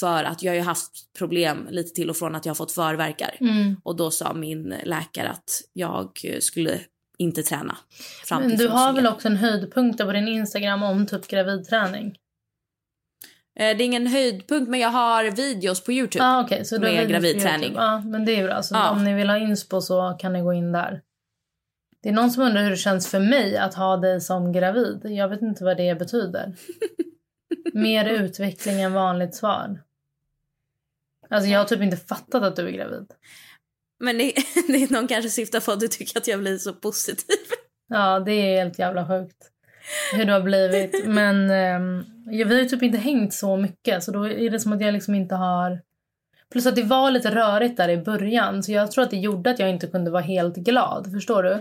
för 0.00 0.24
att 0.24 0.42
jag 0.42 0.54
har 0.54 0.60
haft 0.60 0.92
problem 1.18 1.68
lite 1.70 1.94
till 1.94 2.10
och 2.10 2.16
från 2.16 2.34
att 2.34 2.46
jag 2.46 2.50
har 2.50 2.54
fått 2.54 2.72
förverkar. 2.72 3.36
Och 3.82 3.96
då 3.96 4.10
sa 4.10 4.34
min 4.34 4.74
läkare 4.84 5.28
att 5.28 5.60
jag 5.72 6.10
skulle 6.40 6.80
inte 7.18 7.42
träna 7.42 7.76
fram 8.24 8.42
Men 8.42 8.56
du 8.56 8.68
har 8.68 8.92
väl 8.92 9.06
också 9.06 9.28
en 9.28 9.36
höjdpunkt 9.36 9.98
på 9.98 10.12
din 10.12 10.28
Instagram 10.28 10.82
om 10.82 11.06
typ 11.06 11.28
gravidträning? 11.28 12.16
Eh, 13.58 13.76
det 13.76 13.82
är 13.82 13.86
ingen 13.86 14.06
höjdpunkt 14.06 14.70
men 14.70 14.80
jag 14.80 14.88
har 14.88 15.24
videos 15.30 15.84
på 15.84 15.92
Youtube. 15.92 16.24
Ah, 16.24 16.42
okej. 16.44 16.64
så 16.64 16.80
Med 16.80 17.08
gravidträning. 17.08 17.72
Ja 17.74 18.00
men 18.00 18.24
det 18.24 18.36
är 18.36 18.44
bra. 18.44 18.62
Så 18.62 18.74
Ja. 18.74 18.90
om 18.90 19.04
ni 19.04 19.14
vill 19.14 19.28
ha 19.28 19.38
inspo 19.38 19.80
så 19.80 20.16
kan 20.20 20.32
ni 20.32 20.40
gå 20.40 20.52
in 20.52 20.72
där. 20.72 21.02
Det 22.02 22.08
är 22.08 22.12
någon 22.12 22.30
som 22.30 22.42
undrar 22.42 22.62
hur 22.62 22.70
det 22.70 22.76
känns 22.76 23.08
för 23.10 23.20
mig 23.20 23.56
att 23.56 23.74
ha 23.74 23.96
dig 23.96 24.20
som 24.20 24.52
gravid. 24.52 25.00
Jag 25.04 25.28
vet 25.28 25.42
inte 25.42 25.64
vad 25.64 25.76
det 25.76 25.98
betyder. 25.98 26.54
Mer 27.74 28.04
utveckling 28.08 28.80
än 28.80 28.92
vanligt 28.92 29.34
svar. 29.34 29.82
Alltså 31.30 31.48
jag 31.50 31.58
har 31.58 31.64
typ 31.66 31.80
inte 31.82 31.96
fattat 31.96 32.42
att 32.42 32.56
du 32.56 32.66
är 32.68 32.72
gravid. 32.72 33.06
Men 34.00 34.18
det, 34.18 34.24
det 34.68 34.82
är 34.82 34.92
någon 34.92 35.08
kanske 35.08 35.30
syftar 35.30 35.60
på 35.60 35.72
att 35.72 35.80
du 35.80 35.88
tycker 35.88 36.18
att 36.20 36.26
jag 36.26 36.40
blir 36.40 36.58
så 36.58 36.72
positiv. 36.72 37.36
Ja, 37.88 38.20
det 38.20 38.32
är 38.32 38.64
helt 38.64 38.78
jävla 38.78 39.08
sjukt. 39.08 39.50
Hur 40.12 40.24
du 40.24 40.32
har 40.32 40.40
blivit. 40.40 41.06
Men 41.06 41.50
ja, 42.30 42.46
vi 42.46 42.54
har 42.54 42.60
ju 42.60 42.64
typ 42.64 42.82
inte 42.82 42.98
hängt 42.98 43.34
så 43.34 43.56
mycket. 43.56 44.04
Så 44.04 44.10
då 44.10 44.28
är 44.28 44.50
det 44.50 44.60
som 44.60 44.72
att 44.72 44.80
jag 44.80 44.92
liksom 44.94 45.14
inte 45.14 45.34
har... 45.34 45.80
Plus 46.52 46.66
att 46.66 46.76
det 46.76 46.82
var 46.82 47.10
lite 47.10 47.34
rörigt 47.34 47.76
där 47.76 47.88
i 47.88 47.96
början. 47.96 48.62
Så 48.62 48.72
jag 48.72 48.90
tror 48.90 49.04
att 49.04 49.10
det 49.10 49.16
gjorde 49.16 49.50
att 49.50 49.58
jag 49.58 49.70
inte 49.70 49.86
kunde 49.86 50.10
vara 50.10 50.22
helt 50.22 50.56
glad. 50.56 51.12
Förstår 51.12 51.42
du? 51.42 51.58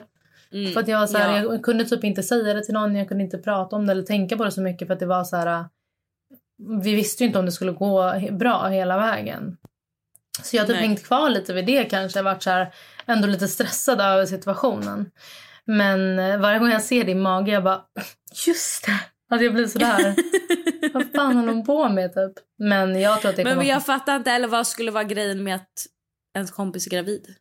För 0.73 0.79
att 0.79 0.87
jag, 0.87 1.09
så 1.09 1.17
här, 1.17 1.37
Ja. 1.37 1.53
jag 1.53 1.63
kunde 1.63 1.85
typ 1.85 2.03
inte 2.03 2.23
säga 2.23 2.53
det 2.53 2.63
till 2.63 2.73
någon. 2.73 2.95
Jag 2.95 3.07
kunde 3.07 3.23
inte 3.23 3.37
prata 3.37 3.75
om 3.75 3.85
det 3.85 3.91
eller 3.91 4.03
tänka 4.03 4.37
på 4.37 4.43
det 4.43 4.51
så 4.51 4.61
mycket. 4.61 4.87
För 4.87 4.93
att 4.93 4.99
det 4.99 5.05
var 5.05 5.23
så 5.23 5.35
här... 5.35 5.65
Vi 6.81 6.95
visste 6.95 7.23
ju 7.23 7.27
inte 7.27 7.39
om 7.39 7.45
det 7.45 7.51
skulle 7.51 7.71
gå 7.71 8.13
bra 8.31 8.67
hela 8.67 8.97
vägen. 8.97 9.57
Så 10.43 10.55
jag 10.55 10.61
har 10.61 10.67
typ 10.67 10.75
Nej. 10.75 10.87
hängt 10.87 11.03
kvar 11.03 11.29
lite 11.29 11.53
vid 11.53 11.65
det 11.65 11.83
kanske. 11.83 12.21
Varit 12.21 12.43
så 12.43 12.49
här, 12.49 12.73
ändå 13.05 13.27
lite 13.27 13.47
stressad 13.47 14.01
över 14.01 14.25
situationen. 14.25 15.11
Men 15.67 16.19
eh, 16.19 16.39
varje 16.39 16.59
gång 16.59 16.69
jag 16.69 16.83
ser 16.83 17.03
din 17.03 17.21
mage 17.21 17.51
jag 17.51 17.63
bara 17.63 17.81
just 18.45 18.85
det. 18.85 18.99
Att 19.29 19.43
jag 19.43 19.53
blir 19.53 19.67
sådär. 19.67 20.15
vad 20.93 21.11
fan 21.15 21.35
håller 21.35 21.53
hon 21.53 21.65
på 21.65 21.89
med 21.89 22.13
typ? 22.13 22.33
Men 22.57 23.01
jag 23.01 23.21
tror 23.21 23.29
att 23.29 23.35
det 23.35 23.43
Men 23.43 23.53
kommer... 23.53 23.69
jag 23.69 23.85
fattar 23.85 24.15
inte 24.15 24.31
eller 24.31 24.47
vad 24.47 24.67
skulle 24.67 24.91
vara 24.91 25.03
grejen 25.03 25.43
med 25.43 25.55
att 25.55 25.87
ens 26.35 26.51
kompis 26.51 26.87
är 26.87 26.91
gravid. 26.91 27.35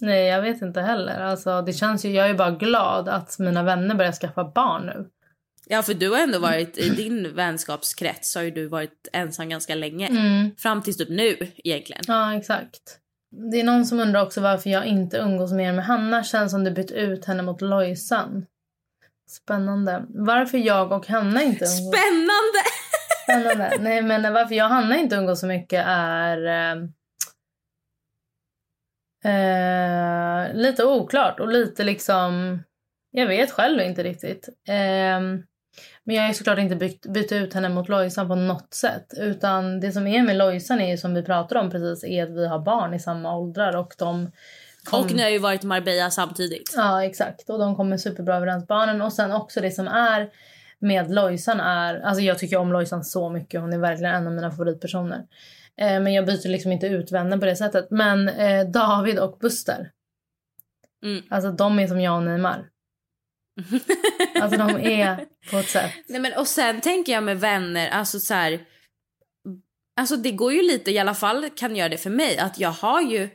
Nej 0.00 0.26
jag 0.26 0.42
vet 0.42 0.62
inte 0.62 0.80
heller. 0.80 1.20
Alltså, 1.20 1.62
det 1.62 1.72
känns 1.72 2.04
ju, 2.04 2.10
jag 2.10 2.30
är 2.30 2.34
bara 2.34 2.50
glad 2.50 3.08
att 3.08 3.38
mina 3.38 3.62
vänner 3.62 3.94
börjar 3.94 4.12
skaffa 4.12 4.44
barn 4.44 4.86
nu. 4.86 5.06
Ja 5.66 5.82
för 5.82 5.94
du 5.94 6.10
har 6.10 6.18
ändå 6.18 6.38
varit 6.38 6.78
i 6.78 6.90
din 6.90 7.34
vänskapskrets 7.34 8.34
har 8.34 8.42
ju 8.42 8.50
du 8.50 8.66
varit 8.66 9.08
ensam 9.12 9.48
ganska 9.48 9.74
länge. 9.74 10.06
Mm. 10.06 10.56
Fram 10.56 10.82
tills 10.82 10.96
typ 10.96 11.08
nu 11.08 11.36
egentligen. 11.64 12.02
Ja 12.06 12.34
exakt. 12.34 12.98
Det 13.32 13.60
är 13.60 13.64
någon 13.64 13.86
som 13.86 14.00
undrar 14.00 14.22
också 14.22 14.40
varför 14.40 14.70
jag 14.70 14.86
inte 14.86 15.16
umgås 15.16 15.52
mer 15.52 15.72
med 15.72 15.84
Hanna. 15.84 16.24
Känns 16.24 16.52
som 16.52 16.64
du 16.64 16.70
bytt 16.70 16.90
ut 16.90 17.24
henne 17.24 17.42
mot 17.42 17.60
Lojsan. 17.60 18.46
Spännande. 19.28 20.04
Varför 20.08 20.58
jag 20.58 20.92
och 20.92 21.06
Hanna 21.06 21.42
inte 21.42 21.64
umgås... 21.64 21.88
Spännande! 21.88 22.62
Spännande. 23.24 23.76
Nej, 23.80 24.02
men 24.02 24.32
varför 24.32 24.54
jag 24.54 24.64
och 24.64 24.74
Hanna 24.74 24.96
inte 24.96 25.16
umgås 25.16 25.40
så 25.40 25.46
mycket 25.46 25.84
är 25.86 26.46
eh, 26.46 26.76
eh, 29.32 30.54
lite 30.54 30.84
oklart 30.84 31.40
och 31.40 31.48
lite 31.48 31.84
liksom... 31.84 32.62
Jag 33.10 33.26
vet 33.26 33.50
själv 33.50 33.80
inte 33.80 34.02
riktigt. 34.02 34.48
Eh, 34.68 35.20
men 36.04 36.16
jag 36.16 36.26
har 36.26 36.32
såklart 36.32 36.58
inte 36.58 36.76
bytt, 36.76 37.06
bytt 37.06 37.32
ut 37.32 37.54
henne 37.54 37.68
mot 37.68 37.88
Lojsan 37.88 38.28
på 38.28 38.34
något 38.34 38.74
sätt. 38.74 39.06
Utan 39.16 39.80
det 39.80 39.92
som 39.92 40.06
är 40.06 40.22
med 40.22 40.36
Lojsan 40.36 40.80
är 40.80 40.96
som 40.96 41.14
vi 41.14 41.22
pratade 41.22 41.60
om 41.60 41.70
precis 41.70 42.04
är 42.04 42.22
att 42.22 42.30
vi 42.30 42.46
har 42.46 42.58
barn 42.58 42.94
i 42.94 43.00
samma 43.00 43.36
åldrar 43.36 43.76
och 43.76 43.94
de 43.98 44.30
kom- 44.84 45.00
Och 45.00 45.14
ni 45.14 45.22
har 45.22 45.30
ju 45.30 45.38
varit 45.38 45.64
i 45.64 45.66
Marbella 45.66 46.10
samtidigt. 46.10 46.72
Ja, 46.76 47.04
exakt. 47.04 47.50
Och 47.50 47.58
de 47.58 47.76
kommer 47.76 47.96
superbra 47.96 48.36
överens 48.36 48.66
barnen. 48.66 49.02
Och 49.02 49.12
sen 49.12 49.32
också 49.32 49.60
det 49.60 49.70
som 49.70 49.88
är 49.88 50.30
med 50.78 51.10
Lojsan 51.14 51.60
är... 51.60 52.00
Alltså 52.00 52.22
jag 52.22 52.38
tycker 52.38 52.56
om 52.56 52.72
Lojsan 52.72 53.04
så 53.04 53.30
mycket. 53.30 53.60
Hon 53.60 53.72
är 53.72 53.78
verkligen 53.78 54.14
en 54.14 54.26
av 54.26 54.32
mina 54.32 54.50
favoritpersoner. 54.50 55.22
Eh, 55.80 56.00
men 56.00 56.12
jag 56.12 56.26
byter 56.26 56.48
liksom 56.48 56.72
inte 56.72 56.86
ut 56.86 57.12
vänner 57.12 57.38
på 57.38 57.46
det 57.46 57.56
sättet. 57.56 57.86
Men 57.90 58.28
eh, 58.28 58.66
David 58.66 59.18
och 59.18 59.38
Buster. 59.40 59.90
Mm. 61.04 61.22
Alltså 61.30 61.52
de 61.52 61.78
är 61.78 61.86
som 61.86 62.00
jag 62.00 62.16
och 62.16 62.22
Neymar. 62.22 62.68
Alltså 64.42 64.58
de 64.58 64.70
är 64.70 65.24
på 65.50 65.56
ett 65.58 65.68
sätt. 65.68 65.92
Nej, 66.06 66.20
men, 66.20 66.32
och 66.32 66.48
sen 66.48 66.80
tänker 66.80 67.12
jag 67.12 67.22
med 67.22 67.40
vänner, 67.40 67.90
alltså 67.90 68.20
så 68.20 68.34
här. 68.34 68.60
Alltså 69.96 70.16
det 70.16 70.30
går 70.30 70.52
ju 70.52 70.62
lite, 70.62 70.90
i 70.90 70.98
alla 70.98 71.14
fall 71.14 71.50
kan 71.56 71.76
göra 71.76 71.88
det 71.88 71.98
för 71.98 72.10
mig, 72.10 72.38
att 72.38 72.60
jag 72.60 72.70
har 72.70 73.00
ju 73.02 73.28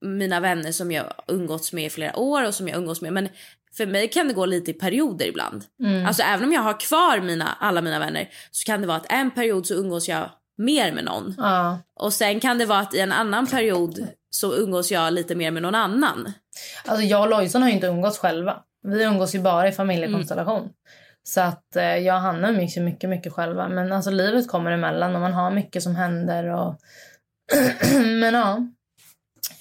mina 0.00 0.40
vänner 0.40 0.72
som 0.72 0.92
jag 0.92 1.12
umgåtts 1.28 1.72
med 1.72 1.86
i 1.86 1.90
flera 1.90 2.16
år 2.18 2.46
och 2.46 2.54
som 2.54 2.68
jag 2.68 2.78
umgås 2.78 3.00
med. 3.00 3.12
Men 3.12 3.28
för 3.76 3.86
mig 3.86 4.08
kan 4.08 4.28
det 4.28 4.34
gå 4.34 4.46
lite 4.46 4.70
i 4.70 4.74
perioder 4.74 5.26
ibland. 5.26 5.64
Alltså 6.06 6.22
även 6.22 6.44
om 6.44 6.52
jag 6.52 6.60
har 6.60 6.80
kvar 6.80 7.20
mina, 7.20 7.56
alla 7.60 7.80
mina 7.80 7.98
vänner 7.98 8.28
så 8.50 8.64
kan 8.64 8.80
det 8.80 8.86
vara 8.86 8.96
att 8.96 9.12
en 9.12 9.30
period 9.30 9.66
så 9.66 9.74
umgås 9.74 10.08
jag 10.08 10.30
mer 10.58 10.92
med 10.92 11.04
någon. 11.04 11.34
Ja. 11.38 11.78
Och 12.00 12.12
sen 12.12 12.40
kan 12.40 12.58
det 12.58 12.66
vara 12.66 12.78
att 12.78 12.94
i 12.94 13.00
en 13.00 13.12
annan 13.12 13.46
period 13.46 14.06
så 14.30 14.54
umgås 14.54 14.90
jag 14.90 15.12
lite 15.12 15.34
mer 15.34 15.50
med 15.50 15.62
någon 15.62 15.74
annan. 15.74 16.32
Alltså 16.84 17.04
jag 17.06 17.22
och 17.22 17.28
Lojsan 17.30 17.62
har 17.62 17.68
ju 17.68 17.74
inte 17.74 17.86
umgås 17.86 18.18
själva. 18.18 18.62
Vi 18.82 19.04
umgås 19.04 19.34
ju 19.34 19.40
bara 19.40 19.68
i 19.68 19.72
familjekonstellation. 19.72 20.72
Så 21.22 21.40
att 21.40 21.76
eh, 21.76 21.84
jag 21.84 22.16
och 22.16 22.22
Hanna 22.22 22.48
umgås 22.50 22.76
ju 22.76 22.80
mycket, 22.80 23.10
mycket 23.10 23.32
själva. 23.32 23.68
Men 23.68 23.92
alltså 23.92 24.10
livet 24.10 24.48
kommer 24.48 24.70
emellan 24.70 25.14
och 25.14 25.20
man 25.20 25.32
har 25.32 25.50
mycket 25.50 25.82
som 25.82 25.96
händer 25.96 26.44
och... 26.44 26.78
Men 27.94 28.34
ja. 28.34 28.66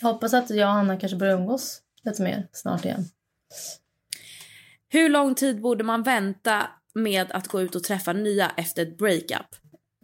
Jag 0.01 0.07
hoppas 0.07 0.33
att 0.33 0.49
jag 0.49 0.67
och 0.67 0.73
Hanna 0.73 0.97
kanske 0.97 1.17
börjar 1.17 1.37
umgås 1.37 1.81
lite 2.03 2.21
mer 2.21 2.47
snart 2.51 2.85
igen. 2.85 3.05
Hur 4.89 5.09
lång 5.09 5.35
tid 5.35 5.61
borde 5.61 5.83
man 5.83 6.03
vänta 6.03 6.69
med 6.93 7.31
att 7.31 7.47
gå 7.47 7.61
ut 7.61 7.75
och 7.75 7.83
träffa 7.83 8.13
nya 8.13 8.51
efter 8.57 8.81
ett 8.81 8.97
breakup? 8.97 9.47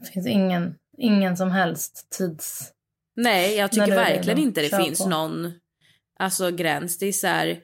Det 0.02 0.08
finns 0.08 0.28
ingen, 0.28 0.76
ingen 0.98 1.38
som 1.38 1.52
helst 1.52 2.08
tids... 2.18 2.72
Nej, 3.16 3.56
jag 3.56 3.72
tycker 3.72 3.96
verkligen 3.96 4.40
inte 4.40 4.62
det 4.62 4.70
Kör 4.70 4.78
finns 4.78 5.00
på. 5.00 5.10
någon 5.10 5.52
alltså, 6.20 6.52
gräns. 6.52 6.98
Det 6.98 7.06
är 7.06 7.12
så 7.12 7.28
här, 7.28 7.60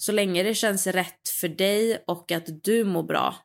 så 0.00 0.12
länge 0.12 0.42
det 0.42 0.54
känns 0.54 0.86
rätt 0.86 1.28
för 1.40 1.48
dig 1.48 2.04
och 2.06 2.32
att 2.32 2.64
du 2.64 2.84
mår 2.84 3.02
bra 3.02 3.36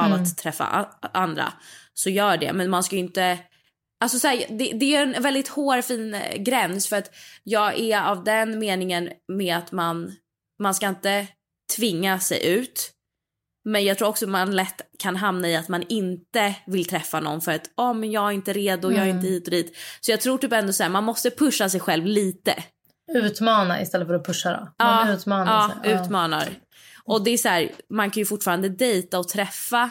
av 0.00 0.06
Mm. 0.06 0.22
att 0.22 0.38
träffa 0.38 0.88
andra 1.00 1.52
så 1.94 2.10
gör 2.10 2.36
det. 2.36 2.52
Men 2.52 2.70
man 2.70 2.84
ska 2.84 2.96
inte... 2.96 3.38
Alltså 4.00 4.18
så 4.18 4.28
här, 4.28 4.46
det, 4.50 4.72
det 4.72 4.94
är 4.94 5.02
en 5.02 5.22
väldigt 5.22 5.48
hårfin 5.48 6.14
eh, 6.14 6.36
gräns 6.42 6.88
för 6.88 6.96
att 6.96 7.14
jag 7.42 7.78
är 7.78 8.02
av 8.02 8.24
den 8.24 8.58
meningen 8.58 9.10
med 9.32 9.56
att 9.56 9.72
man, 9.72 10.12
man 10.62 10.74
ska 10.74 10.88
inte 10.88 11.26
tvinga 11.76 12.20
sig 12.20 12.46
ut. 12.46 12.92
Men 13.64 13.84
jag 13.84 13.98
tror 13.98 14.08
också 14.08 14.26
man 14.26 14.56
lätt 14.56 14.80
kan 14.98 15.16
hamna 15.16 15.48
i 15.48 15.56
att 15.56 15.68
man 15.68 15.84
inte 15.88 16.54
vill 16.66 16.84
träffa 16.84 17.20
någon 17.20 17.40
för 17.40 17.52
att 17.52 17.70
oh, 17.76 17.94
men 17.94 18.10
jag 18.10 18.28
är 18.28 18.32
inte 18.32 18.52
redo, 18.52 18.90
jag 18.92 19.06
är 19.06 19.10
inte 19.10 19.26
hit 19.26 19.44
och 19.44 19.50
dit. 19.50 19.76
Så 20.00 20.10
jag 20.10 20.20
tror 20.20 20.38
typ 20.38 20.52
ändå 20.52 20.72
så 20.72 20.82
här, 20.82 20.90
man 20.90 21.04
måste 21.04 21.30
pusha 21.30 21.68
sig 21.68 21.80
själv 21.80 22.06
lite. 22.06 22.64
Utmana 23.14 23.82
istället 23.82 24.06
för 24.06 24.14
att 24.14 24.26
pusha 24.26 24.52
då. 24.52 24.84
Man 24.84 25.10
utmanar 25.10 25.52
ja, 25.52 25.82
sig. 25.82 25.92
Ja. 25.92 26.04
utmanar. 26.04 26.48
Och 27.04 27.24
det 27.24 27.30
är 27.30 27.38
så 27.38 27.48
här, 27.48 27.70
man 27.88 28.10
kan 28.10 28.20
ju 28.20 28.26
fortfarande 28.26 28.68
dejta 28.68 29.18
och 29.18 29.28
träffa 29.28 29.90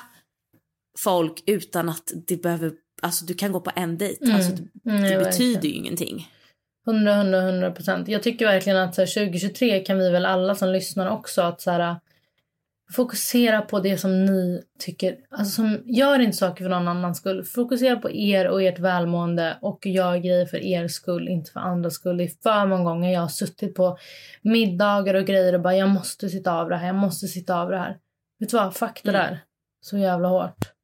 folk 1.00 1.44
utan 1.46 1.90
att 1.90 2.12
det 2.28 2.42
behöver, 2.42 2.72
alltså 3.02 3.26
du 3.26 3.34
kan 3.34 3.52
gå 3.52 3.60
på 3.60 3.72
en 3.76 3.98
dejt. 3.98 4.26
Mm. 4.26 4.36
Alltså, 4.36 4.52
det, 4.52 4.90
Mm, 4.92 5.04
det 5.04 5.18
betyder 5.18 5.70
ju 5.70 5.76
ingenting. 5.76 6.30
100, 6.88 7.14
100, 7.16 7.42
100 7.42 7.72
procent. 7.72 8.08
Jag 8.08 8.24
tycker 8.24 8.46
verkligen 8.46 8.80
att 8.80 8.96
så 8.96 9.02
här, 9.02 9.26
2023 9.26 9.80
kan 9.80 9.98
vi 9.98 10.10
väl 10.10 10.26
alla 10.26 10.56
som 10.56 10.70
lyssnar 10.70 11.10
också 11.10 11.42
att 11.42 11.62
så 11.62 11.72
här, 11.72 12.00
fokusera 12.92 13.62
på 13.62 13.80
det 13.80 13.98
som 13.98 14.26
ni 14.26 14.64
tycker. 14.80 15.18
Alltså 15.30 15.56
som, 15.56 15.82
gör 15.86 16.20
inte 16.20 16.38
saker 16.38 16.64
för 16.64 16.70
någon 16.70 16.88
annans 16.88 17.18
skull. 17.18 17.44
Fokusera 17.44 17.96
på 17.96 18.12
er 18.12 18.48
och 18.48 18.62
ert 18.64 18.80
välmående 18.80 19.58
och 19.62 19.86
gör 19.86 20.18
grejer 20.18 20.46
för 20.46 20.58
er 20.58 20.88
skull, 20.88 21.28
inte 21.28 21.52
för 21.52 21.60
andras 21.60 21.94
skull. 21.94 22.18
Det 22.18 22.24
är 22.24 22.32
för 22.44 22.66
många 22.66 22.84
gånger 22.84 23.14
jag 23.14 23.22
har 23.22 23.28
suttit 23.28 23.76
på 23.76 23.98
middagar 24.42 25.14
och 25.14 25.26
grejer 25.26 25.54
och 25.54 25.62
bara 25.62 25.76
jag 25.76 25.90
måste 25.90 26.30
sitta 26.30 26.54
av 26.54 26.70
det 26.70 26.76
här, 26.78 26.88
jag 26.88 26.96
måste 26.96 27.28
sitta 27.28 27.62
av 27.62 27.70
det 27.70 27.78
här. 27.78 27.98
Vet 28.40 28.50
du 28.50 28.58
vad? 28.58 28.76
Fuck 28.76 29.02
det 29.04 29.10
Mm. 29.10 29.22
där. 29.22 29.40
Så 29.82 29.98
jävla 29.98 30.28
hårt. 30.28 30.75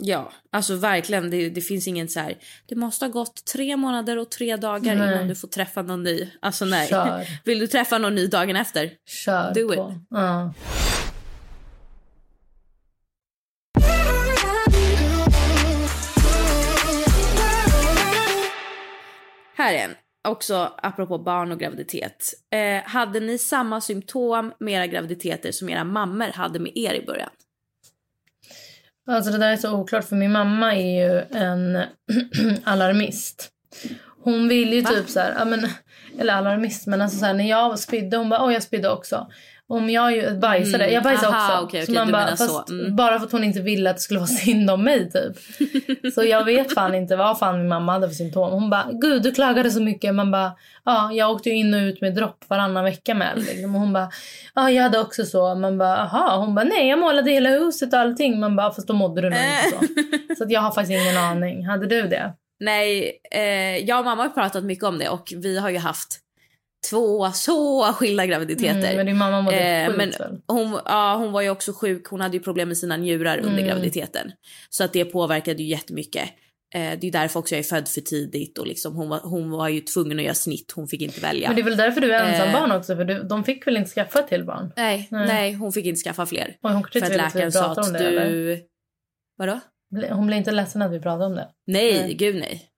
Ja, 0.00 0.32
alltså 0.50 0.76
verkligen. 0.76 1.30
Det, 1.30 1.48
det 1.50 1.60
finns 1.60 1.88
ingen 1.88 2.08
så 2.08 2.20
här, 2.20 2.38
det 2.66 2.74
måste 2.74 3.04
ha 3.04 3.10
gått 3.10 3.44
tre 3.44 3.76
månader 3.76 4.18
och 4.18 4.30
tre 4.30 4.56
dagar 4.56 4.94
Nej. 4.94 5.14
innan 5.14 5.28
du 5.28 5.34
får 5.34 5.48
träffa 5.48 5.82
någon 5.82 6.02
ny. 6.02 6.30
Alltså 6.40 6.64
nej. 6.64 6.88
Kör. 6.88 7.26
Vill 7.44 7.58
du 7.58 7.66
träffa 7.66 7.98
någon 7.98 8.14
ny 8.14 8.26
dagen 8.26 8.56
efter? 8.56 8.90
Kör 9.06 9.54
Do 9.54 9.68
på. 9.68 9.74
it. 9.74 10.06
Ja. 10.10 10.54
Här 19.56 19.74
är 19.74 19.78
en. 19.84 19.94
Också 20.28 20.72
apropå 20.82 21.18
barn 21.18 21.52
och 21.52 21.60
graviditet. 21.60 22.34
Eh, 22.50 22.82
hade 22.90 23.20
ni 23.20 23.38
samma 23.38 23.80
symptom 23.80 24.52
med 24.60 24.74
era 24.74 24.86
graviditeter 24.86 25.52
som 25.52 25.68
era 25.68 25.84
mammor 25.84 26.26
hade 26.34 26.58
med 26.58 26.72
er 26.74 26.94
i 26.94 27.06
början? 27.06 27.30
Alltså 29.06 29.30
det 29.30 29.38
där 29.38 29.52
är 29.52 29.56
så 29.56 29.72
oklart 29.72 30.04
för 30.04 30.16
min 30.16 30.32
mamma 30.32 30.74
är 30.74 31.04
ju 31.04 31.20
en 31.40 31.82
alarmist. 32.64 33.48
Hon 34.24 34.48
vill 34.48 34.72
ju 34.72 34.80
Va? 34.80 34.90
typ 34.90 35.08
så 35.08 35.20
här, 35.20 35.34
ja 35.38 35.44
men, 35.44 35.68
eller 36.18 36.34
alarmist 36.34 36.86
men 36.86 37.00
alltså 37.00 37.18
så 37.18 37.24
här, 37.24 37.34
när 37.34 37.48
jag 37.48 37.78
spydde 37.78 38.16
hon 38.16 38.28
bara 38.28 38.44
åh 38.44 38.52
jag 38.52 38.62
spydde 38.62 38.90
också. 38.90 39.26
Om 39.68 39.90
jag 39.90 40.12
ju 40.12 40.38
bajsade, 40.38 40.84
Mm, 40.84 40.94
jag 40.94 41.02
bajsade 41.02 41.36
aha, 41.36 41.52
också. 41.54 41.66
okej, 41.66 41.86
så 41.86 41.92
okej, 41.92 42.04
man 42.04 42.12
bara, 42.12 42.24
menar 42.24 42.36
så, 42.36 42.46
fast 42.46 42.70
mm. 42.70 42.96
bara 42.96 43.18
för 43.18 43.26
att 43.26 43.32
hon 43.32 43.44
inte 43.44 43.60
ville 43.60 43.90
att 43.90 43.96
det 43.96 44.02
skulle 44.02 44.20
vara 44.20 44.26
synd 44.44 44.70
om 44.70 44.84
mig 44.84 45.10
typ. 45.10 45.36
så 46.14 46.24
jag 46.24 46.44
vet 46.44 46.74
fan 46.74 46.94
inte 46.94 47.16
vad 47.16 47.38
fan 47.38 47.58
min 47.58 47.68
mamma 47.68 47.92
hade 47.92 48.08
för 48.08 48.14
symptom. 48.14 48.52
Hon 48.52 48.70
bara 48.70 48.88
gud 48.92 49.22
du 49.22 49.32
klagade 49.32 49.70
så 49.70 49.82
mycket. 49.82 50.14
Man 50.14 50.30
bara 50.30 50.52
ja 50.84 51.12
jag 51.12 51.30
åkte 51.30 51.48
ju 51.48 51.54
in 51.56 51.74
och 51.74 51.78
ut 51.78 52.00
med 52.00 52.14
dropp 52.14 52.44
varannan 52.48 52.84
vecka 52.84 53.14
med 53.14 53.38
liksom. 53.38 53.74
Och 53.74 53.80
hon 53.80 53.92
bara 53.92 54.10
ja 54.54 54.70
jag 54.70 54.82
hade 54.82 54.98
också 55.00 55.24
så. 55.24 55.54
Man 55.54 55.78
bara 55.78 55.96
aha. 55.96 56.36
Hon 56.36 56.54
bara 56.54 56.64
nej 56.64 56.88
jag 56.88 56.98
målade 56.98 57.30
hela 57.30 57.50
huset 57.50 57.92
och 57.92 57.98
allting. 57.98 58.40
Man 58.40 58.56
bara 58.56 58.72
fast 58.72 58.88
då 58.88 58.94
mådde 58.94 59.20
du 59.20 59.30
nog 59.30 59.38
inte 59.38 59.78
så. 59.78 60.34
Så 60.38 60.44
att 60.44 60.50
jag 60.50 60.60
har 60.60 60.70
faktiskt 60.70 61.00
ingen 61.02 61.16
aning. 61.16 61.66
Hade 61.66 61.86
du 61.86 62.02
det? 62.02 62.32
Nej, 62.60 63.12
eh, 63.30 63.76
jag 63.84 63.98
och 63.98 64.04
mamma 64.04 64.22
har 64.22 64.28
pratat 64.28 64.64
mycket 64.64 64.84
om 64.84 64.98
det 64.98 65.08
och 65.08 65.32
vi 65.36 65.58
har 65.58 65.70
ju 65.70 65.78
haft 65.78 66.18
två 66.90 67.30
så 67.32 67.82
skilda 67.92 68.26
graviditeter. 68.26 68.78
Mm, 68.78 68.96
men 68.96 69.06
din 69.06 69.16
mamma 69.16 69.42
mådde 69.42 69.56
Eh, 69.58 69.86
sjukt 69.86 69.96
men 69.98 70.10
väl? 70.10 70.40
hon, 70.46 70.80
ja, 70.84 71.16
hon 71.16 71.32
var 71.32 71.40
ju 71.42 71.50
också 71.50 71.72
sjuk. 71.72 72.06
Hon 72.06 72.20
hade 72.20 72.36
ju 72.36 72.42
problem 72.42 72.68
med 72.68 72.78
sina 72.78 72.96
njurar 72.96 73.38
under 73.38 73.52
Mm. 73.52 73.66
graviditeten. 73.66 74.32
Så 74.70 74.84
att 74.84 74.92
det 74.92 75.04
påverkade 75.04 75.62
ju 75.62 75.68
jättemycket. 75.68 76.28
Eh, 76.74 76.98
det 77.00 77.06
är 77.06 77.12
därför 77.12 77.40
också 77.40 77.54
jag 77.54 77.58
är 77.58 77.62
född 77.62 77.88
för 77.88 78.00
tidigt 78.00 78.58
och 78.58 78.66
liksom 78.66 78.94
hon, 78.96 79.08
var, 79.08 79.20
hon 79.20 79.50
var 79.50 79.68
ju 79.68 79.80
tvungen 79.80 80.18
att 80.18 80.24
göra 80.24 80.34
snitt. 80.34 80.72
Hon 80.76 80.88
fick 80.88 81.00
inte 81.02 81.20
välja. 81.20 81.48
Men 81.48 81.56
det 81.56 81.62
är 81.62 81.64
väl 81.64 81.76
därför 81.76 82.00
du 82.00 82.14
är 82.14 82.24
ensam 82.24 82.48
Eh. 82.48 82.52
barn 82.60 82.72
också? 82.72 82.96
För 82.96 83.04
du, 83.04 83.22
de 83.22 83.44
fick 83.44 83.66
väl 83.66 83.76
inte 83.76 83.90
skaffa 83.90 84.22
till 84.22 84.44
barn? 84.44 84.72
Nej, 84.76 85.08
Nej. 85.10 85.26
nej, 85.26 85.52
hon 85.52 85.72
fick 85.72 85.86
inte 85.86 86.00
skaffa 86.00 86.26
fler. 86.26 86.56
Och 86.62 86.70
hon 86.70 86.84
För 86.92 87.02
att 87.02 87.16
läkaren 87.16 87.52
sa 87.52 87.70
att 87.72 87.92
det 87.92 87.98
eller? 87.98 88.30
du... 88.30 88.60
Vadå? 89.38 89.60
Bli- 89.94 90.08
Hon 90.08 90.26
blir 90.26 90.36
inte 90.36 90.50
ledsen 90.52 90.82
att 90.82 90.92
vi 90.92 91.00
pratar 91.00 91.26
om 91.26 91.34
det? 91.34 91.48
Nej, 91.66 92.00
Nej. 92.02 92.14
gud 92.14 92.36
nej. 92.36 92.68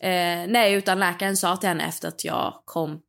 Eh, 0.00 0.46
nej, 0.48 0.74
utan 0.74 0.98
läkaren 1.00 1.36
sa 1.36 1.56
till 1.56 1.68
henne 1.68 1.84
efter 1.88 2.08
att 2.08 2.24
jag 2.24 2.62
kom 2.64 3.00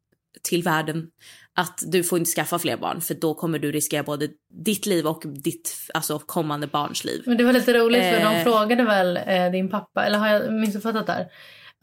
till 0.43 0.63
världen 0.63 1.07
att 1.55 1.79
du 1.87 2.03
får 2.03 2.19
inte 2.19 2.31
skaffa 2.31 2.59
fler 2.59 2.77
barn 2.77 3.01
för 3.01 3.13
då 3.13 3.33
kommer 3.33 3.59
du 3.59 3.71
riskera 3.71 4.03
både 4.03 4.27
ditt 4.65 4.85
liv 4.85 5.07
och 5.07 5.23
ditt 5.43 5.73
alltså, 5.93 6.19
kommande 6.19 6.67
barns 6.67 7.03
liv. 7.03 7.23
Men 7.25 7.37
det 7.37 7.43
var 7.43 7.53
lite 7.53 7.73
roligt 7.73 8.03
för 8.03 8.19
de 8.19 8.35
Eh. 8.35 8.43
frågade 8.43 8.83
väl 8.83 9.17
eh, 9.27 9.51
din 9.51 9.69
pappa, 9.69 10.05
eller 10.05 10.17
har 10.19 10.27
jag 10.27 10.53
missuppfattat 10.53 11.07
där? 11.07 11.27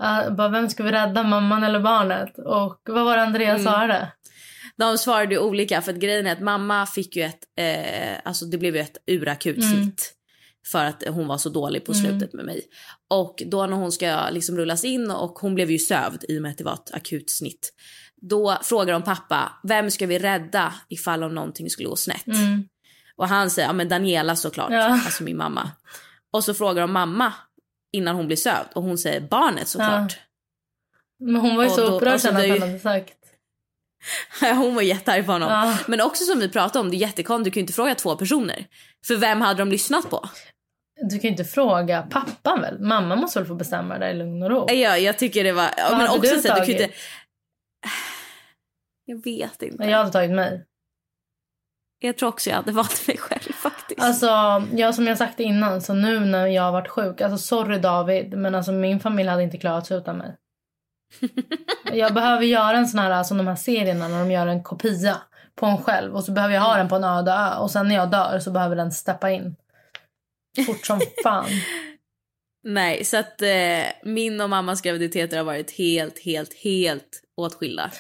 Uh, 0.03 0.35
bara, 0.37 0.49
vem 0.49 0.69
ska 0.69 0.83
vi 0.83 0.93
rädda, 0.93 1.23
mamman 1.23 1.65
eller 1.65 1.81
barnet? 1.81 2.39
Och 2.39 2.81
vad 2.89 3.05
var 3.05 3.17
det 3.17 3.23
Andrea 3.23 3.51
Mm. 3.51 3.63
svarade? 3.63 4.13
De 4.77 4.99
svarade 4.99 5.35
ju 5.35 5.41
olika 5.41 5.83
för 5.83 5.93
att 5.93 5.99
grejen 5.99 6.27
är 6.27 6.33
att 6.33 6.41
mamma 6.41 6.87
fick 6.87 7.17
ju 7.17 7.23
ett, 7.23 7.39
eh, 7.59 8.21
alltså 8.25 8.45
det 8.45 8.59
blev 8.59 8.75
ju 8.77 8.81
ett 8.81 8.97
urakut 9.07 9.57
Mm. 9.57 9.73
snitt. 9.73 10.15
För 10.73 10.85
att 10.85 11.03
hon 11.09 11.27
var 11.27 11.39
så 11.39 11.49
dålig 11.49 11.85
på 11.85 11.93
Mm. 11.93 12.05
slutet 12.05 12.33
med 12.35 12.45
mig. 12.45 12.63
Och 13.11 13.43
då 13.47 13.67
när 13.67 13.77
hon 13.77 13.93
ska 13.93 14.29
liksom 14.31 14.57
rullas 14.57 14.85
in 14.85 15.11
och 15.11 15.39
hon 15.39 15.55
blev 15.55 15.71
ju 15.71 15.79
sövd 15.79 16.25
i 16.29 16.39
och 16.39 16.43
med 16.43 16.51
att 16.51 16.59
det 16.59 16.65
var 16.65 16.75
ett 16.75 16.95
akut 16.95 17.31
snitt. 17.31 17.73
Då 18.21 18.59
frågar 18.63 18.93
de 18.93 19.03
pappa, 19.03 19.53
vem 19.63 19.91
ska 19.91 20.07
vi 20.07 20.19
rädda 20.19 20.75
ifall 20.89 21.23
om 21.23 21.35
någonting 21.35 21.71
skulle 21.71 21.89
gå 21.89 21.97
snett? 21.97 22.27
Mm. 22.27 22.65
Och 23.17 23.29
han 23.29 23.51
säger, 23.51 23.69
ja 23.69 23.73
men 23.73 23.89
Daniela 23.89 24.37
såklart, 24.37 24.71
Ja. 24.73 24.85
alltså 24.85 25.23
min 25.23 25.37
mamma. 25.37 25.71
Och 26.33 26.45
så 26.45 26.55
frågar 26.55 26.81
de 26.83 26.93
mamma 26.93 27.33
innan 27.93 28.17
hon 28.17 28.27
blir 28.27 28.37
sövd 28.37 28.69
och 28.75 28.83
hon 28.83 28.99
säger 28.99 29.21
barnet 29.21 29.69
såklart. 29.69 30.19
Men 31.21 31.37
hon 31.41 31.57
var 31.57 31.63
ju 31.65 31.69
Och 31.71 31.75
så 31.75 31.81
då- 31.89 31.97
upprörd 31.97 32.13
alltså, 32.13 32.29
sen 32.29 32.37
att 32.37 32.49
han 32.49 32.61
hade 32.61 32.79
sagt. 32.79 33.15
hon 34.57 34.75
var 34.75 34.83
jättearg 34.83 35.27
på 35.27 35.33
honom. 35.33 35.49
Ja. 35.51 35.79
Men 35.87 36.01
också 36.01 36.25
som 36.25 36.39
vi 36.41 36.49
pratade 36.49 36.79
om, 36.85 36.91
det 36.91 36.97
är 36.97 36.99
jättekonstigt, 36.99 37.45
du 37.45 37.51
kan 37.51 37.61
ju 37.61 37.63
inte 37.63 37.73
fråga 37.73 37.95
två 37.95 38.17
personer. 38.17 38.67
För 39.07 39.17
vem 39.17 39.41
hade 39.41 39.59
de 39.61 39.71
lyssnat 39.71 40.11
på? 40.11 40.29
Du 41.11 41.11
kan 41.19 41.23
ju 41.23 41.29
inte 41.29 41.45
fråga 41.45 42.03
pappan 42.03 42.61
väl? 42.61 42.81
Mamma 42.81 43.17
måste 43.17 43.39
väl 43.39 43.49
få 43.49 43.55
bestämma 43.55 43.99
det 43.99 44.07
där 44.07 44.13
i 44.15 44.17
lugn 44.17 44.43
och 44.43 44.51
ro? 44.51 44.67
Ja, 44.71 44.97
jag 44.99 45.19
tycker 45.19 45.45
det 45.45 45.53
var... 45.53 45.71
Ja, 45.77 45.89
Vad 45.91 45.99
men 45.99 46.09
också 46.09 46.21
du 46.21 46.37
att 46.37 46.43
du 46.43 46.49
kan 46.49 46.57
tagit? 46.59 46.81
inte... 46.81 46.95
Jag 49.09 49.25
vet 49.25 49.63
inte. 49.63 49.85
Jag 49.85 49.99
hade 49.99 50.11
tagit 50.11 50.31
mig. 50.31 50.65
Jag 51.99 52.17
tror 52.17 52.29
också 52.29 52.51
jag 52.51 52.57
hade 52.57 52.73
valt 52.73 53.09
mig 53.09 53.19
själv 53.19 53.53
faktiskt. 53.53 54.01
Alltså, 54.01 54.27
ja, 54.73 54.93
som 54.93 55.07
jag 55.07 55.19
sagt 55.19 55.41
innan, 55.41 55.83
så 55.83 55.95
nu 55.95 56.21
när 56.21 56.47
jag 56.47 56.63
har 56.63 56.73
varit 56.73 56.89
sjuk, 56.89 57.21
alltså 57.21 57.39
sorry 57.39 57.79
David, 57.79 58.39
men 58.39 58.55
alltså 58.55 58.73
min 58.73 59.01
familj 59.01 59.29
hade 59.29 59.43
inte 59.43 59.59
klarat 59.59 59.87
sig 59.87 59.97
utan 59.97 60.19
mig. 60.19 60.37
jag 61.93 62.15
behöver 62.15 62.45
göra 62.45 62.77
en 62.77 62.89
sån 62.89 63.01
här, 63.01 63.23
som 63.23 63.39
de 63.39 63.47
här 63.47 63.57
serierna 63.57 64.09
när 64.09 64.19
de 64.19 64.31
gör 64.31 64.47
en 64.47 64.63
kopia 64.63 65.17
på 65.55 65.67
en 65.67 65.83
själv 65.83 66.15
och 66.15 66.25
så 66.25 66.33
behöver 66.33 66.55
jag 66.55 66.63
ha 66.63 66.77
den 66.77 66.89
på 66.89 66.97
en 66.97 67.05
öde 67.05 67.33
ö 67.33 67.57
och 67.57 67.71
sen 67.71 67.89
när 67.89 67.95
jag 67.95 68.11
dör 68.11 68.39
så 68.39 68.51
behöver 68.51 68.77
den 68.77 68.93
steppa 68.93 69.31
in. 69.31 69.57
Fort 70.67 70.87
som 70.87 71.01
fan. 71.23 71.47
Nej, 72.65 73.05
så 73.05 73.17
att 73.17 73.43
eh, 73.43 73.85
min 74.03 74.41
och 74.41 74.51
mammas 74.51 74.83
graviditeter 74.83 75.37
har 75.37 75.45
varit 75.45 75.71
helt, 75.79 76.19
helt, 76.19 76.55
helt 76.55 77.23
åtskilda. 77.37 77.91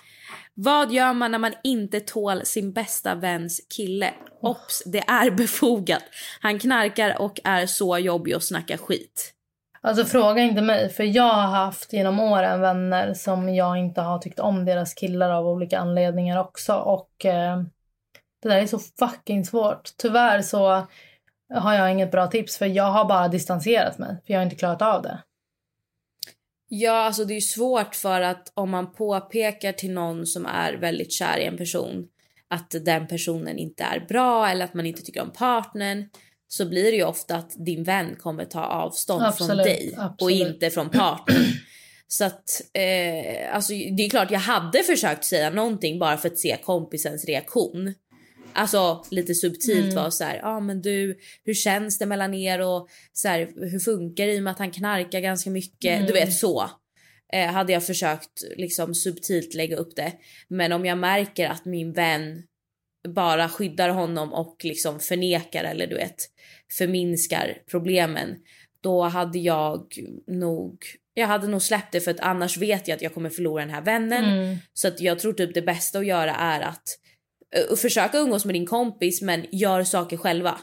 Vad 0.61 0.93
gör 0.93 1.13
man 1.13 1.31
när 1.31 1.39
man 1.39 1.55
inte 1.65 2.01
tål 2.01 2.45
sin 2.45 2.73
bästa 2.73 3.15
väns 3.15 3.61
kille? 3.77 4.11
Ops, 4.41 4.83
det 4.87 4.99
är 4.99 5.31
befogat. 5.31 6.03
Han 6.41 6.59
knarkar 6.59 7.21
och 7.21 7.41
är 7.45 7.67
så 7.67 7.99
jobbig 7.99 8.37
och 8.37 8.43
snackar 8.43 8.77
skit. 8.77 9.33
Alltså 9.81 10.05
fråga 10.05 10.43
inte 10.43 10.63
mig, 10.63 10.89
för 10.89 11.05
jag 11.05 11.33
har 11.35 11.47
haft 11.47 11.93
genom 11.93 12.21
åren 12.21 12.61
vänner 12.61 13.15
som 13.15 13.55
jag 13.55 13.77
inte 13.77 14.01
har 14.01 14.19
tyckt 14.19 14.41
om 14.41 14.65
deras 14.65 14.95
killar 14.95 15.31
av 15.31 15.47
olika 15.47 15.79
anledningar 15.79 16.41
också. 16.41 16.75
Och 16.75 17.25
eh, 17.25 17.63
det 18.43 18.49
där 18.49 18.63
är 18.63 18.67
så 18.67 18.79
fucking 18.79 19.45
svårt. 19.45 19.91
Tyvärr 19.97 20.43
så 20.43 20.87
har 21.55 21.75
jag 21.75 21.93
inget 21.93 22.11
bra 22.11 22.27
tips 22.27 22.59
för 22.59 22.67
jag 22.67 22.91
har 22.91 23.05
bara 23.05 23.29
distanserat 23.29 23.99
mig. 23.99 24.23
För 24.27 24.33
jag 24.33 24.41
har 24.41 24.45
inte 24.45 24.57
klarat 24.57 24.83
av 24.83 25.03
det. 25.03 25.19
Ja, 26.69 26.93
alltså 26.93 27.25
det 27.25 27.37
är 27.37 27.41
svårt 27.41 27.95
för 27.95 28.21
att 28.21 28.53
om 28.55 28.71
man 28.71 28.93
påpekar 28.93 29.73
till 29.73 29.91
någon 29.91 30.27
som 30.27 30.47
är 30.47 30.73
väldigt 30.73 31.13
kär 31.13 31.39
i 31.39 31.45
en 31.45 31.57
person 31.57 32.09
att 32.51 32.75
den 32.85 33.07
personen 33.07 33.59
inte 33.59 33.85
är 33.85 34.07
bra 34.09 34.49
eller 34.49 34.65
att 34.65 34.75
man 34.75 34.87
inte 34.87 35.03
tycker 35.03 35.23
om 35.23 35.33
partnern 35.33 36.09
så 36.49 36.67
blir 36.67 36.91
det 36.91 36.97
ju 36.97 37.05
ofta 37.05 37.37
att 37.37 37.53
din 37.57 37.85
vän 37.85 38.17
kommer 38.17 38.45
ta 38.45 38.65
avstånd 38.65 39.21
från 39.21 39.29
Absolut, 39.29 39.65
dig 39.65 39.95
och 39.97 40.05
absolut. 40.05 40.49
inte 40.49 40.71
från 40.71 40.91
partnern. 40.91 41.45
Så 42.11 42.25
att, 42.25 42.61
eh, 42.73 43.55
alltså 43.55 43.73
det 43.73 44.05
är 44.05 44.11
klart 44.11 44.31
jag 44.31 44.39
hade 44.39 44.83
försökt 44.83 45.25
säga 45.25 45.51
någonting 45.51 45.99
bara 45.99 46.17
för 46.17 46.29
att 46.29 46.39
se 46.39 46.57
kompisens 46.63 47.25
reaktion. 47.25 47.95
Alltså 48.53 49.05
lite 49.11 49.35
subtilt 49.35 49.85
Mm. 49.85 49.95
var 49.95 50.11
så 50.11 50.25
här, 50.25 50.37
ja 50.37 50.49
ah, 50.49 50.61
men 50.61 50.83
du, 50.83 51.19
hur 51.45 51.55
känns 51.55 51.99
det 51.99 52.07
mellan 52.07 52.35
er 52.35 52.61
och 52.61 52.89
så 53.13 53.29
här, 53.29 53.53
hur 53.57 53.79
funkar 53.79 54.27
det 54.27 54.35
i 54.35 54.39
och 54.39 54.43
med 54.43 54.51
att 54.51 54.59
han 54.59 54.71
knarkar 54.71 55.21
ganska 55.21 55.51
mycket? 55.51 55.97
Mm. 55.97 56.07
Du 56.07 56.13
vet 56.13 56.33
så. 56.33 56.71
Eh, 57.33 57.47
hade 57.47 57.73
jag 57.73 57.87
försökt 57.87 58.45
liksom 58.57 58.95
subtilt 58.95 59.55
lägga 59.55 59.77
upp 59.77 59.97
det. 59.97 60.13
Men 60.49 60.73
om 60.73 60.87
jag 60.87 60.99
märker 60.99 61.49
att 61.49 61.65
min 61.65 61.93
vän 61.93 62.43
bara 63.09 63.49
skyddar 63.49 63.89
honom 63.89 64.33
och 64.33 64.57
liksom 64.65 65.01
förnekar 65.01 65.65
eller 65.65 65.87
du 65.87 65.95
vet 65.95 66.17
förminskar 66.79 67.59
problemen. 67.71 68.37
Då 68.81 69.03
hade 69.03 69.39
jag 69.39 69.95
nog 70.27 70.79
jag 71.15 71.27
hade 71.27 71.49
nog 71.49 71.63
släppt 71.63 71.93
det 71.93 72.01
för 72.01 72.11
att 72.11 72.21
annars 72.21 72.57
vet 72.57 72.89
jag 72.89 72.97
att 72.97 73.03
jag 73.03 73.15
kommer 73.15 73.31
förlora 73.31 73.63
den 73.63 73.75
här 73.75 73.83
vännen. 73.83 74.25
Mm. 74.25 74.57
Så 74.73 74.89
att 74.89 75.01
jag 75.01 75.19
tror 75.19 75.33
typ 75.33 75.55
det 75.55 75.63
bästa 75.63 75.99
att 75.99 76.07
göra 76.07 76.35
är 76.35 76.61
att 76.61 76.99
uh, 77.71 77.77
försöka 77.77 78.19
umgås 78.19 78.45
med 78.45 78.55
din 78.55 78.67
kompis 78.67 79.23
men 79.23 79.47
gör 79.53 79.85
saker 79.85 80.17
själva. 80.17 80.59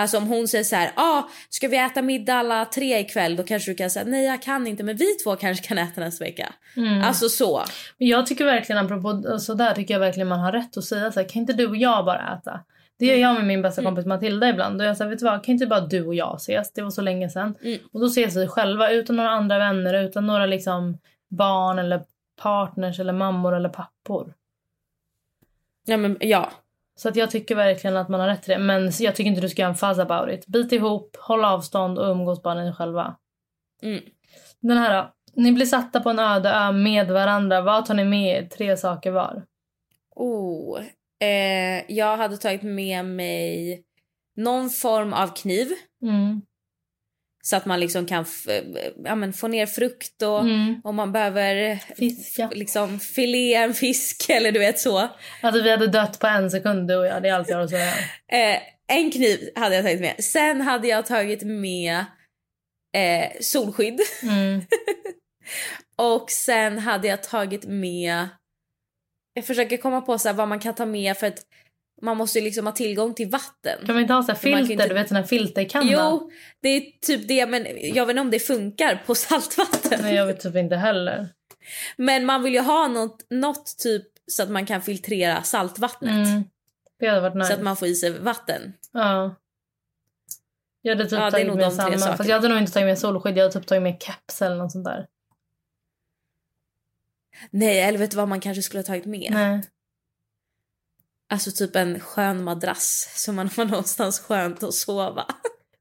Alltså 0.00 0.18
om 0.18 0.26
hon 0.26 0.48
säger 0.48 0.64
så 0.64 0.76
här, 0.76 0.90
ah, 0.96 1.22
ska 1.48 1.68
vi 1.68 1.76
äta 1.76 2.02
middag 2.02 2.34
alla 2.34 2.64
tre 2.64 2.98
ikväll? 2.98 3.36
Då 3.36 3.42
kanske 3.42 3.70
du 3.70 3.74
kan 3.74 3.90
säga 3.90 4.04
nej 4.08 4.24
jag 4.24 4.42
kan 4.42 4.66
inte 4.66 4.82
men 4.82 4.96
vi 4.96 5.14
två 5.14 5.36
kanske 5.36 5.66
kan 5.66 5.78
äta 5.78 6.00
nästa 6.00 6.24
vecka. 6.24 6.52
Mm. 6.76 7.02
Alltså 7.02 7.28
så. 7.28 7.64
Men 7.98 8.08
jag 8.08 8.26
tycker 8.26 8.44
verkligen, 8.44 8.84
apropå 8.84 9.38
så 9.38 9.54
där 9.54 9.74
tycker 9.74 9.94
jag 9.94 10.00
verkligen 10.00 10.28
man 10.28 10.40
har 10.40 10.52
rätt 10.52 10.76
att 10.76 10.84
säga 10.84 11.12
så 11.12 11.20
här, 11.20 11.28
kan 11.28 11.40
inte 11.40 11.52
du 11.52 11.66
och 11.66 11.76
jag 11.76 12.04
bara 12.04 12.38
äta? 12.38 12.60
Det 12.98 13.06
gör 13.06 13.16
jag 13.16 13.34
med 13.34 13.46
min 13.46 13.62
bästa 13.62 13.80
Mm. 13.80 13.90
kompis 13.90 14.06
Matilda 14.06 14.48
ibland. 14.48 14.80
Och 14.80 14.86
jag 14.86 14.96
säger, 14.96 15.10
vet 15.10 15.18
du 15.18 15.24
vad, 15.24 15.44
kan 15.44 15.52
inte 15.52 15.66
bara 15.66 15.80
du 15.80 16.06
och 16.06 16.14
jag 16.14 16.36
ses? 16.36 16.72
Det 16.72 16.82
var 16.82 16.90
så 16.90 17.02
länge 17.02 17.30
sedan. 17.30 17.54
Mm. 17.62 17.78
Och 17.92 18.00
då 18.00 18.06
ses 18.06 18.36
vi 18.36 18.46
själva 18.46 18.90
utan 18.90 19.16
några 19.16 19.30
andra 19.30 19.58
vänner, 19.58 19.94
utan 20.04 20.26
några 20.26 20.46
liksom 20.46 20.98
barn 21.30 21.78
eller 21.78 22.02
partners 22.42 23.00
eller 23.00 23.12
mammor 23.12 23.56
eller 23.56 23.68
pappor. 23.68 24.34
Ja 25.86 25.96
men 25.96 26.16
ja. 26.20 26.50
Så 26.98 27.08
att 27.08 27.16
jag 27.16 27.30
tycker 27.30 27.54
verkligen 27.54 27.96
att 27.96 28.08
man 28.08 28.20
har 28.20 28.28
rätt 28.28 28.42
till 28.42 28.52
det. 28.52 28.58
Men 28.58 28.92
jag 28.98 29.16
tycker 29.16 29.30
inte 29.30 29.40
du 29.40 29.48
ska 29.48 29.62
göra 29.62 29.70
en 29.70 29.76
fuzz 29.76 29.98
about 29.98 30.30
it. 30.30 30.46
Bit 30.46 30.72
ihop, 30.72 31.16
håll 31.20 31.44
avstånd 31.44 31.98
och 31.98 32.10
umgås 32.10 32.42
bara 32.42 32.64
ni 32.64 32.72
själva. 32.72 33.16
Mm. 33.82 34.02
Den 34.60 34.78
här 34.78 34.96
då. 34.96 35.12
Ni 35.34 35.52
blir 35.52 35.66
satta 35.66 36.00
på 36.00 36.10
en 36.10 36.18
öde 36.18 36.50
ö 36.50 36.72
med 36.72 37.10
varandra. 37.10 37.60
Vad 37.60 37.86
tar 37.86 37.94
ni 37.94 38.04
med 38.04 38.42
er? 38.42 38.48
Tre 38.48 38.76
saker 38.76 39.10
var. 39.10 39.44
Oh. 40.14 40.80
Eh, 41.20 41.84
jag 41.88 42.16
hade 42.16 42.36
tagit 42.36 42.62
med 42.62 43.04
mig 43.04 43.82
någon 44.36 44.70
form 44.70 45.12
av 45.12 45.34
kniv. 45.34 45.68
Mm. 46.02 46.42
Så 47.46 47.56
att 47.56 47.66
man 47.66 47.80
liksom 47.80 48.06
kan 48.06 48.24
ja, 49.04 49.32
få 49.32 49.48
ner 49.48 49.66
frukt 49.66 50.22
och 50.22 50.40
Mm. 50.40 50.80
om 50.84 50.96
man 50.96 51.12
behöver 51.12 51.76
Fiska. 51.96 52.50
liksom 52.54 53.00
filé 53.00 53.54
en 53.54 53.74
fisk 53.74 54.26
eller 54.30 54.52
du 54.52 54.58
vet 54.58 54.78
så. 54.78 55.08
Alltså 55.42 55.62
vi 55.62 55.70
hade 55.70 55.86
dött 55.86 56.18
på 56.20 56.26
en 56.26 56.50
sekund 56.50 56.88
du 56.88 56.96
och 56.96 57.06
jag. 57.06 57.22
Det 57.22 57.28
är 57.28 57.32
allt 57.34 57.48
jag 57.48 57.56
har 57.56 57.64
att 57.64 57.70
säga. 57.70 57.92
Eh, 58.32 58.60
en 58.88 59.10
kniv 59.10 59.50
hade 59.56 59.74
jag 59.74 59.84
tagit 59.84 60.00
med. 60.00 60.24
Sen 60.24 60.60
hade 60.60 60.88
jag 60.88 61.06
tagit 61.06 61.42
med 61.42 62.04
eh, 62.96 63.30
solskydd. 63.40 64.00
Mm. 64.22 64.62
Och 65.98 66.30
sen 66.30 66.78
hade 66.78 67.08
jag 67.08 67.22
tagit 67.22 67.64
med... 67.64 68.28
Jag 69.34 69.46
försöker 69.46 69.76
komma 69.76 70.00
på 70.00 70.18
så 70.18 70.32
vad 70.32 70.48
man 70.48 70.60
kan 70.60 70.74
ta 70.74 70.86
med 70.86 71.16
för 71.16 71.26
att 71.26 71.38
man 72.02 72.16
måste 72.16 72.38
ju 72.38 72.44
liksom 72.44 72.66
ha 72.66 72.72
tillgång 72.72 73.14
till 73.14 73.30
vatten. 73.30 73.78
Kan 73.86 73.94
man 73.94 74.02
inte 74.02 74.14
ha 74.14 74.22
så 74.22 74.34
filter? 74.34 74.70
inte- 74.72 74.88
Du 74.88 74.94
vet 74.94 75.10
här 75.10 75.22
filterkanna? 75.22 75.92
Jo, 75.92 76.30
det 76.62 76.68
är 76.68 76.82
typ 77.00 77.28
det 77.28 77.46
men 77.46 77.66
jag 77.94 78.06
vet 78.06 78.10
inte 78.12 78.20
om 78.20 78.30
det 78.30 78.38
funkar 78.38 79.02
på 79.06 79.14
saltvatten. 79.14 79.98
Nej, 80.02 80.14
jag 80.14 80.26
vet 80.26 80.40
typ 80.40 80.56
inte 80.56 80.76
heller. 80.76 81.28
Men 81.96 82.24
man 82.26 82.42
vill 82.42 82.54
ju 82.54 82.60
ha 82.60 82.88
något, 82.88 83.26
något 83.30 83.78
typ 83.78 84.02
så 84.26 84.42
att 84.42 84.50
man 84.50 84.66
kan 84.66 84.82
filtrera 84.82 85.42
saltvattnet. 85.42 86.28
Mm. 86.28 86.44
Det 86.98 87.06
hade 87.08 87.20
varit 87.20 87.34
nice. 87.34 87.46
Så 87.48 87.54
att 87.54 87.62
man 87.62 87.76
får 87.76 87.88
i 87.88 87.94
sig 87.94 88.10
vatten. 88.10 88.72
Ja. 88.92 89.34
Jag 90.82 90.96
hade 90.96 91.04
typ 91.10 91.18
Ja, 91.18 91.30
tagit 91.30 91.54
med 91.54 91.72
samma. 91.72 91.98
Fast 91.98 92.28
jag 92.28 92.36
hade 92.36 92.48
nog 92.48 92.58
inte 92.58 92.72
tagit 92.72 92.86
med 92.86 92.98
solskydd. 92.98 93.36
Jag 93.36 93.42
hade 93.42 93.52
typ 93.60 93.66
tagit 93.66 93.82
med 93.82 93.96
keps 94.02 94.42
eller 94.42 94.56
något 94.56 94.72
sånt 94.72 94.84
där. 94.84 95.06
Nej, 97.50 97.80
eller 97.80 97.98
vet 97.98 98.10
du 98.10 98.16
vad 98.16 98.28
man 98.28 98.40
kanske 98.40 98.62
skulle 98.62 98.78
ha 98.78 98.86
tagit 98.86 99.06
med? 99.06 99.28
Nej. 99.32 99.62
Alltså 101.30 101.50
typ 101.50 101.76
en 101.76 102.00
skön 102.00 102.44
madrass 102.44 103.12
så 103.16 103.32
man 103.32 103.50
har 103.56 103.64
någonstans 103.70 104.20
skönt 104.20 104.62
att 104.62 104.74
sova. 104.74 105.24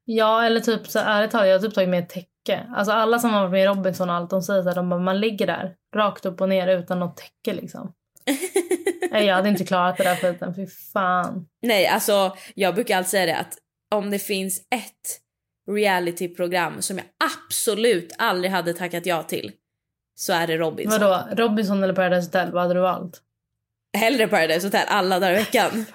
Ja, 0.06 0.46
eller 0.46 0.60
typ 0.60 0.88
så 0.88 1.00
ärligt 1.00 1.32
talat, 1.32 1.48
jag 1.48 1.56
har 1.56 1.60
typ 1.60 1.74
tagit 1.74 1.90
med 1.90 2.04
ett 2.04 2.10
täcke. 2.10 2.68
Alltså 2.76 2.92
alla 2.92 3.20
som 3.20 3.30
har 3.34 3.40
varit 3.40 3.52
med 3.52 3.64
i 3.64 3.68
Robinson 3.68 4.10
och 4.10 4.16
allt, 4.16 4.30
de 4.30 4.42
säger 4.42 4.62
så 4.62 4.70
här, 4.70 4.76
de 4.76 4.90
bara, 4.90 5.00
man 5.00 5.20
ligger 5.20 5.48
där 5.48 5.76
rakt 5.96 6.26
upp 6.26 6.42
och 6.42 6.50
ner 6.50 6.68
utan 6.68 7.00
något 7.00 7.18
täcke 7.18 7.54
liksom. 7.62 7.94
Nej, 9.12 9.26
jag 9.26 9.36
hade 9.36 9.50
inte 9.50 9.66
klarat 9.66 9.98
det 9.98 10.04
där 10.04 10.16
skiten, 10.16 10.56
fy 10.56 10.68
fan. 10.68 11.48
Nej, 11.62 11.88
alltså 11.88 12.38
jag 12.56 12.76
brukar 12.76 12.98
alltid 12.98 13.10
säga 13.10 13.26
det 13.26 13.38
att 13.38 13.58
om 13.96 14.12
det 14.12 14.20
finns 14.20 14.60
ett 14.60 15.22
realityprogram 15.72 16.82
som 16.82 16.98
jag 16.98 17.06
absolut 17.48 18.16
aldrig 18.18 18.52
hade 18.52 18.74
tackat 18.74 19.06
ja 19.06 19.24
till 19.24 19.52
så 20.16 20.34
är 20.34 20.48
det 20.48 20.58
Robinson. 20.58 21.00
Vadå, 21.02 21.28
Robinson 21.36 21.84
eller 21.84 21.94
Paradise 21.94 22.28
Hotel, 22.28 22.52
vad 22.52 22.62
hade 22.62 22.74
du 22.74 22.80
valt? 22.80 23.22
Hellre 23.96 24.28
Paradise 24.28 24.68
Hotel 24.68 24.86
alla 24.88 25.20
dagar 25.20 25.34
i 25.34 25.36
veckan. 25.36 25.86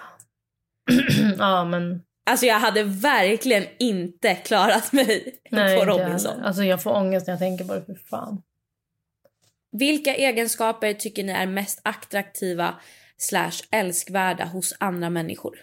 ja, 1.38 1.64
men 1.64 2.03
Alltså 2.30 2.46
jag 2.46 2.61
hade 2.61 2.82
verkligen 2.82 3.64
inte 3.78 4.34
klarat 4.34 4.92
mig 4.92 5.40
nej, 5.51 5.76
på 5.78 5.82
jag 5.82 5.88
Robinson. 5.88 6.32
heller. 6.32 6.46
Alltså 6.46 6.64
jag 6.64 6.82
får 6.82 6.92
ångest 6.96 7.26
när 7.26 7.32
jag 7.32 7.38
tänker 7.38 7.64
på 7.64 7.74
det, 7.74 7.84
fy 7.86 7.94
fan. 7.94 8.42
Vilka 9.72 10.14
egenskaper 10.14 10.92
tycker 10.92 11.24
ni 11.24 11.32
är 11.32 11.46
mest 11.46 11.80
attraktiva 11.84 12.74
slash 13.16 13.53
älskvärda 13.70 14.44
hos 14.44 14.76
andra 14.80 15.11
människor? 15.11 15.59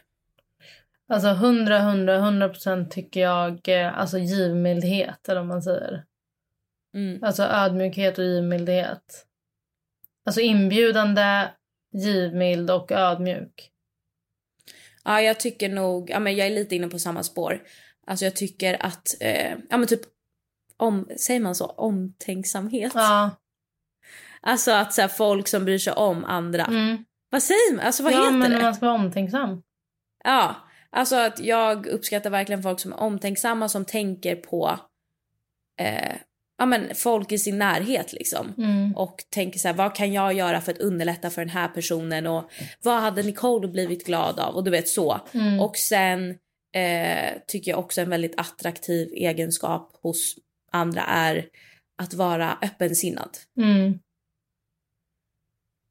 Alltså 1.10 1.28
100, 1.28 1.78
100, 1.78 2.16
100 2.16 2.50
procent 2.50 2.92
tycker 2.92 3.20
jag, 3.20 3.68
eh, 3.68 3.98
alltså 3.98 4.18
givmildhet 4.18 5.30
eller 5.30 5.42
vad 5.42 5.48
man 5.48 5.62
säger. 5.62 6.04
Mm. 6.96 7.24
Alltså 7.24 7.44
ödmjukhet 7.44 8.18
och 8.18 8.24
givmildhet. 8.24 9.26
Alltså 10.26 10.42
inbjudande, 10.42 11.48
givmild 11.94 12.72
och 12.72 12.92
ödmjuk. 12.92 13.72
Ja, 15.04 15.22
jag 15.22 15.40
tycker 15.40 15.70
nog, 15.70 16.10
ja 16.10 16.20
men 16.20 16.36
jag 16.36 16.48
är 16.48 16.52
lite 16.52 16.76
inne 16.76 16.88
på 16.88 17.00
samma 17.00 17.24
spår. 17.24 17.64
Alltså 18.08 18.26
jag 18.26 18.36
tycker 18.36 18.86
att, 18.86 19.16
eh, 19.20 19.52
ja 19.70 19.78
men 19.78 19.88
typ, 19.88 20.02
om, 20.78 21.10
säger 21.18 21.40
man 21.40 21.56
så, 21.56 21.66
omtänksamhet? 21.66 22.92
Ja. 22.96 23.32
Alltså 24.42 24.72
att 24.72 24.94
så 24.94 25.02
här, 25.02 25.08
folk 25.08 25.48
som 25.48 25.66
bryr 25.66 25.78
sig 25.78 25.94
om 25.94 26.26
andra. 26.26 26.66
Mm. 26.66 27.06
Vad 27.30 27.44
säger 27.44 27.76
man? 27.76 27.86
Alltså 27.86 28.04
vad 28.04 28.14
ja, 28.14 28.18
heter 28.18 28.32
men 28.32 28.52
det? 28.52 28.62
man 28.62 28.76
ska 28.76 28.86
vara 28.86 28.96
omtänksam. 28.96 29.64
Ja, 30.24 30.56
alltså 30.90 31.16
att 31.16 31.40
jag 31.40 31.88
uppskattar 31.88 32.30
verkligen 32.30 32.64
folk 32.64 32.80
som 32.80 32.94
är 32.94 33.00
omtänksamma, 33.00 33.70
som 33.70 33.86
tänker 33.86 34.36
på 34.36 34.80
eh, 35.80 36.16
ja, 36.58 36.66
men 36.66 36.96
folk 36.96 37.32
i 37.32 37.38
sin 37.38 37.58
närhet 37.58 38.14
liksom. 38.14 38.54
Mm. 38.58 38.96
Och 38.96 39.24
tänker 39.30 39.60
så 39.60 39.68
här, 39.68 39.76
vad 39.76 39.96
kan 39.96 40.14
jag 40.14 40.34
göra 40.34 40.62
för 40.62 40.72
att 40.72 40.78
underlätta 40.78 41.30
för 41.30 41.42
den 41.42 41.50
här 41.50 41.68
personen 41.68 42.28
och 42.28 42.52
vad 42.84 43.02
hade 43.02 43.24
Nicole 43.24 43.68
blivit 43.68 44.06
glad 44.06 44.40
av 44.40 44.56
och 44.56 44.64
du 44.64 44.72
vet 44.72 44.88
så. 44.88 45.22
Mm. 45.32 45.60
Och 45.60 45.78
sen 45.78 46.30
eh, 46.76 47.34
tycker 47.48 47.72
jag 47.72 47.80
också 47.80 48.02
en 48.02 48.10
väldigt 48.10 48.40
attraktiv 48.40 49.10
egenskap 49.14 50.00
hos 50.02 50.36
andra 50.72 51.02
är 51.02 51.46
att 51.98 52.14
vara 52.14 52.58
öppensinnad. 52.62 53.38
Mm. 53.58 54.00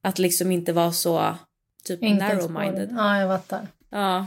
Att 0.02 0.18
liksom 0.18 0.52
inte 0.52 0.72
vara 0.72 0.92
så 0.92 1.36
typ 1.84 2.00
narrow-minded. 2.00 2.94
Ja, 2.96 3.20
jag 3.20 3.40
fattar. 3.40 3.66
Ja. 3.90 4.26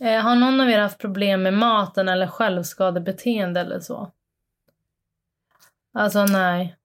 Eh, 0.00 0.20
har 0.20 0.36
någon 0.36 0.60
av 0.60 0.70
er 0.70 0.78
haft 0.78 0.98
problem 0.98 1.42
med 1.42 1.54
maten 1.54 2.08
eller 2.08 2.26
självskadebeteende 2.26 3.60
eller 3.60 3.80
så? 3.80 4.12
Alltså 5.98 6.24
nej. 6.24 6.76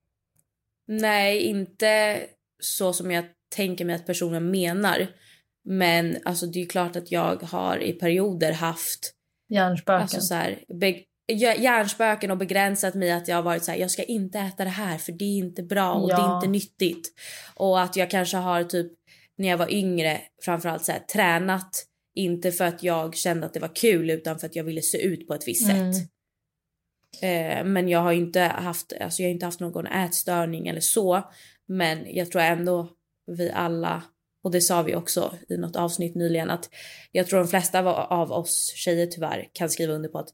Nej, 0.87 1.41
inte 1.41 2.21
så 2.59 2.93
som 2.93 3.11
jag 3.11 3.25
tänker 3.55 3.85
mig 3.85 3.95
att 3.95 4.05
personen 4.05 4.51
menar. 4.51 5.07
Men 5.65 6.17
alltså 6.25 6.45
det 6.45 6.61
är 6.61 6.65
klart 6.65 6.95
att 6.95 7.11
jag 7.11 7.43
har 7.43 7.77
i 7.83 7.93
perioder 7.93 8.51
haft 8.51 9.11
Hjärnspöken. 9.49 10.01
alltså 10.01 10.21
så 10.21 10.33
här, 10.33 10.59
hjärnspöken 11.57 12.31
och 12.31 12.37
begränsat 12.37 12.95
mig 12.95 13.11
att 13.11 13.27
jag 13.27 13.35
har 13.35 13.43
varit 13.43 13.63
så 13.63 13.71
här, 13.71 13.77
jag 13.77 13.91
ska 13.91 14.03
inte 14.03 14.39
äta 14.39 14.63
det 14.63 14.69
här 14.69 14.97
för 14.97 15.11
det 15.11 15.25
är 15.25 15.37
inte 15.37 15.63
bra 15.63 15.93
och 15.93 16.07
det 16.07 16.13
är 16.13 16.17
Ja. 16.19 16.35
inte 16.37 16.47
nyttigt. 16.49 17.13
Och 17.55 17.81
att 17.81 17.95
jag 17.95 18.09
kanske 18.11 18.37
har 18.37 18.63
typ 18.63 18.91
när 19.37 19.47
jag 19.47 19.57
var 19.57 19.73
yngre 19.73 20.21
framförallt 20.45 20.85
så 20.85 20.91
här, 20.91 20.99
tränat 20.99 21.85
inte 22.15 22.51
för 22.51 22.65
att 22.65 22.83
jag 22.83 23.15
kände 23.15 23.45
att 23.45 23.53
det 23.53 23.59
var 23.59 23.75
kul 23.75 24.09
utan 24.09 24.39
för 24.39 24.47
att 24.47 24.55
jag 24.55 24.63
ville 24.63 24.81
se 24.81 25.01
ut 25.01 25.27
på 25.27 25.33
ett 25.33 25.47
visst 25.47 25.69
Mm. 25.69 25.93
sätt. 25.93 26.09
Eh, 27.22 27.63
men 27.63 27.89
jag 27.89 27.99
har 27.99 28.11
inte 28.11 28.41
haft, 28.41 28.93
alltså 29.01 29.22
jag 29.22 29.30
har 29.30 29.34
inte 29.34 29.45
haft 29.45 29.59
någon 29.59 29.88
ätstörning 29.88 30.68
eller 30.68 30.82
så. 30.82 31.24
Men 31.68 32.16
jag 32.16 32.32
tror 32.32 32.41
ändå 32.41 32.88
vi 33.28 33.51
alla, 33.51 34.03
och 34.43 34.51
det 34.51 34.61
sa 34.61 34.82
vi 34.82 34.95
också 34.95 35.34
i 35.49 35.57
något 35.57 35.76
avsnitt 35.76 36.16
nyligen, 36.16 36.49
att 36.49 36.70
jag 37.11 37.28
tror 37.28 37.39
de 37.39 37.47
flesta 37.47 37.80
av- 37.80 37.88
av 37.88 38.32
oss 38.32 38.74
tjejer 38.76 39.05
tyvärr 39.07 39.47
kan 39.53 39.70
skriva 39.70 39.93
under 39.93 40.09
på 40.09 40.20
att 40.20 40.30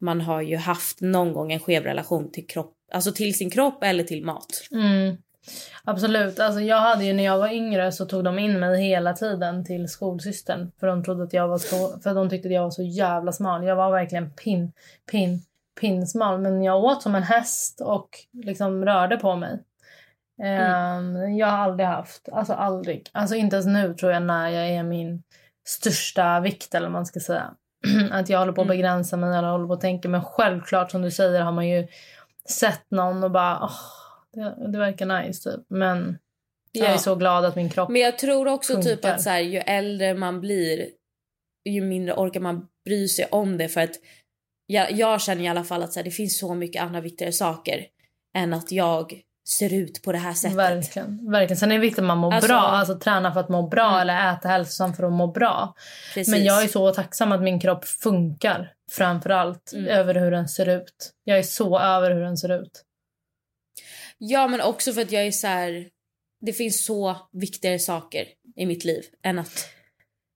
man 0.00 0.20
har 0.20 0.42
ju 0.42 0.56
haft 0.56 1.00
någon 1.00 1.32
gång 1.32 1.52
en 1.52 1.60
skev 1.60 1.84
relation 1.84 2.32
till 2.32 2.46
kropp, 2.46 2.74
alltså 2.92 3.12
till 3.12 3.34
sin 3.34 3.50
kropp 3.50 3.82
eller 3.84 4.04
till 4.04 4.24
mat. 4.24 4.68
Mm. 4.72 5.16
Absolut. 5.84 6.38
Alltså 6.38 6.60
jag 6.60 6.80
hade 6.80 7.04
ju 7.04 7.12
när 7.12 7.24
jag 7.24 7.38
var 7.38 7.52
yngre 7.52 7.92
så 7.92 8.04
tog 8.06 8.24
de 8.24 8.38
in 8.38 8.60
mig 8.60 8.82
hela 8.82 9.12
tiden 9.12 9.64
till 9.64 9.88
skolsystern. 9.88 10.70
För 10.80 10.86
de 10.86 11.04
trodde 11.04 11.22
att 11.22 11.32
jag 11.32 11.48
var 11.48 11.58
så, 11.58 12.00
för 12.02 12.14
de 12.14 12.30
tyckte 12.30 12.48
att 12.48 12.54
jag 12.54 12.62
var 12.62 12.70
så 12.70 12.82
jävla 12.82 13.32
smal. 13.32 13.64
Jag 13.66 13.76
var 13.76 13.90
verkligen 13.90 14.30
pin, 14.30 14.72
pin, 15.10 15.42
pinsmal. 15.80 16.40
Men 16.40 16.62
jag 16.62 16.84
åt 16.84 17.02
som 17.02 17.14
en 17.14 17.22
häst 17.22 17.80
och 17.80 18.08
liksom 18.32 18.84
rörde 18.84 19.16
på 19.16 19.36
mig. 19.36 19.58
Ehm, 20.42 21.36
Jag 21.38 21.46
har 21.46 21.58
aldrig 21.58 21.88
haft, 21.88 22.28
alltså 22.32 22.52
aldrig. 22.52 23.08
Alltså 23.12 23.34
inte 23.34 23.56
ens 23.56 23.66
nu 23.66 23.94
tror 23.94 24.12
jag 24.12 24.22
när 24.22 24.48
jag 24.48 24.68
är 24.68 24.82
min 24.82 25.22
största 25.68 26.40
vikt 26.40 26.74
eller 26.74 26.86
vad 26.86 26.92
man 26.92 27.06
ska 27.06 27.20
säga. 27.20 27.50
att 28.10 28.28
jag 28.28 28.38
håller 28.38 28.52
på 28.52 28.60
att 28.60 28.66
Mm. 28.66 28.76
begränsa 28.76 29.16
mig 29.16 29.38
eller 29.38 29.48
håller 29.48 29.66
på 29.66 29.72
att 29.72 29.80
tänka. 29.80 30.08
Men 30.08 30.24
självklart 30.24 30.90
som 30.90 31.02
du 31.02 31.10
säger 31.10 31.40
har 31.40 31.52
man 31.52 31.68
ju 31.68 31.86
sett 32.48 32.90
någon 32.90 33.24
och 33.24 33.30
bara 33.30 33.58
åh, 33.62 33.70
det, 34.32 34.72
det 34.72 34.78
verkar 34.78 35.06
nice 35.22 35.50
typ. 35.50 35.60
Men 35.68 36.18
jag 36.72 36.88
är 36.88 36.92
Ja. 36.92 36.98
så 36.98 37.14
glad 37.14 37.44
att 37.44 37.56
min 37.56 37.70
kropp 37.70 37.88
Men 37.88 38.00
jag 38.00 38.18
tror 38.18 38.48
också 38.48 38.74
typ 38.82 38.84
Funkar. 38.84 39.14
att 39.14 39.22
så 39.22 39.30
här, 39.30 39.40
ju 39.40 39.58
äldre 39.58 40.14
man 40.14 40.40
blir 40.40 40.86
ju 41.64 41.80
mindre 41.80 42.14
orkar 42.14 42.40
man 42.40 42.66
bry 42.84 43.08
sig 43.08 43.28
om 43.30 43.58
det 43.58 43.68
för 43.68 43.80
att 43.80 43.94
jag, 44.72 44.92
jag 44.92 45.20
känner 45.20 45.44
i 45.44 45.48
alla 45.48 45.64
fall 45.64 45.82
att 45.82 45.92
så 45.92 45.98
här, 45.98 46.04
det 46.04 46.10
finns 46.10 46.38
så 46.38 46.54
mycket 46.54 46.82
andra 46.82 47.00
viktigare 47.00 47.32
saker 47.32 47.86
än 48.36 48.54
att 48.54 48.72
jag 48.72 49.20
ser 49.48 49.72
ut 49.74 50.02
på 50.02 50.12
det 50.12 50.18
här 50.18 50.32
sättet. 50.34 50.56
Verkligen. 50.58 51.30
Verkligen. 51.30 51.56
Sen 51.56 51.70
är 51.72 51.74
det 51.76 51.80
viktigt 51.80 51.98
att 51.98 52.04
man 52.04 52.18
mår 52.18 52.32
Alltså- 52.34 52.48
bra. 52.48 52.58
Alltså 52.60 52.98
träna 52.98 53.32
för 53.32 53.40
att 53.40 53.48
må 53.48 53.68
bra 53.68 53.88
Mm. 53.88 54.00
eller 54.00 54.32
äta 54.32 54.48
hälsosamt 54.48 54.96
för 54.96 55.02
att 55.04 55.12
må 55.12 55.26
bra. 55.26 55.74
Precis. 56.14 56.30
Men 56.30 56.44
jag 56.44 56.62
är 56.62 56.68
så 56.68 56.94
tacksam 56.94 57.32
att 57.32 57.42
min 57.42 57.60
kropp 57.60 57.84
funkar. 57.84 58.72
Framförallt 58.90 59.72
Mm. 59.72 59.86
över 59.88 60.14
hur 60.14 60.30
den 60.30 60.48
ser 60.48 60.68
ut. 60.68 61.12
Jag 61.24 61.38
är 61.38 61.42
så 61.42 61.78
över 61.80 62.10
hur 62.10 62.20
den 62.20 62.36
ser 62.36 62.62
ut. 62.62 62.84
Ja 64.18 64.48
men 64.48 64.60
också 64.60 64.92
för 64.92 65.00
att 65.02 65.12
jag 65.12 65.26
är 65.26 65.30
så 65.30 65.46
här. 65.46 65.88
det 66.42 66.52
finns 66.52 66.84
så 66.84 67.16
viktigare 67.32 67.78
saker 67.78 68.26
i 68.56 68.66
mitt 68.66 68.84
liv 68.84 69.02
än 69.22 69.38
att 69.38 69.66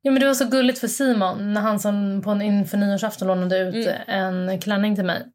Ja, 0.06 0.10
men 0.10 0.20
det 0.20 0.26
var 0.26 0.34
så 0.34 0.44
gulligt 0.48 0.78
för 0.78 0.88
Simon 0.88 1.52
när 1.54 1.60
han 1.60 1.80
som 1.80 2.22
på 2.24 2.30
en 2.30 2.42
inför 2.42 2.76
nyårsafton 2.76 3.28
lånade 3.28 3.58
ut 3.58 3.86
Mm. 4.06 4.48
en 4.48 4.60
klänning 4.60 4.94
till 4.96 5.04
mig. 5.04 5.26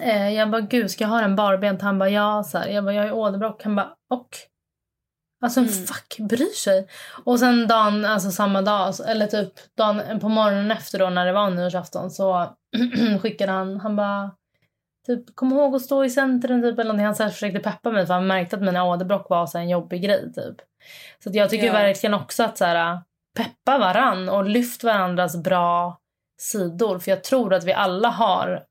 Eh, 0.00 0.28
jag 0.30 0.50
bara, 0.50 0.60
gud 0.60 0.90
ska 0.90 1.04
jag 1.04 1.08
ha 1.08 1.20
den 1.20 1.36
barbent? 1.36 1.82
Han 1.82 1.98
bara, 1.98 2.08
ja. 2.08 2.42
Så 2.44 2.58
här. 2.58 2.68
Jag 2.68 2.84
bara, 2.84 2.94
jag 2.94 3.06
är 3.06 3.12
åderbråck. 3.12 3.62
Han 3.64 3.76
bara, 3.76 3.92
och? 4.10 4.28
Alltså 5.44 5.60
Mm. 5.60 5.72
fuck, 5.72 6.16
bryr 6.18 6.54
sig. 6.56 6.86
Och 7.24 7.38
sen 7.38 7.66
dagen, 7.66 8.04
alltså 8.04 8.30
samma 8.30 8.62
dag, 8.62 8.94
eller 9.06 9.26
typ 9.26 9.52
dagen 9.76 10.20
på 10.20 10.28
morgonen 10.28 10.70
efter 10.70 10.98
då 10.98 11.10
när 11.10 11.26
det 11.26 11.32
var 11.32 11.50
nyårsafton 11.50 12.10
så 12.10 12.48
skickade 13.22 13.52
han, 13.52 13.80
han 13.80 13.96
bara 13.96 14.30
Typ, 15.06 15.36
kom 15.36 15.52
ihåg 15.52 15.74
att 15.74 15.82
stå 15.82 16.04
i 16.04 16.10
centrum 16.10 16.62
typ, 16.62 16.72
eller 16.78 16.84
någonting. 16.84 17.06
Han 17.06 17.14
så 17.14 17.22
här 17.22 17.30
försökte 17.30 17.60
peppa 17.60 17.90
mig 17.90 18.06
för 18.06 18.14
han 18.14 18.26
märkte 18.26 18.56
att 18.56 18.62
mina 18.62 18.84
åderbråck 18.84 19.30
var 19.30 19.46
så 19.46 19.58
en 19.58 19.68
jobbig 19.68 20.02
grej. 20.02 20.32
Typ. 20.32 20.56
Så 21.24 21.30
jag 21.32 21.50
tycker 21.50 21.66
Ja. 21.66 21.72
verkligen 21.72 22.14
också 22.14 22.42
att 22.42 22.58
så 22.58 22.64
här, 22.64 22.98
peppa 23.34 23.78
varann 23.78 24.28
och 24.28 24.48
lyft 24.48 24.84
varandras 24.84 25.36
bra 25.42 26.00
sidor. 26.40 26.98
För 26.98 27.10
jag 27.10 27.24
tror 27.24 27.54
att 27.54 27.64
vi 27.64 27.72
alla 27.72 28.08
har 28.08 28.64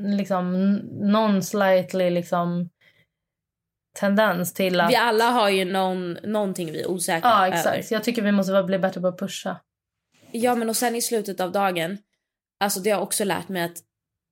liksom 0.00 0.74
någon 1.00 1.42
slightly 1.42 2.10
liksom 2.10 2.70
tendens 3.98 4.54
till 4.54 4.80
att... 4.80 4.90
vi 4.90 4.96
alla 4.96 5.24
har 5.24 5.48
ju 5.48 5.64
någon, 5.64 6.12
någonting 6.12 6.72
vi 6.72 6.82
är 6.82 6.90
osäkra 6.90 7.30
Ja, 7.30 7.46
över. 7.46 7.56
exakt. 7.56 7.90
Jag 7.90 8.04
tycker 8.04 8.22
vi 8.22 8.32
måste 8.32 8.62
bli 8.62 8.78
bättre 8.78 9.00
på 9.00 9.06
att 9.06 9.18
pusha. 9.18 9.60
Ja 10.32 10.54
men 10.54 10.68
och 10.68 10.76
sen 10.76 10.94
i 10.94 11.02
slutet 11.02 11.40
av 11.40 11.52
dagen, 11.52 11.98
alltså 12.60 12.80
det 12.80 12.90
har 12.90 12.98
jag 12.98 13.02
också 13.02 13.24
lärt 13.24 13.48
mig 13.48 13.62
att 13.62 13.76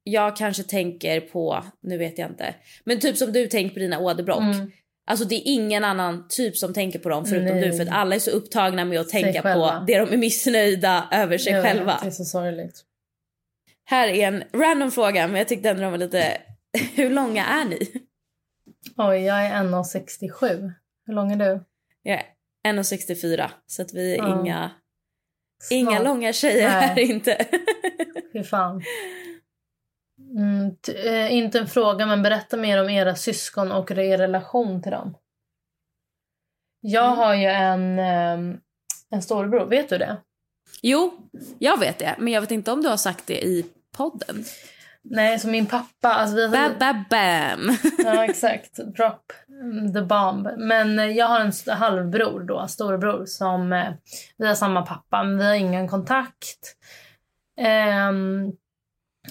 jag 0.02 0.36
kanske 0.36 0.62
tänker 0.62 1.20
på, 1.20 1.64
nu 1.82 1.98
vet 1.98 2.18
jag 2.18 2.30
inte, 2.30 2.54
men 2.84 3.00
typ 3.00 3.16
som 3.16 3.32
du 3.32 3.46
tänker 3.46 3.74
på 3.74 3.78
dina 3.78 3.98
åderbråck. 3.98 4.38
Mm. 4.38 4.70
Alltså 5.06 5.24
det 5.24 5.34
är 5.34 5.42
ingen 5.44 5.84
annan 5.84 6.28
typ 6.28 6.56
som 6.56 6.74
tänker 6.74 6.98
på 6.98 7.08
dem 7.08 7.26
förutom 7.26 7.56
Nej. 7.56 7.68
du 7.70 7.76
för 7.76 7.82
att 7.82 7.88
alla 7.92 8.14
är 8.14 8.18
så 8.18 8.30
upptagna 8.30 8.84
med 8.84 9.00
att 9.00 9.10
Sig 9.10 9.22
tänka 9.22 9.42
själva. 9.42 9.78
på 9.80 9.84
det 9.86 9.98
de 9.98 10.12
är 10.12 10.16
missnöjda 10.16 11.08
över 11.12 11.38
sig 11.38 11.52
vet, 11.52 11.64
själva. 11.64 11.98
Det 12.02 12.06
är 12.06 12.10
så 12.10 12.24
sorgligt. 12.24 12.84
Här 13.84 14.08
är 14.08 14.26
en 14.28 14.44
random 14.52 14.90
fråga 14.90 15.26
men 15.28 15.36
jag 15.38 15.48
tyckte 15.48 15.70
ändå 15.70 15.82
de 15.82 15.90
var 15.90 15.98
lite, 15.98 16.40
hur 16.94 17.10
långa 17.10 17.46
är 17.46 17.64
ni? 17.64 17.78
Oj, 18.96 19.16
jag 19.24 19.44
är 19.46 19.50
1,67. 19.64 20.72
Hur 21.06 21.14
lång 21.14 21.32
är 21.32 21.36
du? 21.36 21.64
Jag 22.02 22.14
är 22.64 22.72
1,64 22.72 23.50
så 23.66 23.82
att 23.82 23.94
vi 23.94 24.12
är 24.12 24.18
Ja. 24.18 24.40
inga, 24.42 24.70
inga 25.70 25.90
Snart. 25.90 26.04
långa 26.04 26.32
tjejer 26.32 26.68
Nej. 26.70 26.80
här 26.88 26.98
inte. 26.98 27.46
Fy 28.32 28.42
fan. 28.42 28.82
Mm, 30.36 30.76
eh, 31.04 31.34
inte 31.34 31.58
en 31.58 31.66
fråga, 31.66 32.06
men 32.06 32.22
berätta 32.22 32.56
mer 32.56 32.82
om 32.82 32.90
era 32.90 33.14
syskon 33.14 33.72
och 33.72 33.90
er 33.90 34.18
relation 34.18 34.82
till 34.82 34.92
dem. 34.92 35.16
Jag 36.80 37.06
Mm. 37.06 37.18
har 37.18 37.34
ju 37.34 37.46
en, 37.46 37.98
ehm, 37.98 38.58
en 39.10 39.22
storebror. 39.22 39.66
Vet 39.66 39.88
du 39.88 39.98
det? 39.98 40.16
jo, 40.82 41.12
jag 41.58 41.80
vet 41.80 41.98
det 41.98 42.14
men 42.18 42.32
jag 42.32 42.40
vet 42.40 42.50
inte 42.50 42.72
om 42.72 42.82
du 42.82 42.88
har 42.88 42.96
sagt 42.96 43.26
det 43.26 43.44
i 43.44 43.66
podden. 43.96 44.44
Nej, 45.02 45.38
så 45.38 45.48
min 45.48 45.66
pappa... 45.66 46.08
Alltså 46.08 46.36
vi, 46.36 46.48
Bam, 46.48 46.72
bam, 46.78 47.04
bam. 47.10 47.76
Ja, 47.98 48.24
exakt. 48.30 48.76
Drop 48.76 49.32
the 49.94 50.00
bomb. 50.02 50.48
Men 50.58 50.98
eh, 50.98 51.06
jag 51.06 51.26
har 51.26 51.40
en 51.40 51.52
halvbror 51.76 52.40
då, 52.40 52.66
storebror, 52.68 53.24
som 53.26 53.72
eh, 53.72 53.92
vi 54.36 54.46
har 54.46 54.54
samma 54.54 54.82
pappa, 54.82 55.22
men 55.22 55.38
vi 55.38 55.44
har 55.44 55.54
ingen 55.54 55.88
kontakt. 55.88 56.76
Ehm, 57.60 58.52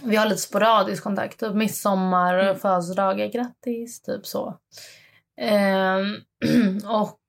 vi 0.04 0.16
har 0.16 0.26
lite 0.26 0.42
sporadisk 0.42 1.04
kontakt, 1.04 1.40
typ 1.40 1.54
midsommar, 1.54 2.38
Mm. 2.40 2.60
födelsedagar, 2.60 3.28
grattis, 3.28 4.02
typ 4.02 4.26
så. 4.26 4.58
Ehm, 5.42 6.16
och 6.88 7.20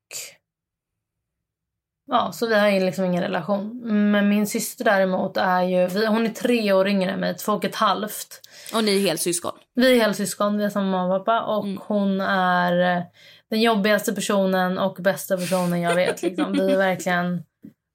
Ja, 2.07 2.33
så 2.33 2.47
vi 2.47 2.55
har 2.55 2.69
ju 2.69 2.81
liksom 2.81 3.05
ingen 3.05 3.23
relation. 3.23 3.81
Men 4.11 4.29
min 4.29 4.47
syster 4.47 4.85
däremot 4.85 5.37
är 5.37 5.63
ju, 5.63 5.87
vi, 5.87 6.07
hon 6.07 6.27
är 6.27 6.31
tre 6.31 6.73
år 6.73 6.89
yngre 6.89 7.11
än 7.11 7.21
mig, 7.21 7.35
två 7.37 7.53
och 7.53 7.65
ett 7.65 7.75
halvt. 7.75 8.41
Och 8.75 8.85
ni 8.85 8.97
är 8.97 9.01
helsyskon. 9.01 9.53
Vi 9.75 9.93
är 9.97 10.01
helsyskon, 10.03 10.57
vi 10.57 10.63
har 10.63 10.71
samma 10.71 10.91
mamma 10.91 11.17
och 11.17 11.25
pappa. 11.25 11.43
Och 11.47 11.65
Mm. 11.65 11.81
hon 11.87 12.21
är 12.21 12.97
eh, 12.97 13.03
den 13.51 13.61
jobbigaste 13.61 14.13
personen 14.13 14.79
och 14.79 14.95
bästa 15.01 15.37
personen 15.37 15.81
jag 15.81 15.95
vet. 15.95 16.23
Liksom. 16.23 16.53
Vi 16.53 16.73
är 16.73 16.77
verkligen... 16.77 17.43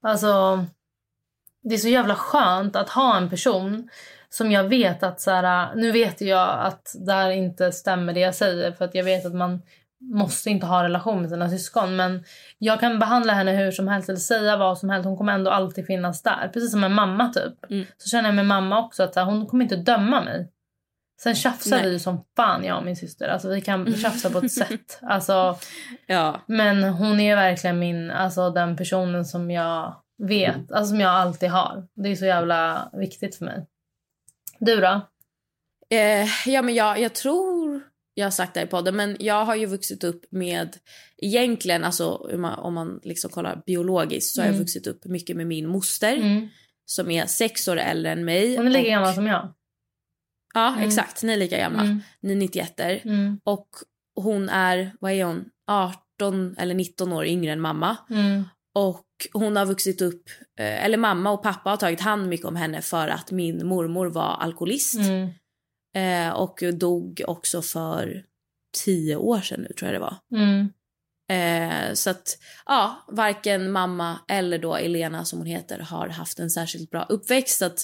Alltså, 0.04 0.66
det 1.64 1.76
är 1.76 1.80
så 1.80 1.88
jävla 1.90 2.16
skönt 2.16 2.76
att 2.76 2.90
ha 2.90 3.18
en 3.18 3.30
person 3.30 3.90
som 4.30 4.52
jag 4.52 4.64
vet 4.64 5.04
att... 5.04 5.22
Så 5.22 5.32
här, 5.32 5.76
nu 5.76 5.92
vet 5.92 6.22
jag 6.22 6.60
att 6.60 6.96
det 7.06 7.14
här 7.14 7.30
inte 7.32 7.72
stämmer 7.72 8.14
det 8.14 8.20
jag 8.20 8.36
säger 8.36 8.72
för 8.72 8.86
att 8.86 8.96
jag 8.96 9.04
vet 9.04 9.26
att 9.26 9.36
man 9.36 9.62
måste 10.02 10.50
inte 10.50 10.66
ha 10.66 10.84
relation 10.84 11.22
med 11.22 11.30
sina 11.30 11.50
syskon. 11.50 11.96
Men 11.96 12.24
jag 12.58 12.80
kan 12.80 13.00
behandla 13.00 13.34
henne 13.34 13.52
hur 13.52 13.72
som 13.72 13.88
helst 13.88 14.10
eller 14.10 14.20
säga 14.20 14.58
vad 14.58 14.78
som 14.78 14.90
helst. 14.90 15.06
Hon 15.06 15.18
kommer 15.18 15.34
ändå 15.34 15.52
alltid 15.52 15.86
finnas 15.86 16.22
där. 16.22 16.50
Precis 16.54 16.72
som 16.72 16.84
en 16.84 16.94
mamma 16.94 17.30
typ. 17.30 17.72
Mm. 17.72 17.86
Så 17.98 18.10
känner 18.10 18.30
jag 18.30 18.36
med 18.36 18.46
mamma 18.46 18.80
också 18.86 19.04
att 19.04 19.14
så 19.14 19.20
här, 19.20 19.28
hon 19.28 19.48
kommer 19.48 19.64
inte 19.64 19.76
döma 19.76 20.22
mig. 20.22 20.52
Sen 21.22 21.36
tjafsar 21.36 21.78
Nej. 21.78 21.90
vi 21.90 22.00
som 22.00 22.26
fan 22.36 22.64
jag 22.64 22.78
och 22.78 22.86
min 22.86 22.96
syster. 22.96 23.28
Alltså 23.28 23.50
vi 23.50 23.62
kan 23.62 23.94
tjafsa 24.02 24.30
på 24.30 24.38
ett 24.38 24.52
sätt. 24.52 25.00
Alltså, 25.02 25.58
Ja. 26.06 26.42
men 26.48 26.84
hon 26.84 27.20
är 27.20 27.36
verkligen 27.36 27.80
min, 27.80 28.12
alltså 28.12 28.50
den 28.50 28.78
personen 28.78 29.26
som 29.26 29.52
jag 29.52 29.96
vet, 30.18 30.72
alltså 30.72 30.90
som 30.90 31.00
jag 31.00 31.12
alltid 31.12 31.50
har. 31.50 31.88
Det 31.96 32.10
är 32.10 32.16
så 32.16 32.26
jävla 32.26 32.90
viktigt 32.94 33.36
för 33.36 33.46
mig. 33.46 33.66
Du 34.60 34.76
då? 34.82 35.08
Eh, 35.90 36.28
ja 36.48 36.62
men 36.62 36.76
jag, 36.76 37.00
jag 37.00 37.16
tror 37.16 37.82
jag 38.14 38.26
har 38.26 38.32
sagt 38.32 38.54
det 38.54 38.62
i 38.62 38.66
podden 38.68 38.96
men 38.96 39.18
jag 39.20 39.46
har 39.46 39.56
ju 39.56 39.66
vuxit 39.66 40.04
upp 40.04 40.26
med 40.32 40.78
egentligen 41.18 41.84
alltså 41.84 42.10
om 42.10 42.42
man, 42.42 42.60
om 42.60 42.74
man 42.74 43.00
liksom 43.04 43.32
kollar 43.32 43.62
biologiskt 43.66 44.36
så 44.36 44.42
har 44.42 44.46
jag 44.46 44.54
Mm. 44.54 44.62
vuxit 44.64 44.88
upp 44.88 45.06
mycket 45.06 45.36
med 45.38 45.48
min 45.48 45.68
moster 45.68 46.18
Mm. 46.18 46.48
som 46.86 47.12
är 47.12 47.26
sex 47.26 47.68
år 47.68 47.78
äldre 47.78 48.12
än 48.12 48.26
mig. 48.26 48.58
Hon 48.58 48.66
är 48.68 48.70
lika 48.70 48.82
och- 48.86 48.90
gammal 48.92 49.14
som 49.14 49.28
jag. 49.28 49.54
Ja 50.54 50.74
Mm. 50.74 50.88
exakt, 50.88 51.24
ni 51.24 51.34
är 51.34 51.38
lika 51.38 51.58
gamla. 51.58 51.82
Mm. 51.82 52.00
Ni 52.22 52.32
är 52.32 52.36
91 52.36 53.02
Mm. 53.06 53.40
och 53.44 53.70
hon 54.16 54.50
är, 54.50 54.92
vad 55.00 55.12
är 55.12 55.24
hon, 55.26 55.46
18 55.68 56.56
eller 56.58 56.74
19 56.76 57.14
år 57.14 57.26
yngre 57.26 57.52
än 57.52 57.62
mamma. 57.62 57.98
Mm. 58.10 58.44
Och 58.76 59.06
hon 59.34 59.56
har 59.56 59.66
vuxit 59.66 60.02
upp, 60.02 60.24
eh, 60.60 60.86
eller 60.86 60.98
mamma 60.98 61.32
och 61.32 61.44
pappa 61.44 61.70
har 61.70 61.78
tagit 61.78 62.02
hand 62.02 62.28
mycket 62.28 62.46
om 62.46 62.56
henne 62.56 62.82
för 62.82 63.08
att 63.08 63.32
min 63.32 63.68
mormor 63.68 64.08
var 64.08 64.38
alkoholist. 64.40 64.96
Mm. 64.96 65.30
Eh, 65.96 66.34
och 66.34 66.60
dog 66.74 67.22
också 67.28 67.62
för 67.62 68.24
tio 68.86 69.16
år 69.16 69.42
sedan 69.42 69.62
nu 69.62 69.74
tror 69.74 69.92
jag 69.92 70.02
det 70.02 70.06
var. 70.06 70.16
Mm. 70.36 70.70
Eh, 71.30 71.94
så 71.94 72.10
att 72.10 72.38
ja, 72.66 73.06
varken 73.08 73.72
mamma 73.72 74.20
eller 74.28 74.58
då 74.58 74.76
Elena 74.76 75.26
som 75.26 75.40
hon 75.40 75.48
heter 75.48 75.80
har 75.80 76.08
haft 76.08 76.40
en 76.40 76.50
särskilt 76.50 76.92
bra 76.92 77.06
uppväxt. 77.10 77.58
Så 77.58 77.66
att 77.66 77.80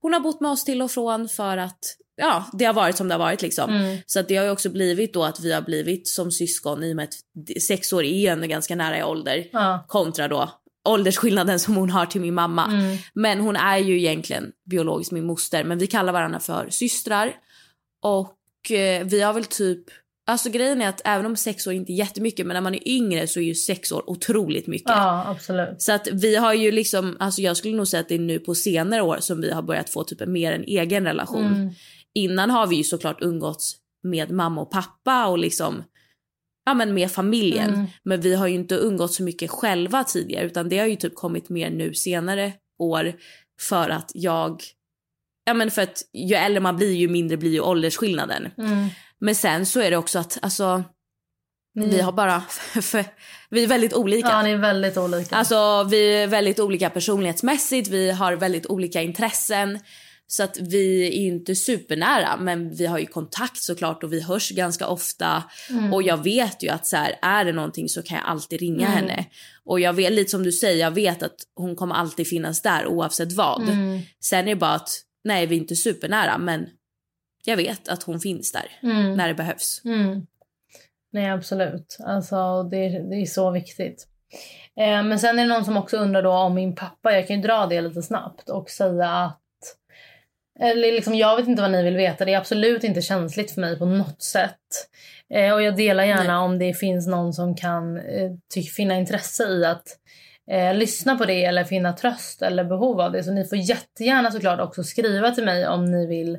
hon 0.00 0.12
har 0.12 0.20
bott 0.20 0.40
med 0.40 0.50
oss 0.50 0.64
till 0.64 0.82
och 0.82 0.90
från 0.90 1.28
för 1.28 1.56
att 1.56 1.96
ja, 2.16 2.44
det 2.52 2.64
har 2.64 2.74
varit 2.74 2.96
som 2.96 3.08
det 3.08 3.14
har 3.14 3.18
varit 3.18 3.42
liksom. 3.42 3.70
Mm. 3.70 3.98
Så 4.06 4.20
att 4.20 4.28
det 4.28 4.36
har 4.36 4.44
ju 4.44 4.50
också 4.50 4.70
blivit 4.70 5.14
då 5.14 5.24
att 5.24 5.40
vi 5.40 5.52
har 5.52 5.62
blivit 5.62 6.08
som 6.08 6.30
syskon 6.30 6.84
i 6.84 6.92
och 6.92 6.96
med 6.96 7.04
att 7.04 7.62
sex 7.62 7.92
år 7.92 8.04
är 8.04 8.32
ändå 8.32 8.46
ganska 8.46 8.76
nära 8.76 8.98
i 8.98 9.02
ålder 9.02 9.48
Ja. 9.52 9.84
kontra 9.88 10.28
då 10.28 10.60
åldersskillnaden 10.84 11.60
som 11.60 11.76
hon 11.76 11.90
har 11.90 12.06
till 12.06 12.20
min 12.20 12.34
mamma. 12.34 12.66
Mm. 12.66 12.96
Men 13.14 13.40
hon 13.40 13.56
är 13.56 13.78
ju 13.78 13.98
egentligen 13.98 14.52
biologiskt 14.70 15.12
min 15.12 15.26
moster 15.26 15.64
men 15.64 15.78
vi 15.78 15.86
kallar 15.86 16.12
varandra 16.12 16.40
för 16.40 16.70
systrar. 16.70 17.32
Och 18.02 18.70
eh, 18.70 19.06
vi 19.06 19.20
har 19.20 19.32
väl 19.32 19.44
typ, 19.44 19.84
alltså 20.26 20.50
grejen 20.50 20.82
är 20.82 20.88
att 20.88 21.00
även 21.04 21.26
om 21.26 21.36
sex 21.36 21.66
år 21.66 21.72
inte 21.72 21.92
är 21.92 21.94
jättemycket 21.94 22.46
men 22.46 22.54
när 22.54 22.60
man 22.60 22.74
är 22.74 22.88
yngre 22.88 23.26
så 23.26 23.40
är 23.40 23.44
ju 23.44 23.54
sex 23.54 23.92
år 23.92 24.10
otroligt 24.10 24.66
mycket. 24.66 24.90
ja, 24.90 25.24
absolut. 25.28 25.82
Så 25.82 25.92
att 25.92 26.08
vi 26.12 26.36
har 26.36 26.54
ju 26.54 26.70
liksom, 26.70 27.16
alltså 27.20 27.40
jag 27.40 27.56
skulle 27.56 27.76
nog 27.76 27.88
säga 27.88 28.00
att 28.00 28.08
det 28.08 28.14
är 28.14 28.18
nu 28.18 28.38
på 28.38 28.54
senare 28.54 29.02
år 29.02 29.18
som 29.20 29.40
vi 29.40 29.52
har 29.52 29.62
börjat 29.62 29.90
få 29.90 30.04
typ 30.04 30.28
mer 30.28 30.52
en 30.52 30.64
egen 30.64 31.04
relation. 31.04 31.46
Mm. 31.46 31.70
Innan 32.14 32.50
har 32.50 32.66
vi 32.66 32.76
ju 32.76 32.84
såklart 32.84 33.22
umgåtts 33.22 33.76
med 34.02 34.30
mamma 34.30 34.60
och 34.60 34.70
pappa 34.70 35.26
och 35.26 35.38
liksom 35.38 35.84
ja, 36.64 36.74
men 36.74 36.94
med 36.94 37.10
familjen. 37.10 37.74
Mm. 37.74 37.86
Men 38.02 38.20
vi 38.20 38.34
har 38.34 38.46
ju 38.46 38.54
inte 38.54 38.74
umgått 38.74 39.12
så 39.12 39.22
mycket 39.22 39.50
själva 39.50 40.04
tidigare 40.04 40.46
utan 40.46 40.68
det 40.68 40.78
har 40.78 40.86
ju 40.86 40.96
typ 40.96 41.14
kommit 41.14 41.48
mer 41.48 41.70
nu 41.70 41.94
senare 41.94 42.52
år 42.78 43.12
för 43.60 43.88
att 43.88 44.10
jag, 44.14 44.62
ja 45.44 45.54
men 45.54 45.70
för 45.70 45.82
att 45.82 46.02
ju 46.12 46.34
äldre 46.34 46.60
man 46.60 46.76
blir 46.76 46.92
ju 46.92 47.08
mindre 47.08 47.36
blir 47.36 47.50
ju 47.50 47.60
åldersskillnaden. 47.60 48.48
Mm. 48.58 48.88
Men 49.18 49.34
sen 49.34 49.66
så 49.66 49.80
är 49.80 49.90
det 49.90 49.96
också 49.96 50.18
att 50.18 50.38
alltså 50.42 50.84
Ni- 51.74 51.86
vi 51.88 52.00
har 52.00 52.12
bara, 52.12 52.40
för, 52.82 53.04
vi 53.50 53.62
är 53.62 53.66
väldigt 53.66 53.94
olika. 53.94 54.28
Ja, 54.28 54.42
ni 54.42 54.50
är 54.50 54.56
väldigt 54.56 54.96
olika. 54.96 55.36
Alltså 55.36 55.86
vi 55.90 56.14
är 56.22 56.26
väldigt 56.26 56.60
olika 56.60 56.90
personlighetsmässigt, 56.90 57.88
vi 57.88 58.10
har 58.10 58.32
väldigt 58.32 58.66
olika 58.66 59.02
intressen. 59.02 59.78
Så 60.36 60.42
att 60.42 60.56
vi 60.60 61.06
är 61.06 61.10
inte 61.26 61.54
supernära 61.54 62.36
men 62.36 62.74
vi 62.74 62.86
har 62.86 62.98
ju 62.98 63.06
kontakt 63.06 63.56
såklart 63.62 64.04
och 64.04 64.12
vi 64.12 64.20
hörs 64.22 64.50
ganska 64.50 64.86
ofta. 64.88 65.44
Och 65.92 66.02
jag 66.02 66.24
vet 66.24 66.62
ju 66.62 66.68
att 66.68 66.86
så 66.86 66.96
här, 66.96 67.14
är 67.22 67.44
det 67.44 67.52
någonting 67.52 67.88
så 67.88 68.02
kan 68.02 68.16
jag 68.18 68.26
alltid 68.26 68.60
ringa 68.60 68.86
Mm. 68.86 68.98
henne. 68.98 69.26
Och 69.64 69.80
jag 69.80 69.92
vet, 69.92 70.12
lite 70.12 70.30
som 70.30 70.42
du 70.42 70.52
säger, 70.52 70.80
jag 70.80 70.90
vet 70.90 71.22
att 71.22 71.34
hon 71.54 71.76
kommer 71.76 71.94
alltid 71.94 72.28
finnas 72.28 72.62
där 72.62 72.86
oavsett 72.86 73.32
vad. 73.32 73.62
Mm. 73.68 74.00
Sen 74.24 74.38
är 74.40 74.44
det 74.54 74.56
bara 74.56 74.74
att, 74.74 74.90
nej 75.24 75.46
vi 75.46 75.56
är 75.56 75.60
inte 75.60 75.76
supernära 75.76 76.38
men 76.38 76.66
jag 77.44 77.56
vet 77.56 77.88
att 77.88 78.02
hon 78.02 78.20
finns 78.20 78.52
där 78.52 78.70
Mm. 78.82 79.14
när 79.16 79.28
det 79.28 79.34
behövs. 79.34 79.82
Mm. 79.84 80.26
Nej, 81.12 81.30
absolut. 81.30 81.96
Alltså, 82.06 82.62
det, 82.62 82.88
det 82.88 83.16
är 83.22 83.26
så 83.26 83.50
viktigt. 83.50 84.06
Eh, 84.80 85.02
men 85.02 85.18
sen 85.18 85.38
är 85.38 85.42
det 85.42 85.48
någon 85.48 85.64
som 85.64 85.76
också 85.76 85.96
undrar 85.96 86.22
då 86.22 86.30
om 86.32 86.54
min 86.54 86.74
pappa. 86.74 87.12
Jag 87.12 87.26
kan 87.26 87.36
ju 87.36 87.42
dra 87.42 87.66
det 87.66 87.80
lite 87.80 88.02
snabbt 88.02 88.48
och 88.48 88.70
säga 88.70 89.08
att 89.10 89.40
eller 90.60 90.92
liksom, 90.92 91.14
jag 91.14 91.36
vet 91.36 91.48
inte 91.48 91.62
vad 91.62 91.70
ni 91.70 91.82
vill 91.82 91.96
veta. 91.96 92.24
Det 92.24 92.34
är 92.34 92.38
absolut 92.38 92.84
inte 92.84 93.02
känsligt 93.02 93.50
för 93.50 93.60
mig 93.60 93.78
på 93.78 93.86
något 93.86 94.22
sätt. 94.22 94.88
Eh, 95.34 95.52
och 95.52 95.62
jag 95.62 95.76
delar 95.76 96.04
gärna 96.04 96.38
Nej. 96.38 96.44
om 96.44 96.58
det 96.58 96.74
finns 96.74 97.06
någon 97.06 97.32
som 97.32 97.56
kan 97.56 97.96
eh, 97.96 98.30
finna 98.76 98.94
intresse 98.94 99.44
i 99.44 99.64
att 99.64 99.84
eh, 100.50 100.74
lyssna 100.74 101.16
på 101.16 101.24
det 101.24 101.44
eller 101.44 101.64
finna 101.64 101.92
tröst 101.92 102.42
eller 102.42 102.64
behov 102.64 103.00
av 103.00 103.12
det. 103.12 103.24
Så 103.24 103.32
ni 103.32 103.44
får 103.44 103.58
jättegärna 103.58 104.30
såklart 104.30 104.60
också 104.60 104.82
skriva 104.82 105.30
till 105.30 105.44
mig 105.44 105.68
om 105.68 105.84
ni 105.84 106.06
vill 106.06 106.38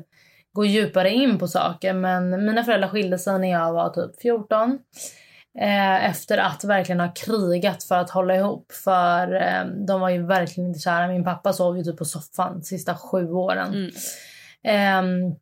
gå 0.52 0.64
djupare 0.64 1.10
in 1.10 1.38
på 1.38 1.48
saker. 1.48 1.92
Men 1.92 2.44
mina 2.46 2.64
föräldrar 2.64 2.88
skilde 2.88 3.18
sig 3.18 3.38
när 3.38 3.50
jag 3.50 3.72
var 3.72 3.90
typ 3.90 4.20
14. 4.22 4.78
Eh, 5.60 6.04
efter 6.10 6.38
att 6.38 6.64
verkligen 6.64 7.00
ha 7.00 7.12
krigat 7.12 7.84
för 7.84 7.98
att 7.98 8.10
hålla 8.10 8.36
ihop. 8.36 8.72
För 8.72 9.34
eh, 9.34 9.64
de 9.86 10.00
var 10.00 10.08
ju 10.08 10.26
verkligen 10.26 10.68
inte 10.68 10.80
kära. 10.80 11.08
Min 11.08 11.24
pappa 11.24 11.52
sov 11.52 11.78
ju 11.78 11.84
typ 11.84 11.98
på 11.98 12.04
soffan 12.04 12.54
de 12.54 12.62
sista 12.62 12.94
sju 12.94 13.30
åren. 13.30 13.74
Mm. 13.74 13.90
Ehm, 14.64 15.36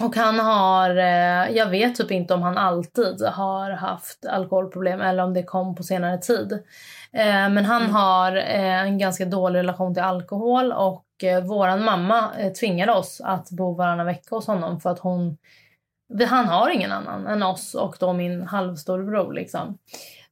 och 0.00 0.16
han 0.16 0.38
har, 0.38 0.96
eh, 0.96 1.56
jag 1.56 1.70
vet 1.70 1.94
typ 1.94 2.10
inte 2.10 2.34
om 2.34 2.42
han 2.42 2.58
alltid 2.58 3.22
har 3.22 3.70
haft 3.70 4.26
alkoholproblem 4.26 5.00
eller 5.00 5.24
om 5.24 5.34
det 5.34 5.42
kom 5.42 5.74
på 5.74 5.82
senare 5.82 6.18
tid. 6.18 6.52
Eh, 7.12 7.48
men 7.48 7.64
han 7.64 7.90
har 7.90 8.36
eh, 8.36 8.82
en 8.82 8.98
ganska 8.98 9.24
dålig 9.24 9.58
relation 9.58 9.94
till 9.94 10.02
alkohol 10.02 10.72
och 10.72 11.04
våran 11.44 11.84
mamma 11.84 12.30
tvingade 12.60 12.92
oss 12.92 13.20
att 13.24 13.50
bo 13.50 13.74
varannan 13.74 14.06
vecka 14.06 14.34
hos 14.34 14.46
honom 14.46 14.80
för 14.80 14.90
att 14.90 14.98
hon, 14.98 15.36
han 16.28 16.46
har 16.46 16.70
ingen 16.70 16.92
annan 16.92 17.26
än 17.26 17.42
oss 17.42 17.74
och 17.74 17.96
då 18.00 18.12
min 18.12 18.42
halvstorebror 18.42 19.32
liksom. 19.32 19.78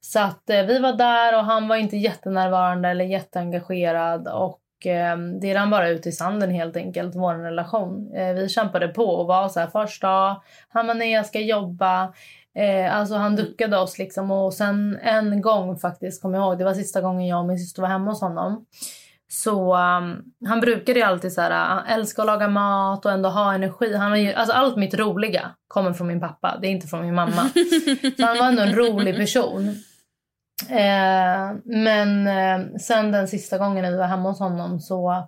Så 0.00 0.20
att 0.20 0.50
eh, 0.50 0.62
vi 0.62 0.78
var 0.78 0.92
där 0.92 1.38
och 1.38 1.44
han 1.44 1.68
var 1.68 1.76
inte 1.76 1.96
jättenärvarande 1.96 2.88
eller 2.88 3.04
jätteengagerad 3.04 4.28
och 4.28 4.86
eh, 4.86 5.16
det 5.40 5.54
rann 5.54 5.70
bara 5.70 5.88
ut 5.88 6.06
i 6.06 6.12
sanden 6.12 6.50
helt 6.50 6.76
enkelt, 6.76 7.14
vår 7.14 7.34
relation. 7.34 8.14
Eh, 8.14 8.34
vi 8.34 8.48
kämpade 8.48 8.88
på 8.88 9.04
och 9.04 9.26
var 9.26 9.48
så 9.48 9.60
här 9.60 9.66
första, 9.66 10.36
han 10.68 10.86
var 10.86 10.94
nej 10.94 11.12
jag 11.12 11.26
ska 11.26 11.40
jobba. 11.40 12.12
Eh, 12.54 12.96
alltså 12.96 13.14
han 13.14 13.36
duckade 13.36 13.78
oss 13.78 13.98
liksom 13.98 14.30
och 14.30 14.54
sen 14.54 14.98
en 15.02 15.40
gång 15.40 15.78
faktiskt, 15.78 16.22
kommer 16.22 16.38
jag 16.38 16.46
ihåg, 16.46 16.58
det 16.58 16.64
var 16.64 16.74
sista 16.74 17.00
gången 17.00 17.26
jag 17.26 17.40
och 17.40 17.46
min 17.46 17.58
syster 17.58 17.82
var 17.82 17.88
hemma 17.88 18.10
hos 18.10 18.20
honom. 18.20 18.66
Så 19.28 19.76
um, 19.76 20.24
han 20.46 20.60
brukade 20.60 20.98
ju 20.98 21.04
alltid 21.04 21.32
så 21.32 21.40
här, 21.40 21.50
han 21.50 21.86
älskar 21.86 22.22
att 22.22 22.26
laga 22.26 22.48
mat 22.48 23.04
och 23.04 23.12
ändå 23.12 23.28
ha 23.28 23.54
energi. 23.54 23.96
Han 23.96 24.10
var 24.10 24.18
ju, 24.18 24.32
alltså 24.32 24.54
allt 24.54 24.76
mitt 24.76 24.94
roliga 24.94 25.50
kommer 25.68 25.92
från 25.92 26.06
min 26.06 26.20
pappa, 26.20 26.58
det 26.60 26.66
är 26.66 26.70
inte 26.70 26.86
från 26.86 27.04
min 27.04 27.14
mamma. 27.14 27.50
så 28.16 28.26
han 28.26 28.38
var 28.38 28.46
ändå 28.46 28.62
en 28.62 28.74
rolig 28.74 29.16
person. 29.16 29.68
Eh, 30.70 31.56
men 31.64 32.26
eh, 32.26 32.76
sen 32.78 33.12
den 33.12 33.28
sista 33.28 33.58
gången 33.58 33.82
när 33.82 33.90
vi 33.90 33.96
var 33.96 34.06
hemma 34.06 34.28
hos 34.28 34.38
honom 34.38 34.80
så 34.80 35.26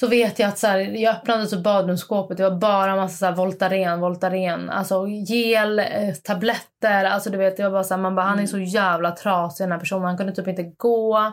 så 0.00 0.06
vet 0.06 0.38
jag 0.38 0.48
att 0.48 0.58
så 0.58 0.66
här, 0.66 0.78
jag 0.78 1.14
öppnade 1.14 1.46
så 1.46 1.58
badrumsskåpet. 1.58 2.36
Det 2.36 2.50
var 2.50 2.56
bara 2.56 2.96
massa 2.96 3.16
så 3.16 3.24
här 3.24 3.32
Voltaren, 3.32 4.00
Voltaren. 4.00 4.70
Alltså 4.70 5.06
gel, 5.08 5.78
eh, 5.78 6.14
tabletter. 6.24 7.04
Alltså 7.04 7.30
du 7.30 7.38
vet, 7.38 7.60
var 7.60 7.70
bara 7.70 7.84
så 7.84 7.94
här, 7.94 8.00
man 8.00 8.14
bara, 8.14 8.26
han 8.26 8.38
är 8.38 8.46
så 8.46 8.58
jävla 8.58 9.10
trasig 9.10 9.64
den 9.64 9.72
här 9.72 9.78
personen. 9.78 10.04
Han 10.04 10.16
kunde 10.16 10.32
typ 10.32 10.48
inte 10.48 10.62
gå. 10.62 11.32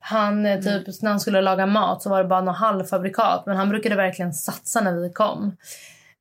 Han 0.00 0.46
eh, 0.46 0.60
typ, 0.60 1.02
när 1.02 1.10
han 1.10 1.20
skulle 1.20 1.40
laga 1.40 1.66
mat 1.66 2.02
så 2.02 2.10
var 2.10 2.22
det 2.22 2.28
bara 2.28 2.40
något 2.40 2.56
halvfabrikat. 2.56 3.46
Men 3.46 3.56
han 3.56 3.68
brukade 3.68 3.96
verkligen 3.96 4.32
satsa 4.32 4.80
när 4.80 4.92
vi 4.92 5.12
kom. 5.12 5.56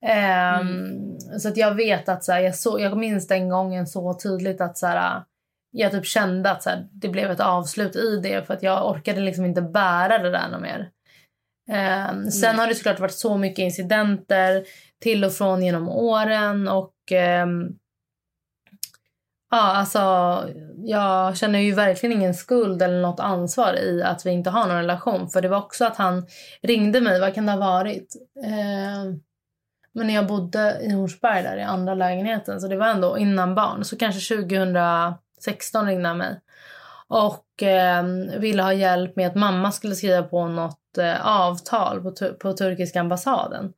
Ehm, 0.02 1.20
Så 1.40 1.48
att 1.48 1.58
jag 1.58 1.76
vet 1.76 2.10
att 2.10 2.24
så 2.24 2.32
här, 2.32 2.40
jag, 2.40 2.56
så, 2.56 2.80
jag 2.80 2.98
minns 2.98 3.28
den 3.28 3.50
gången 3.50 3.88
så 3.88 4.14
tydligt 4.14 4.62
att 4.62 4.78
så 4.78 4.88
här, 4.88 5.24
jag 5.72 5.92
typ 5.92 6.06
kände 6.06 6.52
att 6.52 6.64
så 6.64 6.70
här, 6.70 6.88
det 6.92 7.10
blev 7.10 7.32
ett 7.32 7.40
avslut 7.40 7.96
i 7.96 8.20
det. 8.24 8.48
För 8.48 8.54
att 8.54 8.64
jag 8.64 8.90
orkade 8.90 9.22
liksom 9.22 9.46
inte 9.46 9.62
bära 9.62 10.18
det 10.18 10.32
där 10.32 10.50
något 10.50 10.62
mer. 10.62 10.90
Ehm, 11.72 12.32
sen 12.32 12.60
har 12.60 12.68
det 12.68 12.76
såklart 12.76 13.00
varit 13.00 13.14
så 13.14 13.38
mycket 13.38 13.64
incidenter 13.64 14.64
till 15.02 15.24
och 15.26 15.34
från 15.34 15.64
genom 15.64 15.90
åren 15.90 16.68
och 16.68 16.94
ehm, 17.12 17.68
ja, 19.52 19.58
alltså 19.62 20.00
jag 20.78 21.38
känner 21.38 21.60
ju 21.60 21.74
verkligen 21.74 22.18
ingen 22.18 22.34
skuld 22.34 22.82
eller 22.82 23.02
något 23.02 23.20
ansvar 23.20 23.74
i 23.74 24.04
att 24.04 24.26
vi 24.26 24.30
inte 24.30 24.50
har 24.50 24.68
någon 24.68 24.78
relation. 24.78 25.30
För 25.30 25.42
det 25.42 25.48
var 25.48 25.58
också 25.58 25.86
att 25.86 25.98
han 25.98 26.28
ringde 26.62 27.02
mig, 27.02 27.20
vad 27.20 27.34
kan 27.36 27.46
det 27.46 27.52
ha 27.52 27.60
varit? 27.60 28.16
Eh, 28.46 29.14
men 29.94 30.08
när 30.08 30.14
jag 30.14 30.28
bodde 30.28 30.80
i 30.82 30.92
Hornsberg 30.92 31.44
där 31.44 31.58
i 31.58 31.64
andra 31.64 31.94
lägenheten, 31.94 32.62
så 32.62 32.68
det 32.68 32.78
var 32.78 32.88
ändå 32.88 33.18
innan 33.18 33.56
barn. 33.56 33.86
Så 33.86 33.98
kanske 33.98 34.36
2016 34.36 35.86
ringde 35.86 36.08
han 36.08 36.18
mig. 36.18 36.40
Och 37.08 37.64
eh, 37.64 38.04
ville 38.38 38.64
ha 38.64 38.74
hjälp 38.74 39.16
med 39.16 39.28
att 39.28 39.36
mamma 39.36 39.72
skulle 39.72 39.96
skriva 39.96 40.24
på 40.24 40.48
något 40.48 40.98
eh, 40.98 41.28
avtal 41.28 42.02
på, 42.02 42.12
tu- 42.12 42.34
på 42.34 42.54
turkiska 42.54 43.00
ambassaden. 43.00 43.74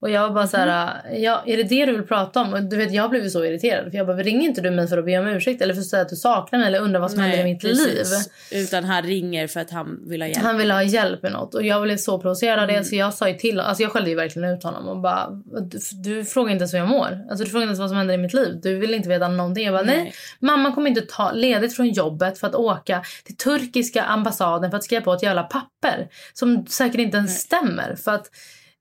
Och 0.00 0.10
jag 0.10 0.20
var 0.20 0.30
bara 0.30 0.46
så 0.46 0.56
här, 0.56 1.02
ja, 1.12 1.42
är 1.46 1.56
det 1.56 1.62
det 1.62 1.86
du 1.86 1.92
vill 1.92 2.02
prata 2.02 2.40
om? 2.40 2.52
Och 2.52 2.62
du 2.62 2.76
vet, 2.76 2.92
jag 2.92 3.10
blev 3.10 3.28
så 3.28 3.44
irriterad. 3.44 3.90
För 3.90 3.98
jag 3.98 4.06
bara, 4.06 4.16
ringer 4.16 4.48
inte 4.48 4.60
du 4.60 4.70
mig 4.70 4.88
för 4.88 4.98
att 4.98 5.04
be 5.04 5.18
om 5.18 5.26
ursäkt 5.26 5.62
eller 5.62 5.74
för 5.74 5.80
att 5.80 5.86
säga 5.86 6.02
att 6.02 6.08
du 6.08 6.16
saknar 6.16 6.58
mig 6.58 6.68
eller 6.68 6.80
undrar 6.80 7.00
vad 7.00 7.10
som 7.10 7.20
händer 7.20 7.38
i 7.38 7.44
mitt 7.44 7.62
liv? 7.62 7.76
precis. 7.76 8.30
Utan 8.50 8.84
han 8.84 9.02
ringer 9.02 9.46
för 9.46 9.60
att 9.60 9.70
han 9.70 10.08
vill 10.08 10.22
ha 10.22 10.28
hjälp. 10.28 10.42
Han 10.42 10.58
ville 10.58 10.74
ha 10.74 10.82
hjälp 10.82 11.22
med 11.22 11.32
något 11.32 11.54
och 11.54 11.62
jag 11.62 11.82
blev 11.82 11.96
så 11.96 12.18
provocerad 12.18 12.58
av 12.58 12.66
det 12.66 12.84
så 12.84 12.96
jag 12.96 13.14
sa 13.14 13.28
ju 13.28 13.34
till 13.34 13.60
alltså 13.60 13.82
jag 13.82 13.92
skällde 13.92 14.10
ju 14.10 14.16
verkligen 14.16 14.50
ut 14.54 14.62
honom 14.62 14.88
och 14.88 15.00
bara 15.00 15.30
du, 15.60 15.78
du 15.92 16.24
frågar 16.24 16.52
inte 16.52 16.62
ens 16.62 16.74
hur 16.74 16.78
jag 16.78 16.88
mår. 16.88 17.26
Alltså 17.30 17.44
du 17.44 17.50
frågar 17.50 17.62
inte 17.62 17.68
ens 17.68 17.80
vad 17.80 17.88
som 17.88 17.98
händer 17.98 18.14
i 18.14 18.18
mitt 18.18 18.34
liv. 18.34 18.60
Du 18.62 18.78
vill 18.78 18.94
inte 18.94 19.08
veta 19.08 19.28
någonting. 19.28 19.64
Jag 19.64 19.74
bara 19.74 19.82
nej. 19.82 19.96
Nej. 19.96 20.12
Mamma 20.38 20.74
kommer 20.74 20.88
inte 20.88 21.00
ta 21.00 21.32
ledigt 21.32 21.76
från 21.76 21.88
jobbet 21.88 22.38
för 22.38 22.46
att 22.46 22.54
åka 22.54 23.02
till 23.24 23.36
turkiska 23.36 24.02
ambassaden 24.02 24.70
för 24.70 24.78
att 24.78 24.84
skriva 24.84 25.02
på 25.02 25.12
ett 25.12 25.22
jävla 25.22 25.42
papper 25.42 26.08
som 26.32 26.66
säkert 26.66 27.00
inte 27.00 27.16
ens 27.16 27.40
stämmer 27.40 27.96
för 27.96 28.12
att 28.12 28.30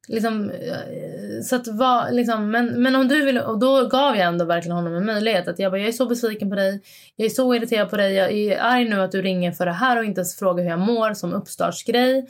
Liksom, 0.09 0.49
eh, 0.49 1.41
så 1.43 1.55
att 1.55 1.67
var, 1.67 2.11
liksom, 2.11 2.51
men, 2.51 2.83
men 2.83 2.95
om 2.95 3.07
du 3.07 3.25
vill, 3.25 3.37
och 3.37 3.59
då 3.59 3.87
gav 3.87 4.15
jag 4.15 4.27
ändå 4.27 4.45
verkligen 4.45 4.75
honom 4.75 4.95
en 4.95 5.05
möjlighet. 5.05 5.47
Att 5.47 5.59
jag 5.59 5.71
bara, 5.71 5.79
jag 5.79 5.87
är 5.87 5.91
så 5.91 6.05
besviken 6.05 6.49
på 6.49 6.55
dig. 6.55 6.81
Jag 7.15 7.25
är 7.25 7.29
så 7.29 7.55
irriterad 7.55 7.89
på 7.89 7.97
dig. 7.97 8.13
Jag 8.13 8.31
är 8.31 8.59
arg 8.61 8.89
nu 8.89 9.01
att 9.01 9.11
du 9.11 9.21
ringer 9.21 9.51
för 9.51 9.65
det 9.65 9.71
här 9.71 9.97
och 9.97 10.05
inte 10.05 10.19
ens 10.19 10.35
frågar 10.39 10.63
hur 10.63 10.69
jag 10.69 10.79
mår 10.79 11.13
som 11.13 11.33
uppstartsgrej. 11.33 12.27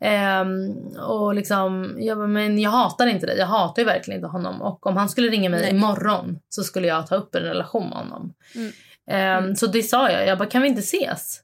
Ehm, 0.00 0.70
och 0.98 1.34
liksom, 1.34 1.96
jag 1.98 2.18
bara, 2.18 2.26
men 2.26 2.58
jag 2.58 2.70
hatar 2.70 3.06
inte 3.06 3.26
dig. 3.26 3.38
Jag 3.38 3.46
hatar 3.46 3.84
verkligen 3.84 4.18
inte 4.18 4.28
honom. 4.28 4.62
Och 4.62 4.86
om 4.86 4.96
han 4.96 5.08
skulle 5.08 5.28
ringa 5.28 5.50
mig 5.50 5.60
Nej. 5.60 5.70
imorgon 5.70 6.38
så 6.48 6.62
skulle 6.64 6.86
jag 6.86 7.06
ta 7.06 7.16
upp 7.16 7.34
en 7.34 7.42
relation 7.42 7.88
med 7.88 7.98
honom. 7.98 8.32
Mm. 8.54 8.72
Ehm, 9.10 9.56
Så 9.56 9.66
det 9.66 9.82
sa 9.82 10.10
jag. 10.10 10.26
Jag 10.26 10.38
bara, 10.38 10.48
kan 10.48 10.62
vi 10.62 10.68
inte 10.68 10.80
ses? 10.80 11.40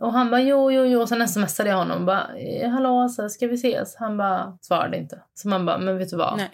Och 0.00 0.12
han 0.12 0.30
bara, 0.30 0.42
jo, 0.42 0.70
jo, 0.72 0.84
jo. 0.84 1.00
Och 1.00 1.08
sen 1.08 1.28
smsade 1.28 1.70
jag 1.70 1.76
honom. 1.76 2.06
Bara, 2.06 2.36
"Eh, 2.38 2.70
hallå, 2.70 3.08
så 3.08 3.28
ska 3.28 3.46
vi 3.46 3.54
ses? 3.54 3.96
Han 3.96 4.16
bara, 4.16 4.58
svarade 4.60 4.96
inte. 4.96 5.22
Så 5.34 5.48
man 5.48 5.66
bara, 5.66 5.78
men 5.78 5.98
vet 5.98 6.10
du 6.10 6.16
vad? 6.16 6.36
Nej. 6.36 6.50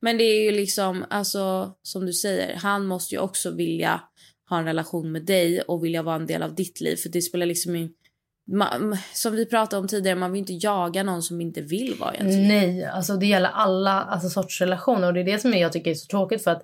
Men 0.00 0.18
det 0.18 0.24
är 0.24 0.44
ju 0.44 0.50
liksom, 0.50 1.04
alltså 1.10 1.72
som 1.82 2.06
du 2.06 2.12
säger, 2.12 2.56
han 2.56 2.86
måste 2.86 3.14
ju 3.14 3.20
också 3.20 3.50
vilja 3.50 4.00
ha 4.48 4.58
en 4.58 4.64
relation 4.64 5.12
med 5.12 5.22
dig 5.24 5.60
och 5.60 5.84
vilja 5.84 6.02
vara 6.02 6.16
en 6.16 6.26
del 6.26 6.42
av 6.42 6.54
ditt 6.54 6.80
liv. 6.80 6.96
För 6.96 7.08
det 7.08 7.22
spelar 7.22 7.46
liksom 7.46 7.76
in, 7.76 7.90
ma- 8.50 8.98
som 9.12 9.32
vi 9.32 9.46
pratade 9.46 9.80
om 9.80 9.88
tidigare, 9.88 10.18
man 10.18 10.32
vill 10.32 10.38
inte 10.38 10.52
jaga 10.52 11.02
någon 11.02 11.22
som 11.22 11.40
inte 11.40 11.60
vill 11.60 11.94
vara 12.00 12.14
ens. 12.14 12.36
Nej, 12.36 12.84
alltså 12.84 13.16
det 13.16 13.26
gäller 13.26 13.48
alla 13.48 14.02
alltså, 14.02 14.28
sorts 14.28 14.60
relationer. 14.60 15.06
Och 15.06 15.14
det 15.14 15.20
är 15.20 15.24
det 15.24 15.38
som 15.38 15.52
jag 15.52 15.72
tycker 15.72 15.90
är 15.90 15.94
så 15.94 16.06
tråkigt. 16.06 16.44
För 16.44 16.50
att 16.50 16.62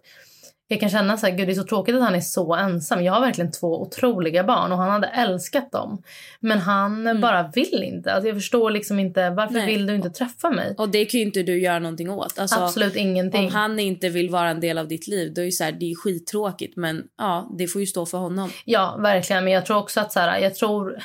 jag 0.72 0.80
kan 0.80 0.90
känna 0.90 1.16
så 1.16 1.26
här, 1.26 1.36
gud 1.36 1.48
det 1.48 1.52
är 1.52 1.54
så 1.54 1.64
tråkigt 1.64 1.94
att 1.94 2.02
han 2.02 2.14
är 2.14 2.20
så 2.20 2.54
ensam. 2.54 3.04
Jag 3.04 3.12
har 3.12 3.20
verkligen 3.20 3.52
två 3.52 3.82
otroliga 3.82 4.44
barn 4.44 4.72
och 4.72 4.78
han 4.78 4.90
hade 4.90 5.06
älskat 5.06 5.72
dem. 5.72 6.02
Men 6.40 6.58
han 6.58 7.00
Mm. 7.06 7.20
bara 7.20 7.50
vill 7.54 7.82
inte. 7.82 8.12
Alltså 8.12 8.28
jag 8.28 8.36
förstår 8.36 8.70
liksom 8.70 8.98
inte, 8.98 9.30
varför 9.30 9.54
Nej. 9.54 9.66
vill 9.66 9.86
du 9.86 9.94
inte 9.94 10.10
träffa 10.10 10.50
mig? 10.50 10.74
Och 10.78 10.88
det 10.88 11.04
kan 11.04 11.20
ju 11.20 11.26
inte 11.26 11.42
du 11.42 11.60
göra 11.60 11.78
någonting 11.78 12.10
åt. 12.10 12.38
Alltså, 12.38 12.60
Absolut 12.60 12.96
ingenting. 12.96 13.46
Om 13.46 13.52
han 13.52 13.78
inte 13.78 14.08
vill 14.08 14.30
vara 14.30 14.48
en 14.50 14.60
del 14.60 14.78
av 14.78 14.88
ditt 14.88 15.06
liv, 15.08 15.34
då 15.34 15.40
är 15.40 15.46
det, 15.46 15.52
så 15.52 15.64
här, 15.64 15.72
det 15.72 15.90
är 15.90 15.94
skittråkigt. 15.94 16.76
Men 16.76 17.04
ja, 17.18 17.50
det 17.58 17.66
får 17.66 17.80
ju 17.80 17.86
stå 17.86 18.06
för 18.06 18.18
honom. 18.18 18.50
Ja, 18.64 18.96
verkligen. 18.98 19.44
Men 19.44 19.52
jag 19.52 19.66
tror 19.66 19.76
också 19.76 20.00
att 20.00 20.12
så 20.12 20.20
här, 20.20 20.38
jag 20.38 20.54
tror, 20.54 20.98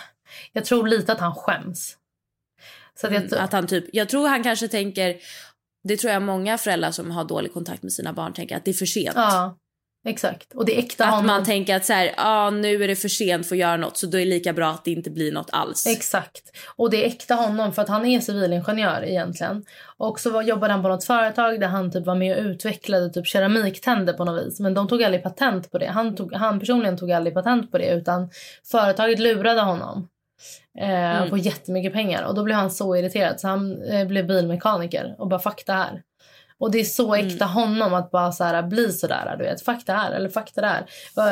jag 0.53 0.65
tror 0.65 0.87
lite 0.87 1.11
att 1.11 1.19
han 1.19 1.35
skäms. 1.35 1.97
Så 3.01 3.07
att 3.07 3.13
Mm, 3.13 3.29
Att 3.39 3.53
han 3.53 3.67
typ, 3.67 3.85
jag 3.93 4.09
tror 4.09 4.27
han 4.27 4.43
kanske 4.43 4.67
tänker, 4.67 5.15
det 5.87 5.97
tror 5.97 6.13
jag 6.13 6.21
många 6.21 6.57
föräldrar 6.57 6.91
som 6.91 7.11
har 7.11 7.23
dålig 7.23 7.53
kontakt 7.53 7.83
med 7.83 7.93
sina 7.93 8.13
barn 8.13 8.33
tänker 8.33 8.57
att 8.57 8.65
det 8.65 8.71
är 8.71 8.73
för 8.73 8.85
sent. 8.85 9.15
Ja, 9.15 9.57
exakt. 10.07 10.53
Och 10.53 10.65
det 10.65 10.75
är 10.75 10.79
äkta 10.79 11.05
Att 11.05 11.09
honom. 11.09 11.27
man 11.27 11.43
tänker 11.43 11.75
att 11.75 11.85
så 11.85 11.93
här, 11.93 12.13
ah, 12.17 12.49
nu 12.49 12.83
är 12.83 12.87
det 12.87 12.95
för 12.95 13.07
sent 13.07 13.47
för 13.47 13.55
att 13.55 13.59
göra 13.59 13.77
något 13.77 13.97
så 13.97 14.07
då 14.07 14.17
är 14.17 14.21
det 14.21 14.29
lika 14.29 14.53
bra 14.53 14.69
att 14.69 14.85
det 14.85 14.91
inte 14.91 15.09
blir 15.09 15.31
något 15.31 15.49
alls. 15.51 15.87
Exakt. 15.87 16.41
Och 16.75 16.89
det 16.89 17.03
är 17.03 17.07
äkta 17.07 17.35
honom 17.35 17.73
för 17.73 17.81
att 17.81 17.89
han 17.89 18.05
är 18.05 18.19
civilingenjör 18.19 19.03
egentligen. 19.03 19.65
Och 19.97 20.19
så 20.19 20.29
var, 20.29 20.41
jobbade 20.41 20.73
han 20.73 20.81
på 20.81 20.89
något 20.89 21.03
företag 21.03 21.59
där 21.59 21.67
han 21.67 21.91
typ 21.91 22.05
var 22.05 22.15
med 22.15 22.37
och 22.37 22.43
utvecklade 22.43 23.09
typ 23.09 23.27
keramiktänder 23.27 24.13
på 24.13 24.25
något 24.25 24.47
vis. 24.47 24.59
Men 24.59 24.73
de 24.73 24.87
tog 24.87 25.03
aldrig 25.03 25.23
patent 25.23 25.71
på 25.71 25.77
det. 25.77 25.87
Han, 25.87 26.15
tog, 26.15 26.33
han 26.33 26.59
personligen 26.59 26.97
tog 26.97 27.11
aldrig 27.11 27.33
patent 27.33 27.71
på 27.71 27.77
det 27.77 27.93
utan 27.93 28.29
företaget 28.71 29.19
lurade 29.19 29.61
honom. 29.61 30.07
Eh, 30.79 31.15
Mm. 31.17 31.29
På 31.29 31.37
jättemycket 31.37 31.93
pengar. 31.93 32.23
Och 32.23 32.35
då 32.35 32.43
blev 32.43 32.57
han 32.57 32.71
så 32.71 32.95
irriterad 32.95 33.39
så 33.39 33.47
han 33.47 33.83
eh, 33.83 34.07
blev 34.07 34.27
bilmekaniker 34.27 35.15
och 35.17 35.27
bara 35.27 35.39
fuck 35.39 35.63
det 35.65 35.73
här. 35.73 36.03
Och 36.57 36.71
det 36.71 36.79
är 36.79 36.83
så 36.83 37.15
äkta 37.15 37.45
honom 37.45 37.93
att 37.93 38.11
bara 38.11 38.31
så 38.31 38.43
här, 38.43 38.63
bli 38.63 38.91
sådär. 38.91 39.35
Du 39.37 39.43
vet, 39.43 39.61
fuck 39.61 39.85
det 39.85 39.93
här 39.93 40.11
eller 40.11 40.29
fuck 40.29 40.51
det 40.55 40.61
där. 40.61 40.85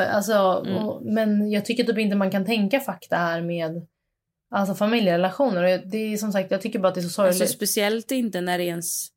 Alltså, 0.06 0.62
Mm. 0.66 0.76
och, 0.76 1.02
men 1.04 1.50
jag 1.50 1.64
tycker 1.64 1.84
typ 1.84 1.98
inte 1.98 2.16
man 2.16 2.30
kan 2.30 2.44
tänka 2.46 2.80
fuck 2.80 3.06
det 3.10 3.16
här 3.16 3.40
med 3.40 3.86
alltså, 4.54 4.74
familjerelationer. 4.74 5.82
Det 5.86 5.98
är 5.98 6.16
som 6.16 6.32
sagt, 6.32 6.50
jag 6.50 6.60
tycker 6.60 6.78
bara 6.78 6.88
att 6.88 6.94
det 6.94 7.00
är 7.00 7.02
så 7.02 7.08
sorgligt. 7.08 7.40
Alltså, 7.40 7.56
speciellt 7.56 8.10
inte 8.10 8.40
när 8.40 8.58
det 8.58 8.64
ens... 8.64 9.08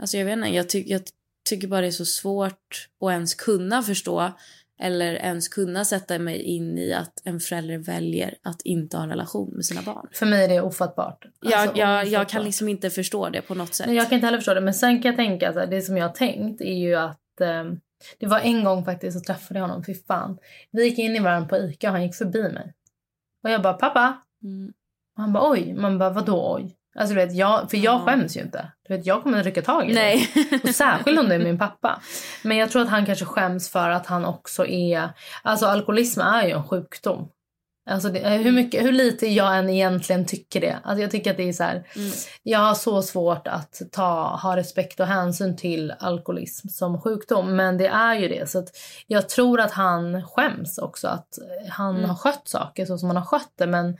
Alltså 0.00 0.16
jag 0.16 0.24
vet 0.24 0.32
inte, 0.36 0.48
jag, 0.48 0.68
ty 0.68 0.84
jag 0.86 1.02
tycker 1.48 1.68
bara 1.68 1.80
det 1.80 1.86
är 1.86 1.90
så 1.90 2.04
svårt 2.04 2.88
att 3.04 3.10
ens 3.10 3.34
kunna 3.34 3.82
förstå 3.82 4.32
eller 4.80 5.14
ens 5.14 5.48
kunna 5.48 5.84
sätta 5.84 6.18
mig 6.18 6.42
in 6.42 6.78
i 6.78 6.92
att 6.92 7.22
en 7.24 7.40
förälder 7.40 7.78
väljer 7.78 8.34
att 8.42 8.62
inte 8.62 8.96
ha 8.96 9.04
en 9.04 9.10
relation 9.10 9.52
med 9.54 9.64
sina 9.64 9.82
barn. 9.82 10.08
För 10.12 10.26
mig 10.26 10.44
är 10.44 10.48
det 10.48 10.60
ofattbart. 10.60 11.24
Jag, 11.40 11.52
Alltså, 11.52 11.76
jag, 11.78 11.88
jag 11.88 12.06
ofattbart. 12.06 12.30
kan 12.30 12.44
liksom 12.44 12.68
inte 12.68 12.90
förstå 12.90 13.28
det 13.28 13.42
på 13.42 13.54
något 13.54 13.74
sätt. 13.74 13.86
Nej, 13.86 13.96
jag 13.96 14.08
kan 14.08 14.14
inte 14.14 14.26
heller 14.26 14.38
förstå 14.38 14.54
det. 14.54 14.60
Men 14.60 14.74
sen 14.74 15.02
kan 15.02 15.08
jag 15.08 15.16
tänka, 15.16 15.52
här, 15.52 15.66
det 15.66 15.82
som 15.82 15.96
jag 15.96 16.04
har 16.08 16.14
tänkt 16.14 16.60
är 16.60 16.74
ju 16.78 16.94
att 16.94 17.40
eh, 17.40 17.64
det 18.18 18.26
var 18.26 18.40
en 18.40 18.64
gång 18.64 18.84
faktiskt 18.84 19.18
så 19.18 19.24
träffade 19.24 19.60
jag 19.60 19.66
honom, 19.68 19.84
fy 19.84 19.94
fan. 19.94 20.38
Vi 20.70 20.84
gick 20.84 20.98
in 20.98 21.16
i 21.16 21.20
varandra 21.20 21.48
på 21.48 21.56
Ica 21.56 21.88
och 21.88 21.92
han 21.92 22.02
gick 22.02 22.14
förbi 22.14 22.42
mig. 22.42 22.74
Och 23.44 23.50
jag 23.50 23.62
bara, 23.62 23.72
pappa? 23.74 24.22
Mm. 24.42 24.72
Och 25.16 25.22
han 25.22 25.32
bara, 25.32 25.50
oj. 25.50 25.74
Man 25.74 25.98
bara, 25.98 26.10
vadå 26.10 26.54
oj? 26.56 26.75
Alltså 26.98 27.14
du 27.14 27.20
vet, 27.26 27.34
jag, 27.34 27.70
för 27.70 27.76
jag 27.76 27.94
Ja. 27.94 28.04
skäms 28.04 28.36
ju 28.36 28.40
inte. 28.40 28.70
Du 28.88 28.96
vet, 28.96 29.06
jag 29.06 29.22
kommer 29.22 29.38
att 29.38 29.44
rycka 29.46 29.62
tag 29.62 29.90
i 29.90 29.94
det. 29.94 30.00
Nej. 30.00 30.28
Och 30.62 30.68
särskilt 30.74 31.18
om 31.20 31.28
det 31.28 31.34
är 31.34 31.38
min 31.38 31.58
pappa. 31.66 32.00
Men 32.42 32.56
jag 32.56 32.70
tror 32.70 32.82
att 32.82 32.88
han 32.88 33.06
kanske 33.06 33.24
skäms 33.24 33.68
för 33.68 33.90
att 33.90 34.06
han 34.06 34.24
också 34.24 34.66
är... 34.66 35.08
Alltså 35.42 35.66
alkoholism 35.66 36.20
är 36.20 36.46
ju 36.46 36.52
en 36.52 36.64
sjukdom. 36.68 37.28
Alltså 37.90 38.08
det, 38.08 38.28
hur, 38.28 38.52
mycket, 38.52 38.82
hur 38.84 38.92
lite 38.92 39.26
jag 39.26 39.58
än 39.58 39.70
egentligen 39.70 40.24
tycker 40.26 40.60
det. 40.60 40.78
Alltså 40.84 41.02
jag 41.02 41.10
tycker 41.10 41.30
att 41.30 41.36
det 41.36 41.48
är 41.48 41.52
så 41.52 41.62
här... 41.62 41.74
Mm. 41.96 42.10
Jag 42.42 42.58
har 42.58 42.74
så 42.74 43.02
svårt 43.02 43.48
att 43.48 43.82
ta, 43.92 44.36
ha 44.42 44.56
respekt 44.56 45.00
och 45.00 45.06
hänsyn 45.06 45.56
till 45.56 45.94
alkoholism 45.98 46.68
som 46.68 47.00
sjukdom. 47.00 47.56
Men 47.56 47.78
det 47.78 47.86
är 47.86 48.14
ju 48.14 48.28
det. 48.28 48.50
Så 48.50 48.64
jag 49.06 49.28
tror 49.28 49.60
att 49.60 49.72
han 49.72 50.22
skäms 50.26 50.78
också. 50.78 51.08
Att 51.08 51.28
han 51.70 51.96
Mm. 51.96 52.08
har 52.10 52.16
skött 52.16 52.48
saker 52.48 52.86
så 52.86 52.98
som 52.98 53.08
han 53.08 53.16
har 53.16 53.24
skött 53.24 53.52
det. 53.58 53.66
Men 53.66 53.96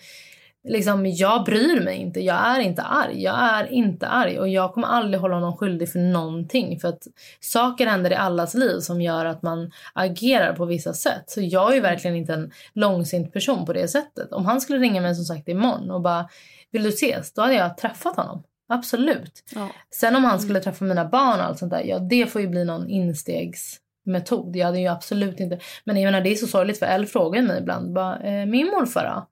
liksom, 0.67 1.07
jag 1.07 1.45
bryr 1.45 1.81
mig 1.85 1.97
inte. 1.97 2.21
Jag 2.21 2.37
är 2.37 2.61
inte 2.61 2.83
arg. 2.83 3.23
Jag 3.23 3.35
är 3.35 3.73
inte 3.73 4.07
arg. 4.07 4.39
Och 4.39 4.49
jag 4.49 4.73
kommer 4.73 4.89
aldrig 4.89 5.21
hålla 5.21 5.41
någon 5.41 5.57
skyldig 5.57 5.93
för 5.93 5.99
någonting. 5.99 6.81
För 6.81 6.89
att 6.89 7.03
saker 7.41 7.87
händer 7.87 8.11
i 8.11 8.15
allas 8.15 8.55
liv 8.55 8.81
som 8.81 9.01
gör 9.01 9.25
att 9.25 9.43
man 9.43 9.71
agerar 9.93 10.53
på 10.53 10.65
vissa 10.65 10.93
sätt. 10.93 11.25
Så 11.27 11.41
jag 11.41 11.71
är 11.71 11.75
ju 11.75 11.81
verkligen 11.81 12.17
inte 12.17 12.35
en 12.35 12.51
långsint 12.73 13.33
person 13.33 13.67
på 13.67 13.73
det 13.73 13.89
sättet. 13.89 14.33
Om 14.33 14.47
han 14.47 14.61
skulle 14.61 14.79
ringa 14.79 15.01
mig 15.01 15.15
som 15.15 15.25
sagt 15.25 15.49
imorgon 15.49 15.91
och 15.91 16.01
bara 16.01 16.29
vill 16.71 16.83
du 16.83 16.89
ses? 16.89 17.33
Då 17.33 17.43
hade 17.43 17.55
jag 17.55 17.77
träffat 17.77 18.17
honom. 18.17 18.43
Absolut. 18.69 19.45
Ja. 19.55 19.69
Sen 19.91 20.17
om 20.17 20.25
han 20.25 20.41
skulle 20.41 20.61
träffa 20.61 20.85
mina 20.85 21.05
barn 21.05 21.41
och 21.41 21.47
allt 21.47 21.59
sånt 21.59 21.73
där, 21.73 21.83
ja 21.85 21.99
det 21.99 22.27
får 22.27 22.41
ju 22.41 22.49
bli 22.49 22.65
någon 22.65 22.89
instegsmetod. 22.89 24.57
Jag 24.57 24.67
hade 24.67 24.81
ju 24.81 24.87
absolut 24.87 25.41
inte... 25.41 25.59
Men 25.85 25.97
jag 25.97 26.05
menar 26.13 26.21
det 26.21 26.31
är 26.31 26.35
så 26.35 26.47
sorgligt 26.47 26.79
för 26.79 26.87
Elle 26.87 27.07
frågar 27.07 27.43
mig 27.43 27.61
ibland, 27.61 27.93
bara, 27.93 28.19
eh, 28.19 28.47
min 28.47 28.67
morfar 28.67 29.05
då? 29.05 29.27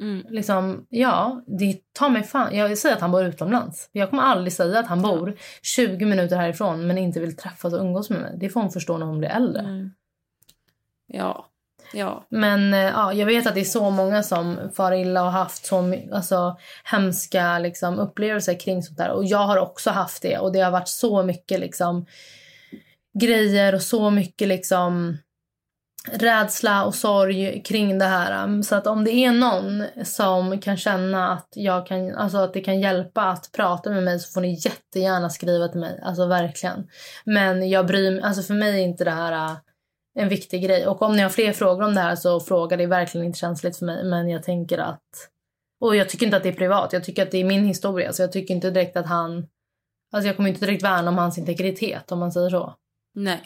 Mm. 0.00 0.26
Liksom, 0.28 0.86
ja, 0.88 1.42
det 1.46 1.78
tar 1.92 2.08
mig 2.08 2.22
fan... 2.22 2.56
Jag 2.56 2.78
säger 2.78 2.94
att 2.94 3.00
han 3.00 3.10
bor 3.10 3.24
utomlands. 3.24 3.88
Jag 3.92 4.10
kommer 4.10 4.22
aldrig 4.22 4.52
säga 4.52 4.78
att 4.78 4.86
han 4.86 5.02
bor 5.02 5.36
20 5.62 6.06
minuter 6.06 6.36
härifrån 6.36 6.86
men 6.86 6.98
inte 6.98 7.20
vill 7.20 7.36
träffas 7.36 7.72
och 7.72 7.80
umgås 7.80 8.10
med 8.10 8.20
mig. 8.20 8.34
Det 8.36 8.48
får 8.48 8.60
hon 8.60 8.70
förstå 8.70 8.98
när 8.98 9.06
hon 9.06 9.18
blir 9.18 9.28
äldre. 9.28 9.60
Mm. 9.60 9.90
Ja. 11.06 11.46
Ja. 11.92 12.26
Men 12.28 12.74
eh, 12.74 12.80
ja, 12.80 13.12
jag 13.12 13.26
vet 13.26 13.46
att 13.46 13.54
det 13.54 13.60
är 13.60 13.64
så 13.64 13.90
många 13.90 14.22
som 14.22 14.58
far 14.74 14.92
illa 14.92 15.20
och 15.20 15.32
har 15.32 15.38
haft 15.38 15.66
så 15.66 15.94
alltså, 16.12 16.56
hemska 16.84 17.58
liksom, 17.58 17.98
upplevelser 17.98 18.60
kring 18.60 18.82
sånt 18.82 18.98
där. 18.98 19.10
Och 19.10 19.24
jag 19.24 19.38
har 19.38 19.56
också 19.56 19.90
haft 19.90 20.22
det. 20.22 20.38
Och 20.38 20.52
det 20.52 20.60
har 20.60 20.70
varit 20.70 20.88
så 20.88 21.22
mycket 21.22 21.60
liksom, 21.60 22.06
grejer 23.20 23.74
och 23.74 23.82
så 23.82 24.10
mycket 24.10 24.48
liksom, 24.48 25.18
rädsla 26.12 26.84
och 26.84 26.94
sorg 26.94 27.62
kring 27.62 27.98
det 27.98 28.04
här. 28.04 28.44
Um, 28.44 28.62
Så 28.62 28.74
att 28.74 28.86
om 28.86 29.04
det 29.04 29.10
är 29.10 29.32
någon 29.32 29.84
som 30.04 30.60
kan 30.60 30.76
känna 30.76 31.32
att, 31.32 31.48
jag 31.54 31.86
kan, 31.86 32.14
alltså 32.14 32.38
att 32.38 32.54
det 32.54 32.60
kan 32.60 32.80
hjälpa 32.80 33.22
att 33.22 33.52
prata 33.52 33.90
med 33.90 34.02
mig 34.02 34.20
så 34.20 34.32
får 34.32 34.40
ni 34.40 34.60
jättegärna 34.64 35.30
skriva 35.30 35.68
till 35.68 35.80
mig. 35.80 36.00
Alltså 36.02 36.26
verkligen. 36.26 36.88
Men 37.24 37.68
jag 37.70 37.86
bryr 37.86 38.20
alltså 38.20 38.42
för 38.42 38.54
mig 38.54 38.80
är 38.80 38.84
inte 38.84 39.04
det 39.04 39.10
här 39.10 39.32
uh, 39.32 39.56
en 40.18 40.28
viktig 40.28 40.62
grej. 40.62 40.86
Och 40.86 41.02
om 41.02 41.16
ni 41.16 41.22
har 41.22 41.30
fler 41.30 41.52
frågor 41.52 41.82
om 41.82 41.94
det 41.94 42.00
här 42.00 42.16
så 42.16 42.40
fråga. 42.40 42.76
Det 42.76 42.82
är 42.82 42.88
verkligen 42.88 43.26
inte 43.26 43.38
känsligt 43.38 43.76
för 43.76 43.86
mig. 43.86 44.04
Men 44.04 44.28
jag 44.28 44.42
tänker 44.42 44.78
att... 44.78 45.30
Och 45.80 45.96
jag 45.96 46.08
tycker 46.08 46.26
inte 46.26 46.36
att 46.36 46.42
det 46.42 46.48
är 46.48 46.52
privat. 46.52 46.92
Jag 46.92 47.04
tycker 47.04 47.22
att 47.22 47.30
det 47.30 47.38
är 47.38 47.44
min 47.44 47.64
historia. 47.64 48.12
Så 48.12 48.22
jag 48.22 48.32
tycker 48.32 48.54
inte 48.54 48.70
direkt 48.70 48.96
att 48.96 49.06
han... 49.06 49.46
Alltså 50.12 50.26
jag 50.26 50.36
kommer 50.36 50.48
inte 50.48 50.66
direkt 50.66 50.84
värna 50.84 51.10
om 51.10 51.18
hans 51.18 51.38
integritet 51.38 52.12
om 52.12 52.18
man 52.18 52.32
säger 52.32 52.50
så. 52.50 52.74
Nej. 53.14 53.42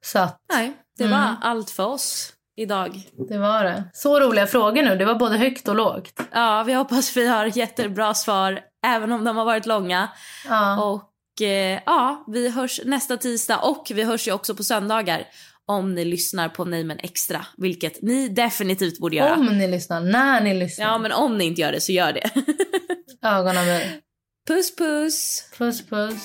Så 0.00 0.18
att 0.18 0.40
Nej, 0.52 0.72
det 0.98 1.04
var 1.06 1.18
Mm. 1.18 1.34
allt 1.42 1.70
för 1.70 1.86
oss 1.86 2.32
idag. 2.56 3.02
det 3.28 3.38
var 3.38 3.64
det. 3.64 3.84
Så 3.92 4.20
roliga 4.20 4.46
frågor 4.46 4.82
nu. 4.82 4.96
Det 4.96 5.04
var 5.04 5.14
både 5.14 5.36
högt 5.38 5.68
och 5.68 5.74
lågt. 5.74 6.20
Ja, 6.32 6.62
vi 6.62 6.72
hoppas 6.72 7.16
vi 7.16 7.26
har 7.28 7.58
jättebra 7.58 8.14
svar 8.14 8.60
även 8.86 9.12
om 9.12 9.24
de 9.24 9.36
har 9.36 9.44
varit 9.44 9.66
långa. 9.66 10.08
Ja. 10.48 10.82
Och 10.84 11.42
eh, 11.42 11.80
ja, 11.86 12.24
vi 12.26 12.48
hörs 12.50 12.80
nästa 12.84 13.16
tisdag 13.16 13.58
och 13.58 13.92
vi 13.94 14.02
hörs 14.04 14.28
ju 14.28 14.32
också 14.32 14.54
på 14.54 14.62
söndagar 14.64 15.24
om 15.66 15.94
ni 15.94 16.04
lyssnar 16.04 16.48
på 16.48 16.64
Nej 16.64 16.84
men 16.84 16.98
extra, 16.98 17.46
vilket 17.56 18.02
ni 18.02 18.28
definitivt 18.28 18.98
borde 19.00 19.16
göra. 19.16 19.34
Om 19.34 19.46
ni 19.58 19.68
lyssnar. 19.68 20.00
När 20.00 20.40
ni 20.40 20.54
lyssnar. 20.54 20.86
Ja, 20.86 20.98
men 20.98 21.12
om 21.12 21.38
ni 21.38 21.44
inte 21.44 21.60
gör 21.60 21.72
det 21.72 21.80
så 21.80 21.92
gör 21.92 22.12
det. 22.12 22.30
Ögon 23.22 23.58
av 23.58 23.64
mig. 23.66 24.00
puss 24.48 24.76
puss! 24.76 25.48
Puss 25.58 25.86
puss. 25.86 26.24